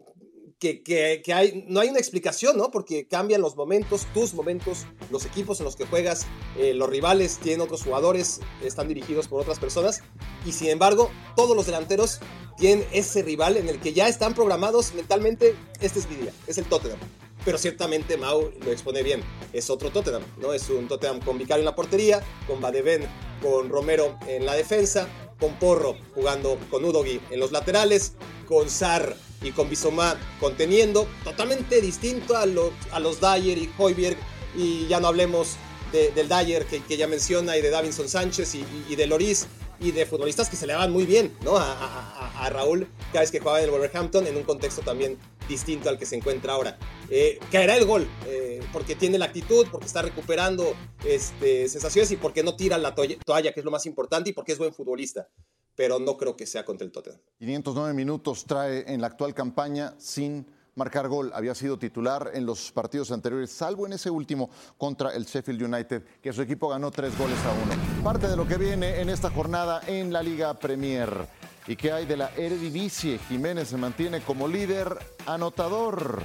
que, 0.59 1.23
que, 1.25 1.33
hay, 1.33 1.65
no 1.69 1.81
hay 1.81 1.89
una 1.89 1.99
explicación, 1.99 2.59
¿no? 2.59 2.71
Porque 2.71 3.09
cambian 3.09 3.41
los 3.41 3.57
momentos, 3.57 4.07
tus 4.13 4.35
momentos, 4.35 4.87
los 5.11 5.25
equipos 5.25 5.59
en 5.61 5.65
los 5.65 5.77
que 5.77 5.87
juegas, 5.87 6.27
eh, 6.59 6.75
los 6.75 6.91
rivales 6.91 7.39
tienen 7.39 7.63
otros 7.63 7.83
jugadores, 7.83 8.41
están 8.63 8.89
dirigidos 8.89 9.29
por 9.29 9.41
otras 9.41 9.59
personas, 9.59 10.03
y 10.45 10.53
sin 10.53 10.69
embargo, 10.69 11.11
todos 11.35 11.57
los 11.57 11.65
delanteros 11.65 12.21
tienen 12.59 12.87
ese 12.93 13.23
rival 13.23 13.57
en 13.57 13.69
el 13.69 13.81
que 13.81 13.95
ya 13.95 14.07
están 14.07 14.35
programados 14.35 14.93
mentalmente, 14.93 15.55
este 15.81 16.01
es 16.01 16.11
mi 16.11 16.17
día, 16.17 16.33
es 16.47 16.59
el 16.59 16.67
Tottenham. 16.67 16.99
Pero 17.43 17.57
ciertamente 17.57 18.19
Mau 18.19 18.53
lo 18.63 18.71
expone 18.71 19.03
bien, 19.03 19.23
es 19.55 19.71
otro 19.71 19.91
Tottenham, 19.91 20.23
¿no? 20.37 20.53
Es 20.53 20.69
un 20.69 20.89
Tottenham 20.89 21.21
con 21.21 21.39
Vicario 21.39 21.61
en 21.61 21.67
la 21.67 21.75
portería, 21.75 22.23
con 22.47 22.61
Badeven, 22.61 23.07
con 23.41 23.71
Romero 23.71 24.19
en 24.27 24.45
la 24.45 24.55
defensa, 24.55 25.09
con 25.41 25.59
Porro 25.59 25.97
jugando 26.15 26.59
con 26.71 26.85
Udogi 26.85 27.21
en 27.31 27.41
los 27.41 27.51
laterales, 27.51 28.13
con 28.47 28.69
Sar 28.69 29.17
y 29.43 29.53
con 29.53 29.71
Bisomá 29.71 30.17
conteniendo, 30.39 31.09
totalmente 31.25 31.81
distinto 31.81 32.37
a, 32.37 32.43
a 32.43 33.01
los 33.01 33.21
Dyer 33.21 33.59
y 33.59 33.71
Hoiberg, 33.79 34.17
y 34.55 34.87
ya 34.87 35.01
no 35.01 35.09
hablemos 35.09 35.57
de, 35.93 36.11
del 36.11 36.29
Dyer 36.29 36.67
que, 36.67 36.83
que, 36.83 36.97
ya 36.97 37.07
menciona, 37.07 37.57
y 37.57 37.63
de 37.63 37.71
Davinson 37.71 38.09
Sánchez 38.09 38.55
y, 38.55 38.65
y, 38.89 38.97
de 38.97 39.07
Loris, 39.07 39.47
y 39.81 39.93
de 39.93 40.07
futbolistas 40.07 40.49
que 40.49 40.57
se 40.57 40.67
le 40.67 40.75
van 40.75 40.93
muy 40.93 41.07
bien 41.07 41.35
¿no? 41.43 41.57
a, 41.57 42.49
Raúl 42.51 42.87
cada 43.09 43.21
vez 43.21 43.31
que 43.31 43.39
jugaba 43.39 43.59
en 43.59 43.67
el 43.67 43.71
Wolverhampton, 43.71 44.27
en 44.27 44.37
un 44.37 44.43
contexto 44.43 44.83
también 44.83 45.19
distinto 45.49 45.89
al 45.89 45.99
que 45.99 46.07
se 46.07 46.17
encuentra 46.17 46.53
ahora. 46.53 46.79
Eh, 47.09 47.39
caerá 47.51 47.77
el 47.77 47.85
gol, 47.85 48.09
eh, 48.27 48.61
porque 48.73 48.95
tiene 48.95 49.19
la 49.19 49.27
actitud, 49.27 49.67
porque 49.71 49.87
está 49.87 50.03
recuperando 50.03 50.75
este, 51.05 51.69
sensaciones 51.69 52.11
y 52.13 52.17
porque 52.17 52.43
no 52.43 52.57
tira 52.57 52.79
la 52.79 52.95
toalla, 52.95 53.53
que 53.53 53.61
es 53.61 53.65
lo 53.65 53.71
más 53.71 53.87
importante, 53.87 54.31
y 54.31 54.33
porque 54.33 54.53
es 54.53 54.59
buen 54.59 54.73
futbolista 54.73 55.29
pero 55.77 55.99
no 55.99 56.19
creo 56.19 56.37
que 56.37 56.45
sea 56.47 56.63
contra 56.67 56.85
el 56.85 56.93
Tottenham. 56.93 57.21
509 57.39 57.95
minutos 57.95 58.45
trae 58.45 58.93
en 58.93 59.01
la 59.01 59.07
actual 59.07 59.33
campaña 59.33 59.95
sin 59.99 60.47
marcar 60.75 61.09
gol. 61.09 61.33
Había 61.35 61.55
sido 61.55 61.79
titular 61.79 62.31
en 62.35 62.47
los 62.47 62.73
partidos 62.73 63.11
anteriores, 63.13 63.51
salvo 63.51 63.87
en 63.87 63.95
ese 63.95 64.11
último 64.11 64.51
contra 64.79 65.15
el 65.15 65.25
Sheffield 65.25 65.63
United, 65.63 66.03
que 66.23 66.33
su 66.33 66.43
equipo 66.43 66.69
ganó 66.69 66.91
tres 66.91 67.17
goles 67.19 67.39
a 67.45 67.53
uno. 67.53 68.03
Parte 68.03 68.29
de 68.29 68.37
lo 68.37 68.47
que 68.47 68.57
viene 68.57 69.01
en 69.01 69.11
esta 69.11 69.31
jornada 69.31 69.81
en 69.87 70.13
la 70.13 70.23
Liga 70.23 70.55
Premier. 70.55 71.29
¿Y 71.67 71.77
qué 71.77 71.93
hay 71.93 72.07
de 72.07 72.17
la 72.17 72.31
Eredivisie? 72.37 73.19
Jiménez 73.29 73.69
se 73.69 73.77
mantiene 73.77 74.21
como 74.23 74.49
líder 74.49 74.99
anotador. 75.27 76.23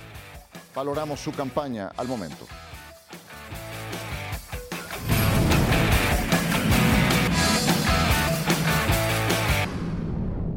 Valoramos 0.73 1.19
su 1.19 1.31
campaña 1.31 1.91
al 1.95 2.07
momento. 2.07 2.45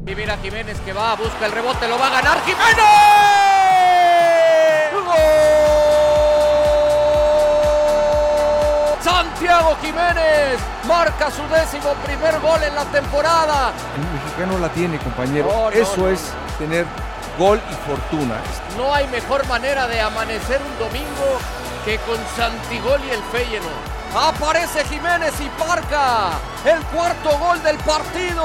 Y 0.07 0.15
mira 0.15 0.39
Jiménez 0.39 0.81
que 0.81 0.93
va, 0.95 1.15
busca 1.17 1.45
el 1.45 1.53
rebote, 1.53 1.87
lo 1.87 1.99
va 1.99 2.07
a 2.07 2.11
ganar 2.11 2.43
Jiménez. 2.45 3.28
¡Gol! 5.09 5.17
Santiago 9.03 9.77
Jiménez 9.83 10.59
marca 10.87 11.31
su 11.31 11.43
décimo 11.49 11.93
primer 12.05 12.39
gol 12.41 12.63
en 12.63 12.75
la 12.75 12.85
temporada. 12.87 13.73
El 13.97 14.21
mexicano 14.21 14.59
la 14.59 14.69
tiene, 14.71 14.99
compañero. 14.99 15.49
No, 15.53 15.63
no, 15.71 15.71
Eso 15.71 15.97
no. 15.99 16.09
es 16.09 16.21
tener 16.59 16.87
gol 17.39 17.61
y 17.71 17.75
fortuna. 17.89 18.37
No 18.77 18.93
hay 18.93 19.07
mejor 19.09 19.47
manera 19.47 19.87
de 19.87 20.01
amanecer 20.01 20.61
un 20.61 20.79
domingo 20.79 21.39
que 21.85 21.99
con 21.99 22.17
Santigol 22.37 23.01
y 23.05 23.11
el 23.11 23.23
Feyenoord. 23.33 23.99
Aparece 24.17 24.85
Jiménez 24.87 25.35
y 25.41 25.51
marca 25.63 26.31
el 26.65 26.81
cuarto 26.87 27.37
gol 27.39 27.63
del 27.63 27.77
partido. 27.79 28.43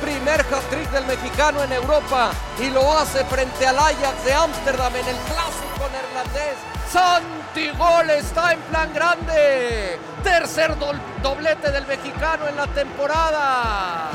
Primer 0.00 0.40
hat-trick 0.42 0.90
del 0.90 1.06
mexicano 1.06 1.62
en 1.64 1.72
Europa 1.72 2.30
y 2.60 2.68
lo 2.70 2.96
hace 2.98 3.24
frente 3.24 3.66
al 3.66 3.78
Ajax 3.78 4.24
de 4.24 4.34
Ámsterdam 4.34 4.94
en 4.94 5.08
el 5.08 5.16
clásico 5.16 5.65
neerlandés. 5.90 6.56
Santigol 6.90 8.10
está 8.10 8.52
en 8.52 8.60
plan 8.60 8.92
grande. 8.92 9.98
Tercer 10.22 10.74
doblete 11.22 11.70
del 11.70 11.86
mexicano 11.86 12.48
en 12.48 12.56
la 12.56 12.66
temporada. 12.68 14.10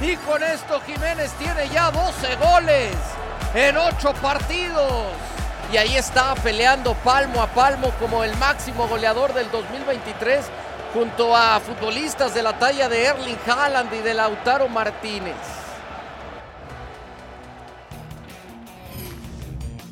Y 0.00 0.16
con 0.16 0.42
esto 0.42 0.80
Jiménez 0.80 1.30
tiene 1.32 1.68
ya 1.68 1.90
12 1.90 2.36
goles 2.36 2.94
en 3.54 3.76
8 3.76 4.14
partidos. 4.14 5.06
Y 5.72 5.76
ahí 5.76 5.96
está 5.96 6.34
peleando 6.34 6.94
palmo 6.94 7.40
a 7.40 7.46
palmo 7.46 7.90
como 8.00 8.24
el 8.24 8.36
máximo 8.36 8.88
goleador 8.88 9.32
del 9.32 9.50
2023 9.50 10.44
junto 10.92 11.34
a 11.34 11.60
futbolistas 11.60 12.34
de 12.34 12.42
la 12.42 12.58
talla 12.58 12.88
de 12.88 13.06
Erling 13.06 13.38
Haaland 13.46 13.94
y 13.94 13.98
de 13.98 14.14
Lautaro 14.14 14.68
Martínez. 14.68 15.61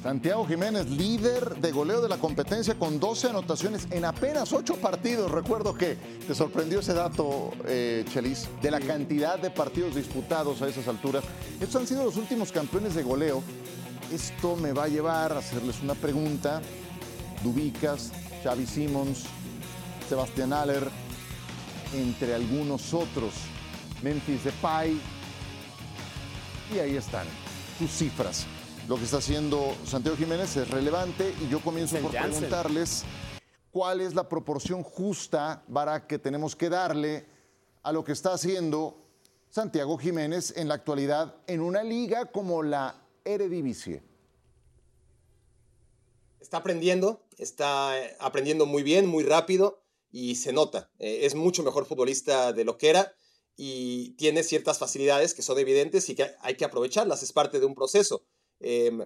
Santiago 0.03 0.47
Jiménez, 0.47 0.89
líder 0.89 1.57
de 1.57 1.73
goleo 1.73 2.01
de 2.01 2.09
la 2.09 2.17
competencia 2.17 2.75
con 2.75 2.99
12 2.99 3.29
anotaciones 3.29 3.87
en 3.91 4.07
apenas 4.07 4.51
8 4.51 4.77
partidos. 4.77 5.31
Recuerdo 5.31 5.75
que 5.75 5.97
te 6.27 6.35
sorprendió 6.35 6.81
ese 6.81 6.95
dato, 6.95 7.51
eh, 7.67 8.07
Chelis, 8.11 8.49
de 8.63 8.71
la 8.71 8.81
cantidad 8.81 9.39
de 9.39 9.51
partidos 9.51 9.95
disputados 9.95 10.63
a 10.63 10.69
esas 10.69 10.89
alturas. 10.89 11.23
Estos 11.61 11.83
han 11.83 11.87
sido 11.87 12.05
los 12.05 12.17
últimos 12.17 12.51
campeones 12.51 12.95
de 12.95 13.03
goleo. 13.03 13.43
Esto 14.11 14.57
me 14.57 14.73
va 14.73 14.85
a 14.85 14.89
llevar 14.89 15.33
a 15.33 15.39
hacerles 15.41 15.83
una 15.83 15.95
pregunta. 15.95 16.63
Dubicas, 17.45 18.11
Xavi 18.43 18.67
Simons, 18.67 19.25
Sebastián 20.09 20.55
Aller, 20.55 20.89
entre 21.95 22.35
algunos 22.35 22.95
otros. 22.95 23.35
Memphis 24.03 24.45
Depay, 24.45 24.99
y 26.75 26.79
ahí 26.79 26.97
están 26.97 27.27
sus 27.79 27.91
cifras. 27.91 28.47
Lo 28.90 28.96
que 28.96 29.05
está 29.05 29.18
haciendo 29.18 29.72
Santiago 29.87 30.16
Jiménez 30.16 30.57
es 30.57 30.68
relevante 30.68 31.33
y 31.40 31.48
yo 31.48 31.61
comienzo 31.61 31.96
por 31.98 32.11
Janssen. 32.11 32.40
preguntarles 32.40 33.05
cuál 33.70 34.00
es 34.00 34.16
la 34.16 34.29
proporción 34.29 34.83
justa, 34.83 35.62
Barak, 35.68 36.09
que 36.09 36.18
tenemos 36.18 36.57
que 36.57 36.68
darle 36.68 37.24
a 37.85 37.92
lo 37.92 38.03
que 38.03 38.11
está 38.11 38.33
haciendo 38.33 39.00
Santiago 39.48 39.96
Jiménez 39.96 40.55
en 40.57 40.66
la 40.66 40.74
actualidad 40.74 41.37
en 41.46 41.61
una 41.61 41.85
liga 41.85 42.33
como 42.33 42.64
la 42.64 43.00
Eredivisie. 43.24 44.03
Está 46.40 46.57
aprendiendo, 46.57 47.22
está 47.38 47.96
eh, 47.96 48.16
aprendiendo 48.18 48.66
muy 48.66 48.83
bien, 48.83 49.07
muy 49.07 49.22
rápido 49.22 49.85
y 50.11 50.35
se 50.35 50.53
nota. 50.53 50.90
Eh, 50.98 51.20
es 51.26 51.37
mucho 51.37 51.62
mejor 51.62 51.87
futbolista 51.87 52.53
de 52.53 52.64
lo 52.64 52.76
que 52.76 52.90
era 52.90 53.14
y 53.57 54.16
tiene 54.16 54.42
ciertas 54.42 54.81
facilidades 54.81 55.33
que 55.33 55.42
son 55.42 55.61
evidentes 55.61 56.09
y 56.09 56.16
que 56.16 56.33
hay 56.40 56.57
que 56.57 56.64
aprovecharlas. 56.64 57.22
Es 57.22 57.33
parte 57.33 57.61
de 57.61 57.66
un 57.66 57.76
proceso. 57.76 58.24
Em, 58.61 59.05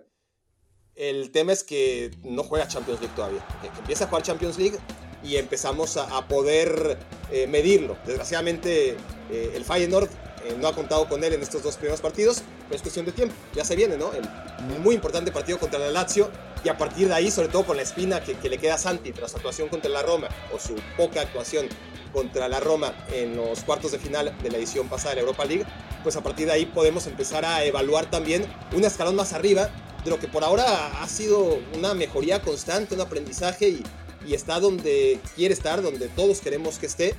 el 0.94 1.30
tema 1.30 1.52
es 1.52 1.64
que 1.64 2.10
no 2.22 2.42
juega 2.44 2.68
Champions 2.68 3.00
League 3.00 3.14
todavía. 3.16 3.46
Que, 3.62 3.68
que 3.68 3.78
empieza 3.78 4.04
a 4.04 4.08
jugar 4.08 4.22
Champions 4.22 4.58
League 4.58 4.78
y 5.22 5.36
empezamos 5.36 5.96
a, 5.96 6.16
a 6.16 6.28
poder 6.28 6.98
eh, 7.32 7.46
medirlo. 7.46 7.96
Desgraciadamente, 8.04 8.96
eh, 9.30 9.52
el 9.54 9.64
Feyenoord 9.64 10.08
eh, 10.44 10.56
no 10.60 10.68
ha 10.68 10.74
contado 10.74 11.08
con 11.08 11.24
él 11.24 11.32
en 11.32 11.42
estos 11.42 11.62
dos 11.62 11.76
primeros 11.76 12.00
partidos, 12.00 12.42
pero 12.64 12.76
es 12.76 12.82
cuestión 12.82 13.06
de 13.06 13.12
tiempo. 13.12 13.34
Ya 13.54 13.64
se 13.64 13.74
viene, 13.74 13.96
¿no? 13.96 14.12
El, 14.12 14.28
el 14.72 14.80
muy 14.80 14.94
importante 14.94 15.32
partido 15.32 15.58
contra 15.58 15.78
la 15.78 15.90
Lazio 15.90 16.30
y 16.62 16.68
a 16.68 16.76
partir 16.76 17.08
de 17.08 17.14
ahí, 17.14 17.30
sobre 17.30 17.48
todo 17.48 17.64
con 17.64 17.76
la 17.76 17.82
espina 17.82 18.22
que, 18.22 18.34
que 18.34 18.48
le 18.48 18.58
queda 18.58 18.74
a 18.74 18.78
Santi 18.78 19.12
tras 19.12 19.30
su 19.30 19.38
actuación 19.38 19.68
contra 19.68 19.90
la 19.90 20.02
Roma 20.02 20.28
o 20.52 20.58
su 20.58 20.74
poca 20.96 21.22
actuación 21.22 21.68
contra 22.12 22.48
la 22.48 22.60
Roma 22.60 22.94
en 23.12 23.36
los 23.36 23.60
cuartos 23.64 23.92
de 23.92 23.98
final 23.98 24.36
de 24.42 24.50
la 24.50 24.58
edición 24.58 24.88
pasada 24.88 25.10
de 25.10 25.16
la 25.16 25.20
Europa 25.22 25.44
League, 25.44 25.66
pues 26.04 26.14
a 26.14 26.22
partir 26.22 26.46
de 26.46 26.52
ahí 26.52 26.66
podemos 26.66 27.08
empezar 27.08 27.44
a 27.44 27.64
evaluar 27.64 28.08
también 28.10 28.46
un 28.72 28.84
escalón 28.84 29.16
más 29.16 29.32
arriba 29.32 29.70
de 30.04 30.10
lo 30.10 30.20
que 30.20 30.28
por 30.28 30.44
ahora 30.44 31.02
ha 31.02 31.08
sido 31.08 31.58
una 31.76 31.94
mejoría 31.94 32.40
constante, 32.42 32.94
un 32.94 33.00
aprendizaje 33.00 33.70
y, 33.70 33.82
y 34.26 34.34
está 34.34 34.60
donde 34.60 35.18
quiere 35.34 35.54
estar, 35.54 35.82
donde 35.82 36.08
todos 36.08 36.40
queremos 36.40 36.78
que 36.78 36.86
esté 36.86 37.14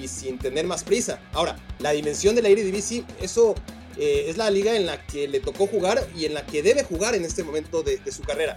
y 0.00 0.08
sin 0.08 0.38
tener 0.38 0.66
más 0.66 0.82
prisa. 0.82 1.20
Ahora, 1.32 1.56
la 1.78 1.90
dimensión 1.92 2.34
de 2.34 2.42
la 2.42 2.48
Eredivisie, 2.48 3.04
eso 3.20 3.54
eh, 3.98 4.24
es 4.28 4.36
la 4.38 4.50
liga 4.50 4.74
en 4.74 4.86
la 4.86 5.06
que 5.06 5.28
le 5.28 5.40
tocó 5.40 5.66
jugar 5.66 6.08
y 6.16 6.24
en 6.24 6.34
la 6.34 6.46
que 6.46 6.62
debe 6.62 6.82
jugar 6.82 7.14
en 7.14 7.24
este 7.24 7.44
momento 7.44 7.82
de, 7.82 7.98
de 7.98 8.10
su 8.12 8.22
carrera. 8.22 8.56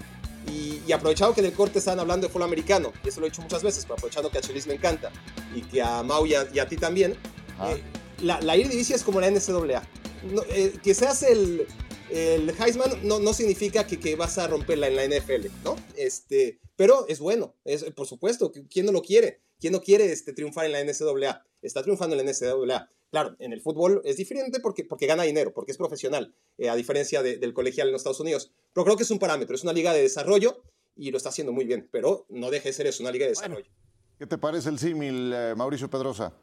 Y, 0.50 0.82
y 0.88 0.92
aprovechado 0.92 1.34
que 1.34 1.40
en 1.42 1.48
el 1.48 1.54
corte 1.54 1.80
están 1.80 2.00
hablando 2.00 2.28
de 2.28 2.32
fútbol 2.32 2.44
americano, 2.48 2.92
y 3.04 3.10
eso 3.10 3.20
lo 3.22 3.28
he 3.28 3.30
dicho 3.30 3.42
muchas 3.42 3.64
veces, 3.64 3.84
pero 3.84 3.96
aprovechando 3.96 4.30
que 4.30 4.38
a 4.38 4.42
Chelis 4.42 4.68
me 4.68 4.74
encanta 4.74 5.10
y 5.56 5.62
que 5.62 5.82
a 5.82 6.04
Mau 6.04 6.26
y 6.26 6.36
a, 6.36 6.48
y 6.54 6.60
a 6.60 6.68
ti 6.68 6.76
también, 6.78 7.16
Ah. 7.60 7.72
eh, 7.72 7.82
la, 8.24 8.42
la 8.42 8.56
Eredivisie 8.56 8.96
es 8.96 9.04
como 9.04 9.22
la 9.22 9.30
NCAA. 9.30 9.88
No, 10.32 10.42
eh, 10.50 10.74
que 10.82 10.94
seas 10.94 11.22
el, 11.24 11.68
el 12.10 12.50
Heisman 12.60 12.92
no, 13.04 13.20
no 13.20 13.34
significa 13.34 13.86
que, 13.86 14.00
que 14.00 14.16
vas 14.16 14.38
a 14.38 14.48
romperla 14.48 14.88
en 14.88 14.96
la 14.96 15.06
NFL, 15.06 15.48
¿no? 15.64 15.76
Este, 15.96 16.60
pero 16.76 17.06
es 17.08 17.20
bueno, 17.20 17.56
es, 17.66 17.84
por 17.92 18.08
supuesto, 18.08 18.52
¿quién 18.70 18.86
no 18.86 18.92
lo 18.92 19.02
quiere? 19.02 19.42
¿Quién 19.60 19.74
no 19.74 19.82
quiere 19.82 20.12
este, 20.12 20.34
triunfar 20.34 20.66
en 20.66 20.72
la 20.74 20.84
NCAA? 20.84 21.46
Está 21.62 21.84
triunfando 21.84 22.18
en 22.18 22.26
la 22.26 22.32
NCAA. 22.32 22.90
Claro, 23.12 23.36
en 23.40 23.54
el 23.54 23.62
fútbol 23.62 24.02
es 24.06 24.18
diferente 24.18 24.60
porque, 24.60 24.84
porque 24.86 25.06
gana 25.06 25.24
dinero, 25.24 25.54
porque 25.54 25.72
es 25.72 25.78
profesional, 25.78 26.34
eh, 26.58 26.70
a 26.70 26.76
diferencia 26.76 27.22
de- 27.22 27.38
del 27.38 27.54
colegial 27.54 27.88
en 27.88 27.92
los 27.94 28.00
Estados 28.00 28.20
Unidos. 28.20 28.52
Pero 28.74 28.86
creo 28.86 28.98
que 28.98 29.04
es 29.04 29.12
un 29.12 29.20
parámetro, 29.20 29.56
es 29.56 29.64
una 29.64 29.72
liga 29.74 29.94
de 29.94 30.02
desarrollo 30.02 30.64
y 30.96 31.12
lo 31.12 31.18
está 31.18 31.30
haciendo 31.30 31.54
muy 31.54 31.66
bien, 31.66 31.88
pero 31.92 32.26
no 32.30 32.50
deje 32.50 32.70
de 32.70 32.74
ser 32.74 32.88
eso, 32.88 33.04
una 33.04 33.12
liga 33.12 33.26
de 33.26 33.32
desarrollo. 33.32 33.70
¿Qué 34.18 34.26
te 34.26 34.38
parece 34.38 34.70
el 34.70 34.80
símil, 34.80 35.32
eh, 35.34 35.54
Mauricio 35.56 35.90
Pedrosa? 35.90 36.34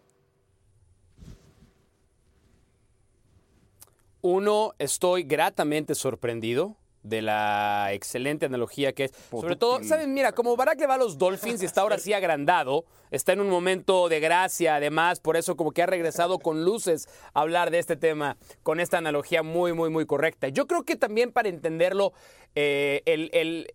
Uno, 4.22 4.72
estoy 4.78 5.22
gratamente 5.24 5.94
sorprendido 5.94 6.76
de 7.02 7.22
la 7.22 7.88
excelente 7.92 8.44
analogía 8.44 8.92
que 8.92 9.04
es. 9.04 9.12
Sobre 9.30 9.56
todo, 9.56 9.82
¿saben? 9.84 10.12
Mira, 10.12 10.32
como 10.32 10.54
Barack 10.56 10.78
le 10.80 10.86
va 10.86 10.94
a 10.94 10.98
los 10.98 11.16
Dolphins 11.16 11.62
y 11.62 11.66
está 11.66 11.80
ahora 11.80 11.96
sí 11.98 12.12
agrandado, 12.12 12.84
está 13.10 13.32
en 13.32 13.40
un 13.40 13.48
momento 13.48 14.10
de 14.10 14.20
gracia, 14.20 14.74
además, 14.76 15.18
por 15.20 15.38
eso 15.38 15.56
como 15.56 15.70
que 15.72 15.82
ha 15.82 15.86
regresado 15.86 16.38
con 16.38 16.62
luces 16.64 17.08
a 17.32 17.40
hablar 17.40 17.70
de 17.70 17.78
este 17.78 17.96
tema, 17.96 18.36
con 18.62 18.80
esta 18.80 18.98
analogía 18.98 19.42
muy, 19.42 19.72
muy, 19.72 19.88
muy 19.88 20.04
correcta. 20.04 20.48
Yo 20.48 20.66
creo 20.66 20.82
que 20.82 20.96
también 20.96 21.32
para 21.32 21.48
entenderlo, 21.48 22.12
eh, 22.54 23.00
el, 23.06 23.30
el- 23.32 23.72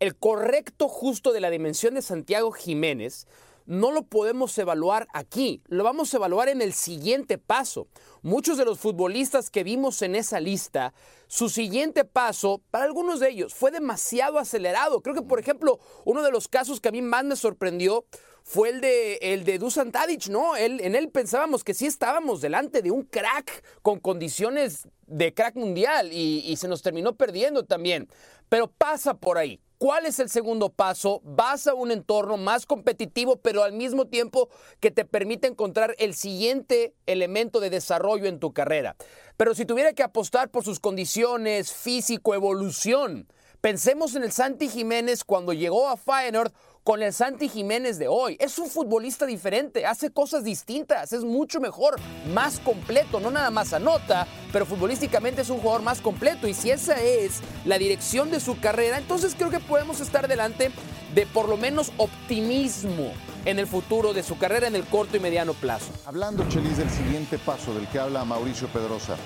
el 0.00 0.14
correcto 0.14 0.86
justo 0.88 1.32
de 1.32 1.40
la 1.40 1.50
dimensión 1.50 1.94
de 1.94 2.02
Santiago 2.02 2.52
Jiménez 2.52 3.26
no 3.68 3.92
lo 3.92 4.02
podemos 4.02 4.56
evaluar 4.56 5.06
aquí, 5.12 5.62
lo 5.68 5.84
vamos 5.84 6.12
a 6.12 6.16
evaluar 6.16 6.48
en 6.48 6.62
el 6.62 6.72
siguiente 6.72 7.36
paso. 7.36 7.86
Muchos 8.22 8.56
de 8.56 8.64
los 8.64 8.78
futbolistas 8.78 9.50
que 9.50 9.62
vimos 9.62 10.00
en 10.00 10.16
esa 10.16 10.40
lista, 10.40 10.94
su 11.26 11.50
siguiente 11.50 12.06
paso, 12.06 12.62
para 12.70 12.86
algunos 12.86 13.20
de 13.20 13.28
ellos, 13.28 13.54
fue 13.54 13.70
demasiado 13.70 14.38
acelerado. 14.38 15.02
Creo 15.02 15.14
que, 15.14 15.22
por 15.22 15.38
ejemplo, 15.38 15.80
uno 16.06 16.22
de 16.22 16.30
los 16.30 16.48
casos 16.48 16.80
que 16.80 16.88
a 16.88 16.92
mí 16.92 17.02
más 17.02 17.24
me 17.24 17.36
sorprendió 17.36 18.06
fue 18.42 18.70
el 18.70 18.80
de, 18.80 19.16
el 19.16 19.44
de 19.44 19.58
Dusan 19.58 19.92
Tadic, 19.92 20.28
¿no? 20.28 20.56
Él, 20.56 20.80
en 20.80 20.94
él 20.94 21.10
pensábamos 21.10 21.62
que 21.62 21.74
sí 21.74 21.84
estábamos 21.84 22.40
delante 22.40 22.80
de 22.80 22.90
un 22.90 23.02
crack 23.02 23.62
con 23.82 24.00
condiciones 24.00 24.88
de 25.06 25.34
crack 25.34 25.56
mundial 25.56 26.10
y, 26.10 26.38
y 26.46 26.56
se 26.56 26.68
nos 26.68 26.80
terminó 26.80 27.16
perdiendo 27.16 27.66
también. 27.66 28.08
Pero 28.48 28.68
pasa 28.68 29.12
por 29.12 29.36
ahí, 29.36 29.60
¿Cuál 29.78 30.06
es 30.06 30.18
el 30.18 30.28
segundo 30.28 30.70
paso? 30.70 31.20
Vas 31.22 31.68
a 31.68 31.74
un 31.74 31.92
entorno 31.92 32.36
más 32.36 32.66
competitivo, 32.66 33.36
pero 33.36 33.62
al 33.62 33.72
mismo 33.72 34.08
tiempo 34.08 34.48
que 34.80 34.90
te 34.90 35.04
permite 35.04 35.46
encontrar 35.46 35.94
el 35.98 36.16
siguiente 36.16 36.94
elemento 37.06 37.60
de 37.60 37.70
desarrollo 37.70 38.26
en 38.26 38.40
tu 38.40 38.52
carrera. 38.52 38.96
Pero 39.36 39.54
si 39.54 39.64
tuviera 39.66 39.92
que 39.92 40.02
apostar 40.02 40.50
por 40.50 40.64
sus 40.64 40.80
condiciones, 40.80 41.72
físico, 41.72 42.34
evolución, 42.34 43.28
pensemos 43.60 44.16
en 44.16 44.24
el 44.24 44.32
Santi 44.32 44.68
Jiménez 44.68 45.22
cuando 45.22 45.52
llegó 45.52 45.86
a 45.86 45.96
Feyenoord 45.96 46.52
con 46.88 47.02
el 47.02 47.12
Santi 47.12 47.50
Jiménez 47.50 47.98
de 47.98 48.08
hoy. 48.08 48.38
Es 48.40 48.58
un 48.58 48.70
futbolista 48.70 49.26
diferente, 49.26 49.84
hace 49.84 50.08
cosas 50.10 50.42
distintas, 50.42 51.12
es 51.12 51.22
mucho 51.22 51.60
mejor, 51.60 51.96
más 52.32 52.60
completo, 52.60 53.20
no 53.20 53.30
nada 53.30 53.50
más 53.50 53.74
anota, 53.74 54.26
pero 54.54 54.64
futbolísticamente 54.64 55.42
es 55.42 55.50
un 55.50 55.58
jugador 55.58 55.82
más 55.82 56.00
completo. 56.00 56.48
Y 56.48 56.54
si 56.54 56.70
esa 56.70 56.98
es 56.98 57.42
la 57.66 57.76
dirección 57.76 58.30
de 58.30 58.40
su 58.40 58.58
carrera, 58.58 58.96
entonces 58.96 59.34
creo 59.36 59.50
que 59.50 59.60
podemos 59.60 60.00
estar 60.00 60.28
delante 60.28 60.70
de 61.14 61.26
por 61.26 61.50
lo 61.50 61.58
menos 61.58 61.92
optimismo 61.98 63.12
en 63.44 63.58
el 63.58 63.66
futuro 63.66 64.14
de 64.14 64.22
su 64.22 64.38
carrera 64.38 64.66
en 64.66 64.74
el 64.74 64.86
corto 64.86 65.18
y 65.18 65.20
mediano 65.20 65.52
plazo. 65.52 65.92
Hablando, 66.06 66.48
Chelis, 66.48 66.78
del 66.78 66.88
siguiente 66.88 67.36
paso 67.36 67.74
del 67.74 67.86
que 67.88 67.98
habla 67.98 68.24
Mauricio 68.24 68.66
Pedrosa. 68.68 69.18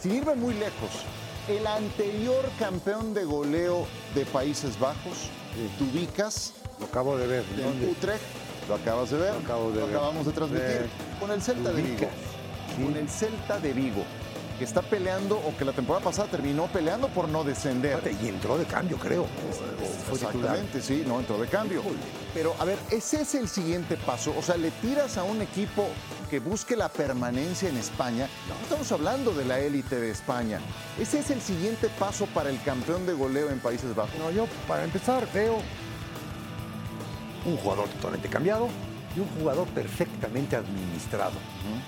Sin 0.00 0.14
irme 0.14 0.34
muy 0.34 0.54
lejos, 0.54 1.04
el 1.46 1.66
anterior 1.66 2.42
campeón 2.58 3.12
de 3.12 3.26
goleo 3.26 3.86
de 4.14 4.24
Países 4.24 4.80
Bajos, 4.80 5.28
eh. 5.58 5.68
Lo 6.78 6.86
acabo 6.86 7.16
de 7.16 7.26
ver. 7.26 7.44
En. 7.58 7.88
Utrecht, 7.90 8.22
lo 8.68 8.74
acabas 8.74 9.10
de 9.10 9.18
ver, 9.18 9.32
Lo 9.34 9.40
acabo 9.40 9.70
de 9.70 9.80
ver. 9.80 9.90
acabamos 9.96 10.26
de 10.26 10.32
transmitir, 10.32 10.66
Eh, 10.66 10.86
con 11.20 11.30
el 11.30 11.42
Celta 11.42 11.72
de 11.72 11.82
Vigo. 11.82 12.08
Sí. 12.76 12.82
Con 12.84 12.96
el 12.96 13.08
Celta 13.08 13.58
de 13.60 13.72
Vigo, 13.72 14.02
que 14.58 14.64
está 14.64 14.82
peleando, 14.82 15.36
o 15.36 15.56
que 15.56 15.64
la 15.64 15.72
temporada 15.72 16.04
pasada 16.04 16.28
terminó 16.30 16.66
peleando 16.66 17.08
por 17.08 17.28
no 17.28 17.44
descender. 17.44 18.00
Y 18.22 18.28
entró 18.28 18.58
de 18.58 18.64
cambio, 18.66 18.98
creo. 18.98 19.22
O- 19.22 19.24
o 19.24 20.08
fue 20.10 20.18
titular. 20.18 20.56
Exactamente, 20.56 20.82
sí, 20.82 21.04
no 21.06 21.20
entró 21.20 21.38
de 21.38 21.46
cambio. 21.48 21.82
Pero 22.34 22.54
a 22.58 22.64
ver, 22.64 22.78
ese 22.90 23.22
es 23.22 23.34
el 23.34 23.48
siguiente 23.48 23.96
paso. 23.96 24.34
O 24.36 24.42
sea, 24.42 24.56
le 24.56 24.70
tiras 24.72 25.16
a 25.16 25.24
un 25.24 25.40
equipo 25.42 25.86
que 26.28 26.40
busque 26.40 26.74
la 26.76 26.88
permanencia 26.90 27.68
en 27.68 27.76
España. 27.76 28.28
No 28.48 28.54
estamos 28.64 28.90
hablando 28.92 29.32
de 29.32 29.44
la 29.44 29.60
élite 29.60 29.98
de 30.00 30.10
España. 30.10 30.60
Ese 31.00 31.20
es 31.20 31.30
el 31.30 31.40
siguiente 31.40 31.88
paso 31.98 32.26
para 32.34 32.50
el 32.50 32.60
campeón 32.62 33.06
de 33.06 33.12
goleo 33.14 33.48
en 33.50 33.60
Países 33.60 33.94
Bajos. 33.94 34.18
No, 34.18 34.30
yo 34.32 34.46
para 34.66 34.84
empezar 34.84 35.26
veo 35.32 35.58
un 37.46 37.56
jugador 37.56 37.88
totalmente 37.88 38.28
cambiado 38.28 38.68
y 39.16 39.20
un 39.20 39.28
jugador 39.38 39.66
perfectamente 39.68 40.56
administrado. 40.56 41.32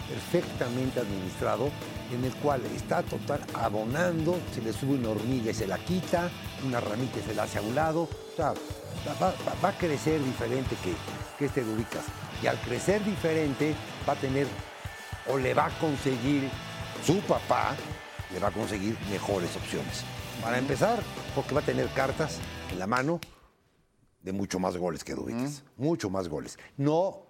Perfectamente 0.08 1.00
administrado, 1.00 1.70
en 2.12 2.24
el 2.24 2.32
cual 2.36 2.62
está 2.74 3.02
total 3.02 3.40
abonando, 3.54 4.38
se 4.54 4.62
le 4.62 4.72
sube 4.72 4.94
una 4.94 5.10
hormiga 5.10 5.50
y 5.50 5.54
se 5.54 5.66
la 5.66 5.76
quita, 5.78 6.30
una 6.64 6.80
ramita 6.80 7.18
y 7.18 7.22
se 7.22 7.34
la 7.34 7.42
hace 7.42 7.58
a 7.58 7.62
un 7.62 7.74
lado. 7.74 8.02
O 8.02 8.36
sea, 8.36 8.54
va, 9.06 9.14
va- 9.20 9.34
va 9.62 9.68
a 9.68 9.72
crecer 9.78 10.24
diferente 10.24 10.74
que, 10.82 10.94
que 11.38 11.44
este 11.46 11.64
de 11.64 11.70
Ubicas. 11.72 12.04
Y 12.42 12.46
al 12.46 12.58
crecer 12.60 13.04
diferente 13.04 13.74
va 14.08 14.14
a 14.14 14.16
tener 14.16 14.46
o 15.30 15.36
le 15.36 15.52
va 15.52 15.66
a 15.66 15.70
conseguir 15.78 16.48
su 17.04 17.18
papá, 17.20 17.74
le 18.32 18.38
va 18.40 18.48
a 18.48 18.52
conseguir 18.52 18.96
mejores 19.10 19.54
opciones. 19.56 20.02
Para 20.42 20.56
empezar, 20.58 21.00
porque 21.34 21.52
va 21.54 21.60
a 21.60 21.64
tener 21.64 21.88
cartas 21.88 22.38
en 22.72 22.78
la 22.78 22.86
mano 22.86 23.20
de 24.28 24.32
mucho 24.32 24.58
más 24.58 24.76
goles 24.76 25.02
que 25.04 25.14
Dubicas. 25.14 25.62
Mucho 25.78 26.10
más 26.10 26.28
goles. 26.28 26.58
No, 26.76 27.22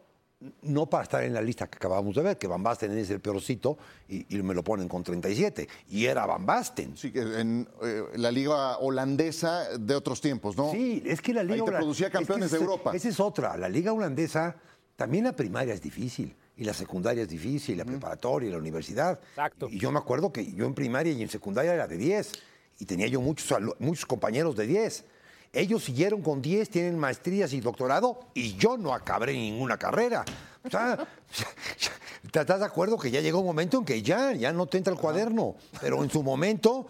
no 0.63 0.87
para 0.91 1.05
estar 1.05 1.23
en 1.23 1.33
la 1.33 1.41
lista 1.41 1.69
que 1.69 1.77
acabamos 1.77 2.13
de 2.17 2.23
ver, 2.23 2.39
que 2.39 2.49
Van 2.49 2.61
Basten 2.61 2.91
es 2.99 3.09
el 3.11 3.21
peorcito 3.21 3.79
y, 4.09 4.37
y 4.37 4.43
me 4.43 4.53
lo 4.53 4.65
ponen 4.65 4.89
con 4.89 5.05
37. 5.05 5.69
Y 5.91 6.07
era 6.07 6.27
Van 6.27 6.45
Basten. 6.45 6.97
Sí, 6.97 7.13
que 7.13 7.21
en 7.21 7.69
eh, 7.83 8.03
la 8.17 8.33
liga 8.33 8.79
holandesa 8.79 9.79
de 9.79 9.95
otros 9.95 10.21
tiempos, 10.21 10.57
¿no? 10.57 10.73
Sí, 10.73 11.01
es 11.07 11.21
que 11.23 11.33
la 11.33 11.45
liga 11.45 11.55
Ahí 11.55 11.65
te 11.65 11.71
producía 11.73 12.07
es 12.09 12.13
que 12.13 12.19
campeones 12.19 12.47
esa- 12.47 12.57
de 12.57 12.63
Europa. 12.65 12.91
Esa 12.97 13.09
es 13.09 13.21
otra. 13.21 13.57
La 13.57 13.69
liga 13.69 13.93
holandesa, 13.93 14.57
también 14.97 15.23
la 15.25 15.33
primaria 15.37 15.73
es 15.73 15.81
difícil. 15.81 16.35
Y 16.57 16.65
la 16.65 16.75
secundaria 16.75 17.23
es 17.23 17.29
difícil, 17.29 17.79
la 17.79 17.85
preparatoria 17.85 18.49
y 18.49 18.51
la 18.53 18.59
universidad. 18.59 19.21
Exacto. 19.31 19.69
Y 19.71 19.79
yo 19.79 19.93
me 19.93 20.01
acuerdo 20.01 20.33
que 20.33 20.45
yo 20.53 20.67
en 20.67 20.75
primaria 20.75 21.13
y 21.13 21.23
en 21.23 21.29
secundaria 21.29 21.73
era 21.73 21.87
de 21.87 21.97
10. 21.97 22.33
Y 22.81 22.85
tenía 22.85 23.07
yo 23.07 23.21
muchos, 23.21 23.57
muchos 23.79 24.05
compañeros 24.07 24.57
de 24.57 24.67
10. 24.67 25.05
Ellos 25.53 25.85
siguieron 25.85 26.23
con 26.23 26.43
10, 26.43 26.69
tienen 26.71 26.99
maestrías 26.99 27.53
y 27.53 27.61
doctorado, 27.61 28.21
y 28.35 28.55
yo 28.57 28.77
no 28.77 28.93
acabé 28.95 29.33
ninguna 29.33 29.79
carrera. 29.79 30.25
O 30.65 30.71
sea, 30.71 31.07
¿te 32.31 32.41
estás 32.41 32.61
de 32.61 32.67
acuerdo 32.67 32.99
que 32.99 33.11
ya 33.11 33.21
llegó 33.21 33.41
un 33.41 33.47
momento 33.47 33.79
en 33.79 33.85
que 33.85 34.03
ya, 34.03 34.33
ya 34.33 34.53
no 34.53 34.67
te 34.67 34.77
entra 34.79 34.93
el 34.93 34.99
cuaderno? 34.99 35.57
Pero 35.81 36.03
en 36.05 36.11
su 36.11 36.23
momento 36.23 36.87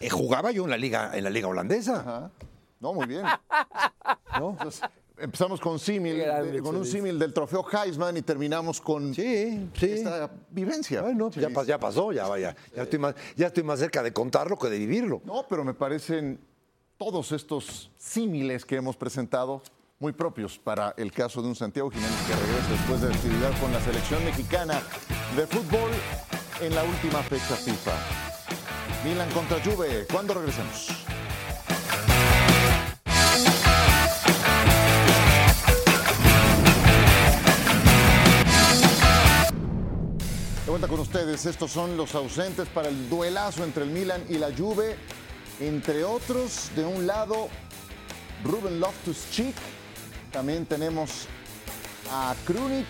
eh, 0.00 0.08
jugaba 0.08 0.50
yo 0.52 0.64
en 0.64 0.70
la 0.70 0.78
liga, 0.78 1.10
en 1.14 1.24
la 1.24 1.30
liga 1.30 1.48
holandesa. 1.48 1.96
Ajá. 2.00 2.30
No, 2.80 2.94
muy 2.94 3.06
bien. 3.06 3.22
¿no? 4.38 4.50
Entonces, 4.52 4.80
empezamos 5.18 5.60
con 5.60 5.78
símil, 5.78 6.16
de- 6.18 6.60
con 6.62 6.74
un 6.74 6.86
símil 6.86 7.18
del 7.18 7.32
trofeo 7.32 7.64
Heisman 7.70 8.16
y 8.16 8.22
terminamos 8.22 8.80
con 8.80 9.14
Sí, 9.14 9.68
sí. 9.78 9.86
esta 9.92 10.30
vivencia. 10.50 11.02
Bueno, 11.02 11.30
pues 11.30 11.46
ya, 11.46 11.62
ya 11.64 11.78
pasó, 11.78 12.10
ya 12.12 12.26
vaya. 12.26 12.56
Ya 12.74 12.82
estoy, 12.84 12.98
más, 12.98 13.14
ya 13.36 13.48
estoy 13.48 13.62
más 13.62 13.78
cerca 13.78 14.02
de 14.02 14.12
contarlo 14.12 14.58
que 14.58 14.68
de 14.68 14.78
vivirlo. 14.78 15.20
No, 15.24 15.44
pero 15.48 15.62
me 15.64 15.74
parecen 15.74 16.40
todos 17.04 17.32
estos 17.32 17.90
símiles 17.98 18.64
que 18.64 18.76
hemos 18.76 18.94
presentado 18.94 19.60
muy 19.98 20.12
propios 20.12 20.56
para 20.56 20.94
el 20.96 21.10
caso 21.10 21.42
de 21.42 21.48
un 21.48 21.56
Santiago 21.56 21.90
Jiménez 21.90 22.16
que 22.28 22.36
regresa 22.36 22.70
después 22.70 23.00
de 23.00 23.12
actividad 23.12 23.60
con 23.60 23.72
la 23.72 23.80
selección 23.80 24.24
mexicana 24.24 24.80
de 25.34 25.44
fútbol 25.48 25.90
en 26.60 26.72
la 26.72 26.84
última 26.84 27.20
fecha 27.24 27.56
FIFA. 27.56 27.92
Milan 29.04 29.28
contra 29.32 29.60
Juve. 29.64 30.06
¿Cuándo 30.12 30.34
regresemos? 30.34 30.90
De 40.80 40.88
con 40.88 41.00
ustedes, 41.00 41.46
estos 41.46 41.70
son 41.70 41.96
los 41.96 42.14
ausentes 42.14 42.66
para 42.68 42.88
el 42.88 43.08
duelazo 43.10 43.62
entre 43.62 43.84
el 43.84 43.90
Milan 43.90 44.24
y 44.28 44.38
la 44.38 44.48
Juve. 44.56 44.96
Entre 45.62 46.02
otros, 46.02 46.74
de 46.74 46.84
un 46.84 47.06
lado, 47.06 47.48
Ruben 48.42 48.80
Loftus-Cheek. 48.80 49.54
También 50.32 50.66
tenemos 50.66 51.28
a 52.10 52.34
Krunic, 52.44 52.88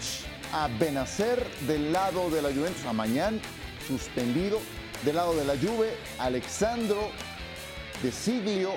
a 0.54 0.68
Benacer 0.80 1.46
del 1.66 1.92
lado 1.92 2.30
de 2.30 2.40
la 2.40 2.48
Juventus, 2.48 2.86
a 2.86 2.94
Mañán, 2.94 3.42
suspendido. 3.86 4.58
Del 5.04 5.16
lado 5.16 5.34
de 5.34 5.44
la 5.44 5.54
Juve, 5.58 5.98
Alexandro, 6.18 7.10
De 8.02 8.10
Siglio, 8.10 8.72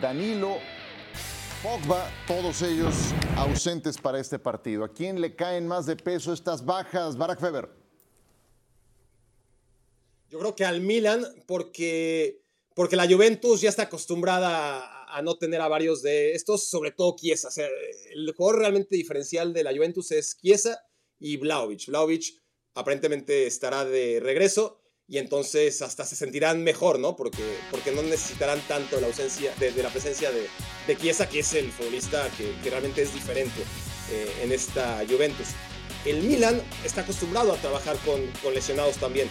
Danilo, 0.00 0.56
Pogba, 1.62 2.08
todos 2.26 2.62
ellos 2.62 2.94
ausentes 3.36 3.98
para 3.98 4.18
este 4.18 4.38
partido. 4.38 4.82
¿A 4.82 4.88
quién 4.88 5.20
le 5.20 5.36
caen 5.36 5.68
más 5.68 5.84
de 5.84 5.96
peso 5.96 6.32
estas 6.32 6.64
bajas, 6.64 7.18
Barack 7.18 7.38
Feber? 7.38 7.68
Yo 10.30 10.38
creo 10.38 10.54
que 10.56 10.64
al 10.64 10.80
Milan, 10.80 11.22
porque, 11.46 12.45
porque 12.76 12.94
la 12.94 13.08
Juventus 13.08 13.62
ya 13.62 13.70
está 13.70 13.84
acostumbrada 13.84 15.06
a, 15.08 15.22
no 15.22 15.38
tener 15.38 15.62
a 15.62 15.68
varios 15.68 16.02
de 16.02 16.32
estos, 16.32 16.68
sobre 16.68 16.92
todo 16.92 17.16
Chiesa. 17.16 17.48
El 18.14 18.34
jugador 18.36 18.60
realmente 18.60 18.94
diferencial 18.94 19.54
de 19.54 19.64
la 19.64 19.72
Juventus 19.72 20.12
es 20.12 20.36
Chiesa 20.36 20.78
y 21.18 21.38
Vlaovic. 21.38 21.86
Vlaovic 21.86 22.42
aparentemente 22.74 23.46
estará 23.46 23.86
de 23.86 24.20
regreso 24.20 24.82
y 25.08 25.16
entonces 25.16 25.80
hasta 25.80 26.04
se 26.04 26.16
sentirán 26.16 26.62
mejor, 26.64 26.98
¿no? 26.98 27.16
Porque, 27.16 27.56
porque 27.70 27.92
no 27.92 28.02
necesitarán 28.02 28.60
tanto 28.68 29.00
la 29.00 29.06
ausencia 29.06 29.54
de, 29.58 29.70
la 29.82 29.88
presencia 29.88 30.30
de, 30.30 30.46
de 30.86 30.96
Chiesa, 30.98 31.30
que 31.30 31.38
es 31.38 31.54
el 31.54 31.72
futbolista 31.72 32.30
que, 32.36 32.52
que 32.62 32.68
realmente 32.68 33.00
es 33.00 33.14
diferente 33.14 33.62
eh, 34.10 34.42
en 34.42 34.52
esta 34.52 35.02
Juventus. 35.08 35.48
El 36.04 36.22
Milan 36.24 36.60
está 36.84 37.00
acostumbrado 37.00 37.54
a 37.54 37.56
trabajar 37.56 37.96
con, 38.04 38.20
con 38.42 38.52
lesionados 38.52 38.98
también 38.98 39.30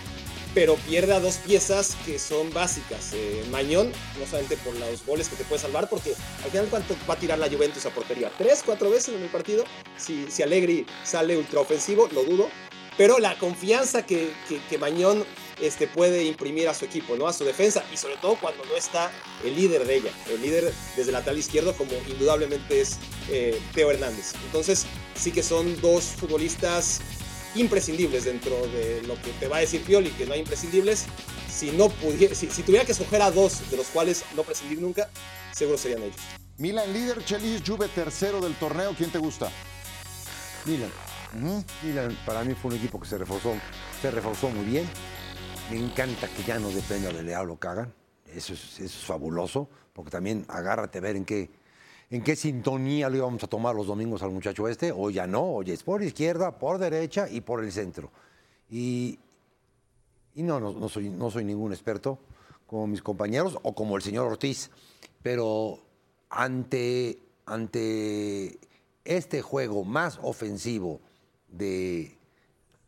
pero 0.56 0.76
pierde 0.76 1.14
a 1.14 1.20
dos 1.20 1.36
piezas 1.36 1.98
que 2.06 2.18
son 2.18 2.52
básicas. 2.54 3.12
Eh, 3.14 3.44
Mañón, 3.52 3.92
no 4.18 4.26
solamente 4.26 4.56
por 4.58 4.74
los 4.78 5.06
goles 5.06 5.28
que 5.28 5.36
te 5.36 5.44
puede 5.44 5.62
salvar, 5.62 5.90
porque 5.90 6.16
al 6.44 6.50
final, 6.50 6.68
¿cuánto 6.70 6.96
va 7.08 7.16
a 7.16 7.20
tirar 7.20 7.38
la 7.38 7.50
Juventus 7.50 7.86
a 7.86 7.90
portería? 7.90 8.32
¿Tres, 8.38 8.64
cuatro 8.66 8.90
veces 8.90 9.14
en 9.16 9.22
el 9.22 9.30
partido? 9.30 9.66
Si, 9.98 10.26
si 10.32 10.42
Allegri 10.42 10.88
sale 11.04 11.38
ultraofensivo, 11.38 12.08
lo 12.14 12.24
dudo. 12.24 12.50
Pero 12.98 13.20
la 13.20 13.38
confianza 13.38 14.06
que, 14.06 14.32
que, 14.70 14.78
Mañón 14.78 15.26
este, 15.60 15.86
puede 15.86 16.24
imprimir 16.24 16.70
a 16.70 16.74
su 16.74 16.86
equipo, 16.86 17.18
¿no? 17.18 17.28
a 17.28 17.34
su 17.34 17.44
defensa, 17.44 17.84
y 17.94 17.98
sobre 17.98 18.16
todo 18.16 18.38
cuando 18.40 18.64
no 18.64 18.78
está 18.78 19.12
el 19.44 19.54
líder 19.54 19.86
de 19.86 19.98
ella, 19.98 20.12
el 20.32 20.42
líder 20.42 20.74
desde 20.96 21.10
el 21.10 21.12
lateral 21.12 21.38
izquierdo, 21.38 21.76
como 21.76 21.92
indudablemente 22.08 22.80
es 22.80 22.98
eh, 23.30 23.60
Teo 23.74 23.92
Hernández. 23.92 24.32
Entonces, 24.46 24.86
sí 25.14 25.34
que 25.34 25.44
son 25.44 25.82
dos 25.82 26.06
futbolistas 26.06 27.02
imprescindibles 27.56 28.26
dentro 28.26 28.68
de 28.68 29.02
lo 29.04 29.20
que 29.22 29.32
te 29.40 29.48
va 29.48 29.58
a 29.58 29.60
decir 29.60 29.84
Pioli, 29.84 30.12
que 30.12 30.26
no 30.26 30.34
hay 30.34 30.40
imprescindibles. 30.40 31.06
Si, 31.50 31.72
no 31.72 31.90
pudiera, 31.90 32.36
si, 32.36 32.50
si 32.50 32.64
tuviera 32.64 32.86
que 32.86 32.92
escoger 32.92 33.22
a 33.22 33.32
dos 33.32 33.70
de 33.72 33.78
los 33.78 33.88
cuales 33.88 34.24
no 34.36 34.44
prescindir 34.44 34.82
nunca, 34.82 35.10
seguro 35.54 35.78
serían 35.78 36.04
ellos. 36.04 36.20
Milan 36.58 36.92
líder, 36.94 37.24
Chelis, 37.24 37.62
Juve 37.66 37.88
tercero 37.90 38.40
del 38.42 38.56
torneo. 38.56 38.94
¿Quién 38.98 39.10
te 39.10 39.18
gusta? 39.18 39.50
Milan. 40.66 40.92
Milan 41.84 42.18
para 42.26 42.44
mí 42.44 42.54
fue 42.54 42.72
un 42.72 42.78
equipo 42.78 43.00
que 43.00 43.08
se 43.08 43.18
reforzó, 43.18 43.56
se 44.02 44.12
reforzó 44.12 44.50
muy 44.50 44.66
bien. 44.66 44.90
Me 45.70 45.78
encanta 45.78 46.28
que 46.28 46.44
ya 46.44 46.60
no 46.60 46.70
dependa 46.70 47.12
de 47.12 47.24
Leao 47.24 47.46
lo 47.46 47.60
que 47.60 47.68
hagan. 47.68 47.94
Eso 48.34 48.54
es, 48.54 48.74
eso 48.76 48.84
es 48.86 49.06
fabuloso, 49.06 49.70
porque 49.94 50.12
también 50.12 50.46
agárrate 50.48 51.00
a 51.00 51.02
ver 51.02 51.16
en 51.16 51.26
qué, 51.26 51.50
en 52.10 52.24
qué 52.24 52.36
sintonía 52.36 53.10
lo 53.10 53.18
íbamos 53.18 53.44
a 53.44 53.48
tomar 53.48 53.76
los 53.76 53.88
domingos 53.88 54.22
al 54.24 54.32
muchacho 54.32 54.68
este. 54.68 54.92
Hoy 54.92 55.14
ya 55.16 55.28
no, 55.28 55.42
hoy 55.44 55.72
es 55.72 55.84
por 55.84 56.04
izquierda, 56.04 56.58
por 56.58 56.78
derecha 56.78 57.28
y 57.30 57.42
por 57.42 57.64
el 57.64 57.72
centro. 57.72 58.12
Y, 58.70 59.20
y 60.36 60.44
no, 60.44 60.60
no, 60.60 60.90
soy, 60.90 61.10
no 61.10 61.30
soy 61.32 61.44
ningún 61.46 61.72
experto 61.74 62.20
como 62.68 62.88
mis 62.88 63.02
compañeros 63.02 63.58
o 63.62 63.74
como 63.76 63.96
el 63.96 64.02
señor 64.02 64.28
Ortiz, 64.28 64.70
pero 65.22 65.80
ante, 66.30 67.20
ante 67.46 68.60
este 69.04 69.42
juego 69.42 69.84
más 69.84 70.20
ofensivo 70.22 71.00
de, 71.48 72.18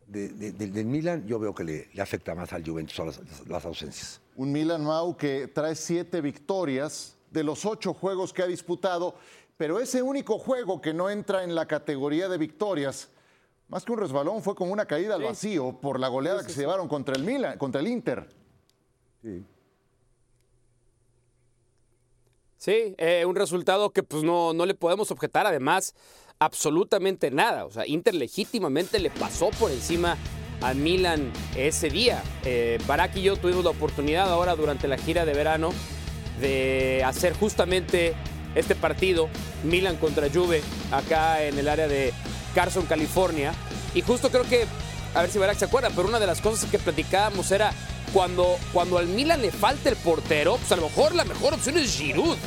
de- 0.07 0.29
de- 0.29 0.51
del- 0.51 0.85
Milan, 0.85 1.25
yo 1.27 1.37
veo 1.39 1.53
que 1.53 1.63
le, 1.63 1.89
afecta 2.01 2.33
más 2.35 2.53
al 2.53 2.63
Juventus 2.67 2.99
las 3.47 3.65
ausencias. 3.65 4.19
Un 4.35 4.51
Milan 4.51 4.83
Mau 4.83 5.15
que 5.17 5.47
trae 5.47 5.75
siete 5.75 6.21
victorias 6.21 7.16
de 7.31 7.43
los 7.43 7.65
ocho 7.65 7.93
juegos 7.93 8.33
que 8.33 8.43
ha 8.43 8.47
disputado, 8.47 9.15
pero 9.57 9.79
ese 9.79 10.01
único 10.01 10.37
juego 10.37 10.81
que 10.81 10.93
no 10.93 11.09
entra 11.09 11.43
en 11.43 11.55
la 11.55 11.67
categoría 11.67 12.29
de 12.29 12.37
victorias, 12.37 13.09
más 13.67 13.83
que 13.83 13.91
un 13.91 13.99
resbalón, 13.99 14.41
fue 14.43 14.55
como 14.55 14.71
una 14.71 14.85
caída 14.85 15.15
al 15.15 15.23
vacío 15.23 15.79
por 15.81 15.99
la 15.99 16.07
goleada 16.07 16.45
que 16.45 16.51
se 16.51 16.61
llevaron 16.61 16.87
contra 16.87 17.15
el 17.15 17.23
Milan, 17.23 17.57
contra 17.57 17.81
el 17.81 17.87
Inter. 17.87 18.27
Sí, 22.57 22.95
eh, 22.97 23.25
un 23.25 23.35
resultado 23.35 23.91
que 23.91 24.03
pues 24.03 24.23
no, 24.23 24.53
no 24.53 24.65
le 24.65 24.73
podemos 24.73 25.11
objetar 25.11 25.45
además 25.45 25.95
absolutamente 26.39 27.31
nada. 27.31 27.65
O 27.65 27.71
sea, 27.71 27.85
Inter 27.87 28.15
legítimamente 28.15 28.99
le 28.99 29.09
pasó 29.09 29.49
por 29.59 29.71
encima 29.71 30.17
a 30.61 30.73
Milan 30.73 31.31
ese 31.55 31.89
día. 31.89 32.23
Eh, 32.45 32.79
Barak 32.87 33.15
y 33.17 33.23
yo 33.23 33.37
tuvimos 33.37 33.63
la 33.63 33.71
oportunidad 33.71 34.31
ahora 34.31 34.55
durante 34.55 34.87
la 34.87 34.97
gira 34.97 35.25
de 35.25 35.33
verano 35.33 35.71
de 36.39 37.03
hacer 37.05 37.33
justamente 37.33 38.15
este 38.55 38.75
partido, 38.75 39.29
Milan 39.63 39.97
contra 39.97 40.29
Juve, 40.29 40.61
acá 40.91 41.43
en 41.43 41.57
el 41.59 41.67
área 41.67 41.87
de 41.87 42.13
Carson, 42.55 42.85
California. 42.85 43.53
Y 43.93 44.01
justo 44.01 44.29
creo 44.29 44.43
que, 44.43 44.65
a 45.13 45.21
ver 45.21 45.31
si 45.31 45.39
Barak 45.39 45.57
se 45.57 45.65
acuerda, 45.65 45.89
pero 45.95 46.07
una 46.07 46.19
de 46.19 46.27
las 46.27 46.41
cosas 46.41 46.69
que 46.69 46.79
platicábamos 46.79 47.51
era 47.51 47.71
cuando, 48.13 48.57
cuando 48.73 48.97
al 48.97 49.07
Milan 49.07 49.41
le 49.41 49.51
falta 49.51 49.89
el 49.89 49.95
portero, 49.95 50.57
pues 50.57 50.71
a 50.71 50.75
lo 50.75 50.83
mejor 50.83 51.15
la 51.15 51.25
mejor 51.25 51.53
opción 51.53 51.77
es 51.77 51.95
Giroud. 51.95 52.37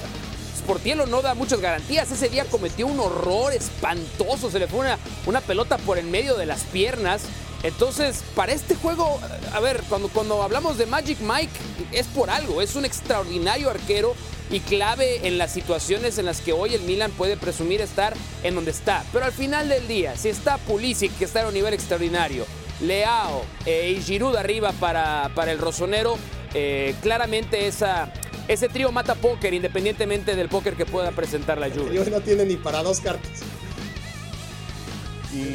Sportiello 0.59 1.07
no 1.07 1.23
da 1.23 1.35
muchas 1.35 1.61
garantías. 1.61 2.11
Ese 2.11 2.29
día 2.29 2.45
cometió 2.45 2.87
un 2.87 3.01
horror 3.01 3.53
espantoso. 3.53 4.51
Se 4.51 4.59
le 4.59 4.69
fue 4.69 4.81
una, 4.81 4.99
una 5.27 5.41
pelota 5.41 5.79
por 5.79 5.99
en 5.99 6.11
medio 6.11 6.37
de 6.37 6.47
las 6.47 6.65
piernas. 6.65 7.23
Entonces, 7.63 8.23
para 8.35 8.53
este 8.53 8.75
juego, 8.75 9.21
a 9.53 9.61
ver, 9.61 9.83
cuando, 9.89 10.09
cuando 10.09 10.43
hablamos 10.43 10.79
de 10.79 10.87
Magic 10.87 11.19
Mike, 11.21 11.53
es 11.93 12.07
por 12.07 12.31
algo. 12.31 12.63
Es 12.63 12.75
un 12.75 12.85
extraordinario 12.85 13.69
arquero 13.71 14.15
y 14.51 14.61
clave 14.61 15.27
en 15.29 15.37
las 15.39 15.53
situaciones 15.53 16.19
en 16.19 16.25
las 16.27 16.41
que 16.41 16.53
hoy 16.53 16.75
el 16.75 16.81
Milan 16.83 17.11
puede 17.13 17.37
presumir 17.37 17.81
estar 17.83 18.15
en 18.43 18.55
donde 18.55 18.71
está. 18.71 19.05
Pero 19.13 19.27
al 19.27 19.33
final 19.33 19.69
del 19.69 19.87
día, 19.87 20.17
si 20.17 20.29
está 20.31 20.57
Pulisic, 20.59 21.17
que 21.19 21.25
está 21.27 21.43
en 21.43 21.49
un 21.49 21.55
nivel 21.55 21.75
extraordinario, 21.75 22.47
Leao 22.81 23.45
eh, 23.67 23.95
y 23.97 24.03
Giroud 24.03 24.35
arriba 24.37 24.73
para, 24.81 25.31
para 25.35 25.53
el 25.53 25.59
rosonero, 25.59 26.17
eh, 26.55 26.95
claramente 27.03 27.67
esa, 27.67 28.11
ese 28.49 28.71
trío 28.71 28.91
mata 28.91 29.15
póker, 29.15 29.53
independientemente 29.53 30.35
del 30.35 30.49
póker 30.49 30.75
que 30.77 30.87
pueda 30.87 31.11
presentar 31.13 31.59
la 31.59 31.69
Y 31.69 31.73
Juve. 31.73 32.01
hoy 32.01 32.11
no 32.11 32.21
tiene 32.23 32.47
ni 32.47 32.57
para 32.57 32.83
dos 32.83 33.01
cartas. 33.01 33.41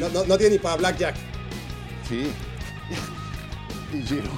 No, 0.00 0.08
no- 0.08 0.24
no 0.24 0.38
tiene 0.38 0.54
ni 0.54 0.58
para 0.60 0.76
Blackjack. 0.76 1.16
Sí. 2.08 2.32
Y 3.92 4.02
Giroud. 4.02 4.30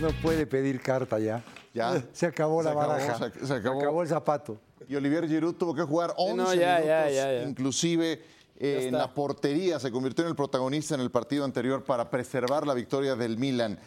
No 0.00 0.08
puede 0.20 0.46
pedir 0.46 0.80
carta 0.80 1.18
ya. 1.20 1.44
Ya. 1.72 2.02
Se 2.12 2.26
acabó 2.26 2.60
Se 2.60 2.64
la 2.64 2.70
acabó, 2.72 2.88
baraja. 2.88 3.30
se- 3.38 3.46
se 3.46 3.54
acabó. 3.54 4.02
el 4.02 4.08
zapato. 4.08 4.58
Y 4.88 4.96
Olivier 4.96 5.28
Giroud 5.28 5.54
tuvo 5.54 5.74
que 5.74 5.82
jugar 5.82 6.12
11 6.16 6.36
no, 6.36 6.54
ya, 6.54 6.66
minutos, 6.80 6.86
ya, 6.86 7.10
ya, 7.10 7.32
ya. 7.34 7.42
inclusive 7.48 8.20
eh, 8.58 8.86
en 8.88 8.94
la 8.94 9.14
portería. 9.14 9.78
Se 9.78 9.92
convirtió 9.92 10.24
en 10.24 10.30
el 10.30 10.36
protagonista 10.36 10.96
en 10.96 11.02
el 11.02 11.10
partido 11.12 11.44
anterior 11.44 11.84
para 11.84 12.10
preservar 12.10 12.66
la 12.66 12.74
victoria 12.74 13.14
del 13.14 13.38
Milan. 13.38 13.78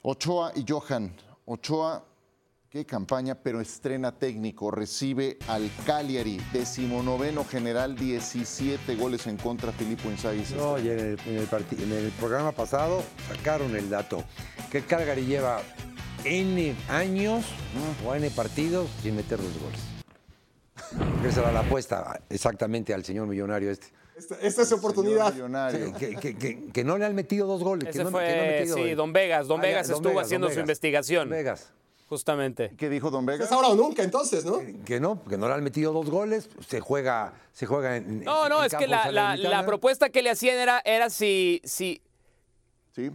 Ochoa 0.00 0.52
y 0.56 0.64
Johan. 0.66 1.14
Ochoa, 1.44 2.02
qué 2.74 2.84
campaña, 2.84 3.36
pero 3.36 3.60
estrena 3.60 4.10
técnico. 4.18 4.68
Recibe 4.68 5.38
al 5.46 5.70
Cagliari, 5.86 6.40
decimonoveno 6.52 7.44
general, 7.44 7.94
17 7.94 8.96
goles 8.96 9.28
en 9.28 9.36
contra. 9.36 9.70
Filippo 9.70 10.10
Inzaghi. 10.10 10.42
No, 10.56 10.76
y 10.76 10.88
en 10.88 10.98
el, 10.98 11.18
en 11.24 11.36
el 11.36 11.46
parti- 11.46 11.80
en 11.80 11.92
el 11.92 12.10
programa 12.18 12.50
pasado 12.50 13.04
sacaron 13.28 13.76
el 13.76 13.88
dato 13.88 14.24
que 14.72 14.78
el 14.78 14.86
Calgary 14.86 15.24
lleva 15.24 15.62
N 16.24 16.74
años 16.88 17.44
o 18.04 18.12
N 18.12 18.28
partidos 18.30 18.90
sin 19.04 19.14
meter 19.14 19.38
los 19.38 19.52
goles. 19.60 19.80
Esa 21.24 21.42
era 21.42 21.52
la 21.52 21.60
apuesta 21.60 22.20
exactamente 22.28 22.92
al 22.92 23.04
señor 23.04 23.28
millonario 23.28 23.70
este. 23.70 23.86
Esta, 24.16 24.34
esta 24.40 24.62
es 24.62 24.68
su 24.68 24.74
oportunidad. 24.74 25.32
Que, 25.96 26.16
que- 26.16 26.36
que- 26.36 26.66
que 26.72 26.84
no 26.84 26.98
le 26.98 27.04
han 27.04 27.14
metido 27.14 27.46
dos 27.46 27.62
goles. 27.62 27.84
que 27.84 27.90
Ese 27.90 28.02
no- 28.02 28.10
fue, 28.10 28.26
que 28.26 28.36
no 28.36 28.42
ha 28.42 28.46
metido 28.46 28.76
sí. 28.78 28.94
Don 28.94 29.12
Vegas. 29.12 29.46
Don 29.46 29.60
Ah, 29.60 29.62
ya, 29.62 29.68
Vegas 29.68 29.90
estuvo 29.90 30.08
Vegas, 30.08 30.24
haciendo 30.26 30.48
Don 30.48 30.54
su 30.54 30.60
investigación. 30.60 31.28
Don 31.28 31.36
Vegas. 31.38 31.72
Justamente. 32.14 32.72
¿Qué 32.78 32.88
dijo 32.88 33.10
Don 33.10 33.26
Vegas? 33.26 33.46
Es 33.48 33.52
ahora 33.52 33.68
o 33.68 33.74
nunca, 33.74 34.04
entonces, 34.04 34.44
¿no? 34.44 34.60
Que 34.84 35.00
no, 35.00 35.22
que 35.24 35.36
no 35.36 35.48
le 35.48 35.54
han 35.54 35.64
metido 35.64 35.92
dos 35.92 36.08
goles. 36.08 36.48
Se 36.68 36.78
juega, 36.80 37.34
se 37.52 37.66
juega 37.66 37.96
en. 37.96 38.22
No, 38.22 38.48
no, 38.48 38.60
en 38.60 38.66
es 38.66 38.74
que 38.74 38.86
la, 38.86 39.10
la 39.10 39.66
propuesta 39.66 40.10
que 40.10 40.22
le 40.22 40.30
hacían 40.30 40.58
era, 40.58 40.80
era 40.84 41.10
si, 41.10 41.60
si, 41.64 42.00
Sí. 42.94 43.10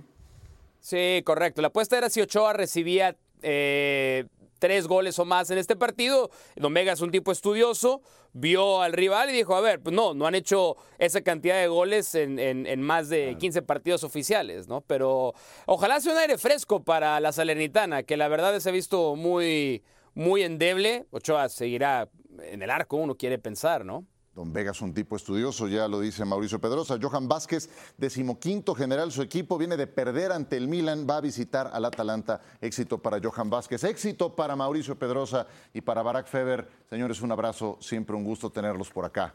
Sí, 0.81 1.21
correcto. 1.25 1.61
La 1.61 1.69
apuesta 1.69 1.97
era 1.97 2.09
si 2.09 2.21
Ochoa 2.21 2.53
recibía 2.53 3.15
eh, 3.41 4.25
tres 4.59 4.87
goles 4.87 5.17
o 5.19 5.25
más 5.25 5.49
en 5.49 5.57
este 5.57 5.75
partido. 5.75 6.29
Don 6.55 6.73
Vega 6.73 6.93
es 6.93 7.01
un 7.01 7.11
tipo 7.11 7.31
estudioso, 7.31 8.01
vio 8.33 8.81
al 8.81 8.93
rival 8.93 9.29
y 9.29 9.33
dijo, 9.33 9.55
a 9.55 9.61
ver, 9.61 9.79
pues 9.81 9.95
no, 9.95 10.13
no 10.13 10.27
han 10.27 10.35
hecho 10.35 10.75
esa 10.99 11.21
cantidad 11.21 11.59
de 11.59 11.67
goles 11.67 12.13
en, 12.15 12.37
en- 12.37 12.67
en 12.67 12.81
más 12.81 13.09
de 13.09 13.35
15 13.39 13.61
partidos 13.63 14.03
oficiales, 14.03 14.67
¿no? 14.67 14.81
Pero 14.81 15.33
ojalá 15.65 15.99
sea 15.99 16.11
un 16.13 16.19
aire 16.19 16.37
fresco 16.37 16.83
para 16.83 17.19
la 17.19 17.31
Salernitana, 17.31 18.03
que 18.03 18.17
la 18.17 18.27
verdad 18.27 18.59
se 18.59 18.69
ha 18.69 18.71
visto 18.71 19.15
muy, 19.15 19.83
muy 20.13 20.43
endeble. 20.43 21.05
Ochoa 21.11 21.49
seguirá 21.49 22.09
en 22.43 22.61
el 22.61 22.69
arco, 22.69 22.97
uno 22.97 23.15
quiere 23.15 23.39
pensar, 23.39 23.83
¿no? 23.85 24.05
Don 24.35 24.53
Vega 24.53 24.71
es 24.71 24.81
un 24.81 24.93
tipo 24.93 25.15
estudioso, 25.15 25.67
ya 25.67 25.87
lo 25.87 25.99
dice 25.99 26.23
Mauricio 26.23 26.59
Pedrosa. 26.59 26.97
Johan 27.01 27.27
Vázquez, 27.27 27.69
decimoquinto 27.97 28.75
general, 28.75 29.11
su 29.11 29.21
equipo 29.21 29.57
viene 29.57 29.75
de 29.75 29.87
perder 29.87 30.31
ante 30.31 30.55
el 30.55 30.67
Milan, 30.67 31.07
va 31.09 31.17
a 31.17 31.21
visitar 31.21 31.69
al 31.73 31.85
Atalanta. 31.85 32.41
Éxito 32.61 32.99
para 32.99 33.19
Johan 33.21 33.49
Vázquez, 33.49 33.83
éxito 33.83 34.35
para 34.35 34.55
Mauricio 34.55 34.97
Pedrosa 34.97 35.47
y 35.73 35.81
para 35.81 36.03
Barack 36.03 36.27
Feber. 36.27 36.69
Señores, 36.89 37.21
un 37.21 37.31
abrazo, 37.31 37.77
siempre 37.81 38.15
un 38.15 38.23
gusto 38.23 38.49
tenerlos 38.49 38.89
por 38.89 39.05
acá. 39.05 39.33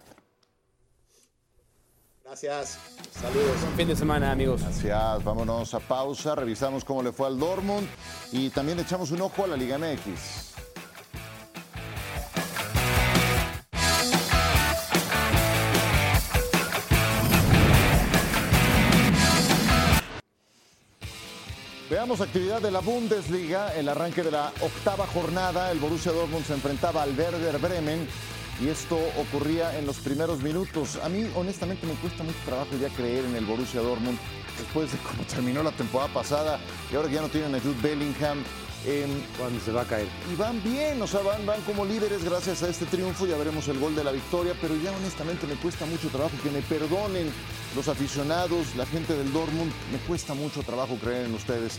Gracias. 2.24 2.78
Saludos. 3.10 3.56
Fin 3.76 3.88
de 3.88 3.94
semana, 3.94 4.32
amigos. 4.32 4.62
Gracias, 4.62 5.22
vámonos 5.22 5.74
a 5.74 5.80
pausa, 5.80 6.34
revisamos 6.34 6.84
cómo 6.84 7.02
le 7.02 7.12
fue 7.12 7.26
al 7.26 7.38
Dortmund 7.38 7.86
y 8.32 8.48
también 8.48 8.80
echamos 8.80 9.10
un 9.10 9.20
ojo 9.20 9.44
a 9.44 9.48
la 9.48 9.56
Liga 9.56 9.76
MX. 9.76 10.63
Veamos 21.90 22.22
actividad 22.22 22.62
de 22.62 22.70
la 22.70 22.80
Bundesliga, 22.80 23.74
el 23.74 23.90
arranque 23.90 24.22
de 24.22 24.30
la 24.30 24.50
octava 24.62 25.06
jornada, 25.06 25.70
el 25.70 25.78
Borussia 25.78 26.12
Dortmund 26.12 26.46
se 26.46 26.54
enfrentaba 26.54 27.02
al 27.02 27.10
Werder 27.10 27.58
Bremen 27.58 28.08
y 28.58 28.68
esto 28.68 28.98
ocurría 29.18 29.78
en 29.78 29.84
los 29.84 29.98
primeros 29.98 30.42
minutos. 30.42 30.98
A 31.02 31.10
mí 31.10 31.26
honestamente 31.34 31.86
me 31.86 31.92
cuesta 31.94 32.22
mucho 32.22 32.38
trabajo 32.46 32.70
ya 32.80 32.88
creer 32.88 33.26
en 33.26 33.36
el 33.36 33.44
Borussia 33.44 33.82
Dortmund 33.82 34.18
después 34.58 34.92
de 34.92 34.98
cómo 34.98 35.24
terminó 35.28 35.62
la 35.62 35.72
temporada 35.72 36.10
pasada 36.10 36.58
y 36.90 36.96
ahora 36.96 37.08
que 37.08 37.16
ya 37.16 37.20
no 37.20 37.28
tienen 37.28 37.54
a 37.54 37.60
Jude 37.60 37.76
Bellingham. 37.82 38.42
¿Cuándo 39.38 39.58
se 39.64 39.72
va 39.72 39.80
a 39.80 39.84
caer? 39.86 40.06
y 40.30 40.36
van 40.36 40.62
bien, 40.62 41.00
o 41.00 41.06
sea, 41.06 41.20
van, 41.20 41.46
van 41.46 41.60
como 41.62 41.86
líderes 41.86 42.22
gracias 42.22 42.62
a 42.62 42.68
este 42.68 42.84
triunfo, 42.84 43.26
ya 43.26 43.36
veremos 43.38 43.66
el 43.68 43.78
gol 43.78 43.94
de 43.96 44.04
la 44.04 44.12
victoria, 44.12 44.52
pero 44.60 44.76
ya 44.76 44.92
honestamente 44.92 45.46
me 45.46 45.54
cuesta 45.54 45.86
mucho 45.86 46.08
trabajo 46.08 46.34
que 46.42 46.50
me 46.50 46.60
perdonen 46.60 47.32
los 47.74 47.88
aficionados, 47.88 48.76
la 48.76 48.84
gente 48.84 49.14
del 49.14 49.32
Dortmund, 49.32 49.72
me 49.90 49.96
cuesta 50.06 50.34
mucho 50.34 50.62
trabajo 50.62 50.96
creer 50.96 51.26
en 51.26 51.34
ustedes. 51.34 51.78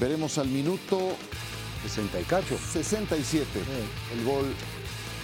Veremos 0.00 0.38
al 0.38 0.48
minuto 0.48 1.16
60 1.82 2.18
y 2.20 2.24
cacho. 2.24 2.56
67 2.72 3.46
el 4.14 4.24
gol 4.24 4.46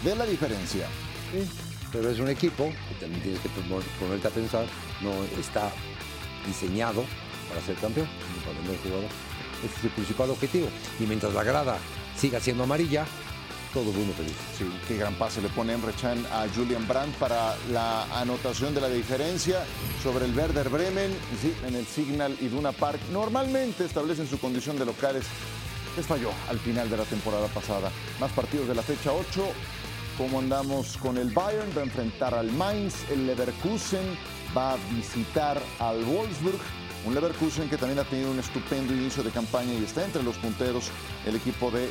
de 0.05 0.14
la 0.16 0.27
diferencia. 0.27 0.87
Sí, 1.33 1.49
pero 1.91 2.11
es 2.11 2.18
un 2.18 2.29
equipo 2.29 2.70
que 2.89 2.95
también 3.01 3.22
tienes 3.22 3.41
que 3.41 3.49
pon- 3.49 3.83
ponerte 3.99 4.29
a 4.29 4.31
pensar, 4.31 4.66
no 5.01 5.11
está 5.41 5.72
diseñado 6.47 7.03
para 7.49 7.64
ser 7.64 7.77
campeón, 7.77 8.09
para 8.45 8.59
vender 8.59 8.79
jugador. 8.83 9.09
Ese 9.65 9.79
es 9.79 9.85
el 9.85 9.91
principal 9.91 10.31
objetivo. 10.31 10.69
Y 11.01 11.05
mientras 11.05 11.33
la 11.35 11.43
grada 11.43 11.79
siga 12.17 12.41
siendo 12.41 12.65
amarilla, 12.65 13.07
todo 13.75 13.91
el 13.91 13.97
mundo 13.97 14.15
feliz. 14.15 14.37
Sí, 14.57 14.65
qué 14.87 14.97
gran 14.97 15.15
pase 15.15 15.43
le 15.43 15.49
pone 15.49 15.73
Emre 15.73 15.93
Can 16.01 16.25
a 16.33 16.47
Julian 16.55 16.87
Brandt 16.87 17.17
para 17.17 17.57
la 17.73 18.05
anotación 18.21 18.73
de 18.73 18.81
la 18.81 18.89
diferencia 18.89 19.65
sobre 20.01 20.27
el 20.27 20.37
Werder 20.37 20.69
Bremen. 20.69 21.12
En 21.67 21.75
el 21.75 21.85
Signal 21.85 22.37
Iduna 22.41 22.71
Park 22.71 23.01
normalmente 23.12 23.85
establecen 23.85 24.29
su 24.29 24.39
condición 24.39 24.79
de 24.79 24.85
locales, 24.85 25.25
les 25.97 26.07
falló 26.07 26.31
al 26.49 26.61
final 26.61 26.89
de 26.89 26.97
la 26.97 27.05
temporada 27.05 27.49
pasada. 27.49 27.91
Más 28.21 28.31
partidos 28.31 28.69
de 28.69 28.77
la 28.77 28.83
fecha 28.83 29.12
8. 29.12 29.45
¿Cómo 30.17 30.39
andamos 30.39 30.97
con 30.99 31.19
el 31.19 31.31
Bayern? 31.31 31.77
Va 31.77 31.81
a 31.81 31.85
enfrentar 31.85 32.35
al 32.35 32.53
Mainz. 32.53 32.95
El 33.11 33.27
Leverkusen 33.27 34.17
va 34.57 34.75
a 34.75 34.77
visitar 34.95 35.61
al 35.81 36.05
Wolfsburg. 36.05 36.61
Un 37.07 37.14
Leverkusen 37.14 37.68
que 37.68 37.76
también 37.76 37.98
ha 37.98 38.05
tenido 38.05 38.30
un 38.30 38.38
estupendo 38.38 38.94
inicio 38.94 39.22
de 39.22 39.30
campaña 39.30 39.74
y 39.74 39.84
está 39.84 40.05
entre 40.05 40.22
los 40.22 40.36
punteros 40.36 40.90
el 41.26 41.36
equipo 41.36 41.70
de 41.70 41.90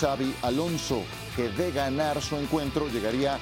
Xavi 0.00 0.34
Alonso, 0.42 1.02
que 1.36 1.50
de 1.50 1.70
ganar 1.70 2.20
su 2.22 2.36
encuentro 2.36 2.88
llegaría 2.88 3.38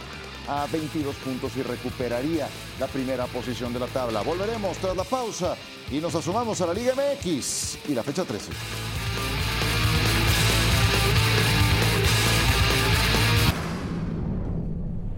a 0.48 0.66
22 0.66 1.14
puntos 1.16 1.56
y 1.56 1.62
recuperaría 1.62 2.48
la 2.80 2.88
primera 2.88 3.26
posición 3.26 3.72
de 3.72 3.80
la 3.80 3.86
tabla. 3.86 4.22
Volveremos 4.22 4.76
tras 4.78 4.96
la 4.96 5.04
pausa 5.04 5.56
y 5.90 5.98
nos 5.98 6.14
asomamos 6.14 6.60
a 6.60 6.66
la 6.66 6.74
Liga 6.74 6.94
MX 6.94 7.78
y 7.88 7.94
la 7.94 8.02
fecha 8.02 8.24
13. 8.24 9.01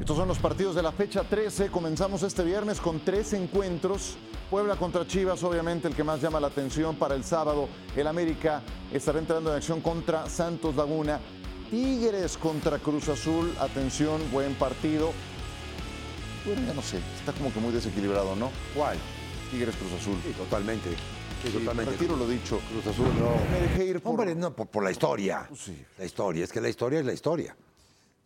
Estos 0.04 0.18
son 0.18 0.28
los 0.28 0.38
partidos 0.38 0.74
de 0.74 0.82
la 0.82 0.92
fecha 0.92 1.22
13. 1.24 1.70
Comenzamos 1.70 2.22
este 2.22 2.44
viernes 2.44 2.78
con 2.78 3.00
tres 3.00 3.32
encuentros. 3.32 4.16
Puebla 4.50 4.76
contra 4.76 5.06
Chivas, 5.06 5.42
obviamente 5.42 5.88
el 5.88 5.94
que 5.94 6.04
más 6.04 6.20
llama 6.20 6.40
la 6.40 6.48
atención 6.48 6.94
para 6.96 7.14
el 7.14 7.24
sábado. 7.24 7.70
El 7.96 8.06
América 8.06 8.60
estará 8.92 9.18
entrando 9.18 9.48
en 9.48 9.56
acción 9.56 9.80
contra 9.80 10.28
Santos 10.28 10.76
Laguna. 10.76 11.20
Tigres 11.70 12.36
contra 12.36 12.78
Cruz 12.80 13.08
Azul. 13.08 13.50
Atención, 13.58 14.20
buen 14.30 14.54
partido. 14.56 15.10
Bueno, 16.44 16.60
ya 16.66 16.74
no 16.74 16.82
sé, 16.82 16.98
está 17.18 17.32
como 17.32 17.50
que 17.50 17.60
muy 17.60 17.72
desequilibrado, 17.72 18.36
¿no? 18.36 18.50
¿Cuál? 18.76 18.98
Tigres 19.50 19.74
Cruz 19.74 19.92
Azul. 19.98 20.18
Sí, 20.22 20.32
totalmente. 20.32 20.90
Sí, 21.42 21.48
totalmente. 21.48 21.92
retiro 21.92 22.14
lo 22.14 22.28
dicho. 22.28 22.60
Cruz 22.70 22.86
Azul 22.88 23.08
no. 23.18 23.30
Me 23.50 23.58
dejé 23.58 23.86
ir 23.86 24.02
por... 24.02 24.10
Hombre, 24.10 24.34
no, 24.34 24.54
por, 24.54 24.66
por 24.66 24.84
la 24.84 24.90
historia. 24.90 25.48
Sí. 25.56 25.82
La 25.96 26.04
historia, 26.04 26.44
es 26.44 26.52
que 26.52 26.60
la 26.60 26.68
historia 26.68 27.00
es 27.00 27.06
la 27.06 27.14
historia. 27.14 27.56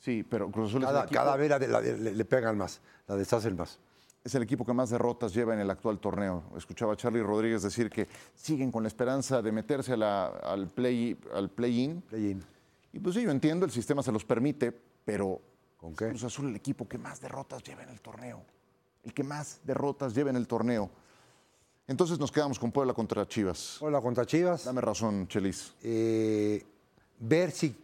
Sí, 0.00 0.22
pero 0.22 0.50
Cruz 0.50 0.70
Azul 0.70 0.82
es, 0.82 0.86
Cada, 0.88 1.00
el 1.00 1.06
equipo, 1.06 1.20
cada 1.20 1.36
vez 1.36 1.50
la 1.50 1.58
de- 1.58 1.68
la 1.68 1.80
de- 1.80 1.98
le, 1.98 2.14
le 2.14 2.24
pegan 2.24 2.56
más, 2.56 2.80
la 3.06 3.16
deshacen 3.16 3.56
más. 3.56 3.78
es 4.24 4.34
el 4.34 4.42
equipo 4.42 4.64
que 4.64 4.72
más 4.74 4.90
derrotas 4.90 5.32
lleva 5.32 5.54
en 5.54 5.60
el 5.60 5.70
actual 5.70 5.98
torneo. 5.98 6.42
Escuchaba 6.56 6.92
a 6.92 6.96
Charlie 6.96 7.22
Rodríguez 7.22 7.62
decir 7.62 7.88
que 7.88 8.06
siguen 8.34 8.70
con 8.70 8.82
la 8.82 8.88
esperanza 8.88 9.40
de 9.40 9.50
meterse 9.52 9.94
a 9.94 9.96
la- 9.96 10.26
al 10.26 10.66
play 10.68 11.16
al 11.32 11.48
play-in. 11.50 12.02
Y 12.92 12.98
pues 12.98 13.14
sí, 13.14 13.22
yo 13.22 13.30
entiendo, 13.30 13.64
el 13.64 13.70
sistema 13.72 14.02
se 14.02 14.12
los 14.12 14.24
permite, 14.24 14.70
pero 15.04 15.40
¿Con 15.78 15.94
qué? 15.94 16.08
Cruz 16.08 16.24
Azul 16.24 16.48
el 16.48 16.56
equipo 16.56 16.86
que 16.88 16.98
más 16.98 17.20
derrotas 17.20 17.62
lleva 17.62 17.84
en 17.84 17.88
el 17.90 18.00
torneo. 18.00 18.42
El 19.04 19.14
que 19.14 19.22
más 19.22 19.60
derrotas 19.64 20.14
lleva 20.14 20.30
en 20.30 20.36
el 20.36 20.46
torneo. 20.46 20.90
Entonces 21.86 22.18
nos 22.18 22.30
quedamos 22.30 22.58
con 22.58 22.70
Puebla 22.70 22.92
contra 22.92 23.26
Chivas. 23.26 23.80
Hola 23.80 24.00
contra 24.02 24.26
Chivas. 24.26 24.64
Dame 24.64 24.80
razón, 24.82 25.26
Chelis. 25.28 25.72
eh, 25.82 26.62
ver 27.20 27.50
si 27.50 27.74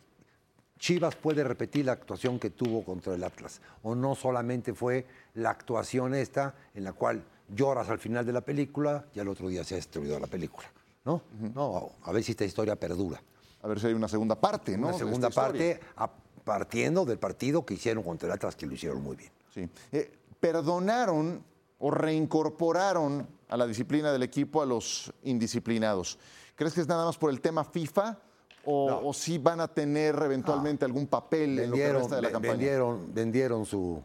Chivas 0.79 1.14
puede 1.16 1.45
repetir 1.45 1.87
la 1.87 1.93
actuación 1.93 2.39
que 2.39 2.51
tuvo 2.51 2.85
contra 2.85 3.14
el 3.14 3.22
Atlas. 3.25 3.61
O 3.83 3.95
no 3.95 4.14
solamente 4.14 4.75
fue 4.75 5.07
la 5.35 5.51
actuación 5.51 6.14
esta 6.14 6.55
en 6.75 6.85
la 6.85 6.93
cual 6.93 7.22
lloras 7.49 7.89
al 7.89 7.99
final 7.99 8.27
de 8.27 8.33
la 8.33 8.41
película 8.41 9.07
y 9.14 9.20
al 9.20 9.29
otro 9.29 9.49
día 9.49 9.64
se 9.64 9.75
ha 9.75 9.77
destruido 9.77 10.18
la 10.18 10.27
película. 10.27 10.66
¿No? 11.05 11.22
No, 11.55 11.93
a 12.03 12.12
ver 12.12 12.22
si 12.25 12.33
esta 12.33 12.45
historia 12.45 12.77
perdura. 12.77 13.22
A 13.62 13.68
ver 13.68 13.79
si 13.79 13.87
hay 13.87 13.93
una 13.95 14.09
segunda 14.09 14.35
parte, 14.41 14.77
¿no? 14.77 14.89
Una 14.89 14.99
segunda 14.99 15.31
parte 15.31 15.79
a- 15.97 16.11
partiendo 16.45 17.05
del 17.05 17.18
partido 17.18 17.64
que 17.64 17.75
hicieron 17.75 18.03
contra 18.03 18.27
el 18.29 18.33
Atlas, 18.35 18.57
que 18.57 18.66
lo 18.66 18.75
hicieron 18.75 19.03
muy 19.03 19.16
bien. 19.16 19.31
Sí. 19.53 19.68
Eh, 19.93 20.12
perdonaron 20.41 21.43
o 21.79 21.91
reincorporaron 21.91 23.27
a 23.49 23.57
la 23.57 23.66
disciplina 23.66 24.12
del 24.12 24.22
equipo 24.22 24.61
a 24.62 24.66
los 24.66 25.12
indisciplinados. 25.22 26.18
¿Crees 26.57 26.75
que 26.75 26.81
es 26.83 26.89
nada 26.89 27.05
más 27.05 27.16
por 27.18 27.31
el 27.31 27.41
tema 27.41 27.64
FIFA 27.64 28.18
o, 28.67 28.89
No. 28.91 29.09
o 29.09 29.12
sí 29.12 29.39
van 29.39 29.61
a 29.61 29.69
tener 29.69 30.15
eventualmente 30.23 30.85
algún 30.85 31.07
papel 31.07 31.59
en 31.59 31.71
lo 31.71 31.77
que 31.77 31.93
resta 31.93 32.17
de 32.17 32.23
la 32.23 32.31
campaña? 32.31 32.53
vendieron, 32.55 33.15
vendieron 33.15 33.65
su 33.67 34.03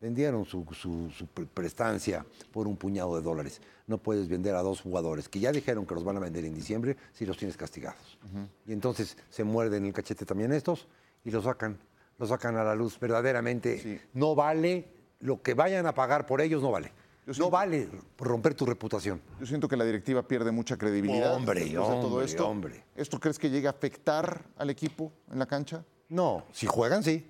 vendieron 0.00 0.44
su, 0.46 0.64
su- 0.72 1.10
su 1.10 1.26
pre- 1.26 1.44
prestancia 1.46 2.24
por 2.52 2.66
un 2.66 2.76
puñado 2.76 3.16
de 3.16 3.22
dólares. 3.22 3.60
No 3.86 3.98
puedes 3.98 4.28
vender 4.28 4.54
a 4.54 4.62
dos 4.62 4.80
jugadores 4.80 5.28
que 5.28 5.40
ya 5.40 5.52
dijeron 5.52 5.84
que 5.84 5.94
los 5.94 6.04
van 6.04 6.16
a 6.16 6.20
vender 6.20 6.44
en 6.44 6.54
diciembre 6.54 6.96
si 7.12 7.26
los 7.26 7.36
tienes 7.36 7.56
castigados. 7.56 8.18
Y 8.66 8.72
entonces 8.72 9.16
se 9.28 9.44
muerden 9.44 9.84
el 9.84 9.92
cachete 9.92 10.24
también 10.24 10.52
estos 10.52 10.86
y 11.24 11.30
los 11.30 11.44
sacan, 11.44 11.78
los 12.18 12.30
sacan 12.30 12.56
a 12.56 12.64
la 12.64 12.74
luz. 12.74 12.98
Verdaderamente 12.98 13.78
Sí. 13.78 14.00
no 14.14 14.34
vale 14.34 14.88
lo 15.20 15.42
que 15.42 15.52
vayan 15.52 15.86
a 15.86 15.94
pagar 15.94 16.24
por 16.24 16.40
ellos, 16.40 16.62
no 16.62 16.70
vale. 16.70 16.92
No 17.38 17.50
vale 17.50 17.88
romper 18.18 18.54
tu 18.54 18.66
reputación. 18.66 19.20
Yo 19.38 19.46
siento 19.46 19.68
que 19.68 19.76
la 19.76 19.84
directiva 19.84 20.22
pierde 20.26 20.50
mucha 20.50 20.76
credibilidad. 20.76 21.34
Hombre, 21.34 21.70
todo 21.70 22.06
hombre, 22.06 22.24
esto. 22.24 22.48
hombre. 22.48 22.84
¿Esto 22.96 23.18
crees 23.20 23.38
que 23.38 23.50
llega 23.50 23.70
a 23.70 23.72
afectar 23.72 24.42
al 24.56 24.70
equipo 24.70 25.12
en 25.30 25.38
la 25.38 25.46
cancha? 25.46 25.84
No, 26.08 26.44
si 26.52 26.66
juegan, 26.66 27.02
sí. 27.04 27.26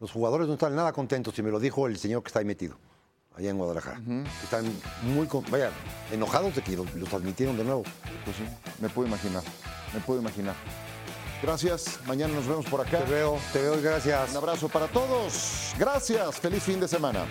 Los 0.00 0.12
jugadores 0.12 0.46
no 0.46 0.54
están 0.54 0.74
nada 0.76 0.92
contentos, 0.92 1.38
y 1.38 1.42
me 1.42 1.50
lo 1.50 1.58
dijo 1.58 1.86
el 1.86 1.96
señor 1.98 2.22
que 2.22 2.28
está 2.28 2.40
ahí 2.40 2.44
metido, 2.44 2.76
allá 3.34 3.48
en 3.48 3.56
Guadalajara. 3.56 3.98
Están 4.42 4.70
muy, 5.04 5.26
con- 5.26 5.44
vaya, 5.50 5.70
enojados 6.12 6.54
de 6.54 6.62
que 6.62 6.76
los, 6.76 6.94
los 6.94 7.12
admitieron 7.14 7.56
de 7.56 7.64
nuevo. 7.64 7.82
Pues 8.24 8.36
sí, 8.36 8.42
me 8.80 8.90
puedo 8.90 9.08
imaginar. 9.08 9.42
Me 9.94 10.00
puedo 10.00 10.20
imaginar. 10.20 10.54
Gracias. 11.42 12.00
Mañana 12.06 12.34
nos 12.34 12.46
vemos 12.46 12.66
por 12.66 12.80
acá. 12.80 13.04
Te 13.04 13.10
veo, 13.10 13.38
te 13.52 13.62
veo 13.62 13.78
y 13.78 13.82
gracias. 13.82 14.30
Un 14.30 14.36
abrazo 14.36 14.68
para 14.68 14.86
todos. 14.88 15.74
Gracias. 15.78 16.38
Feliz 16.40 16.62
fin 16.62 16.80
de 16.80 16.88
semana. 16.88 17.24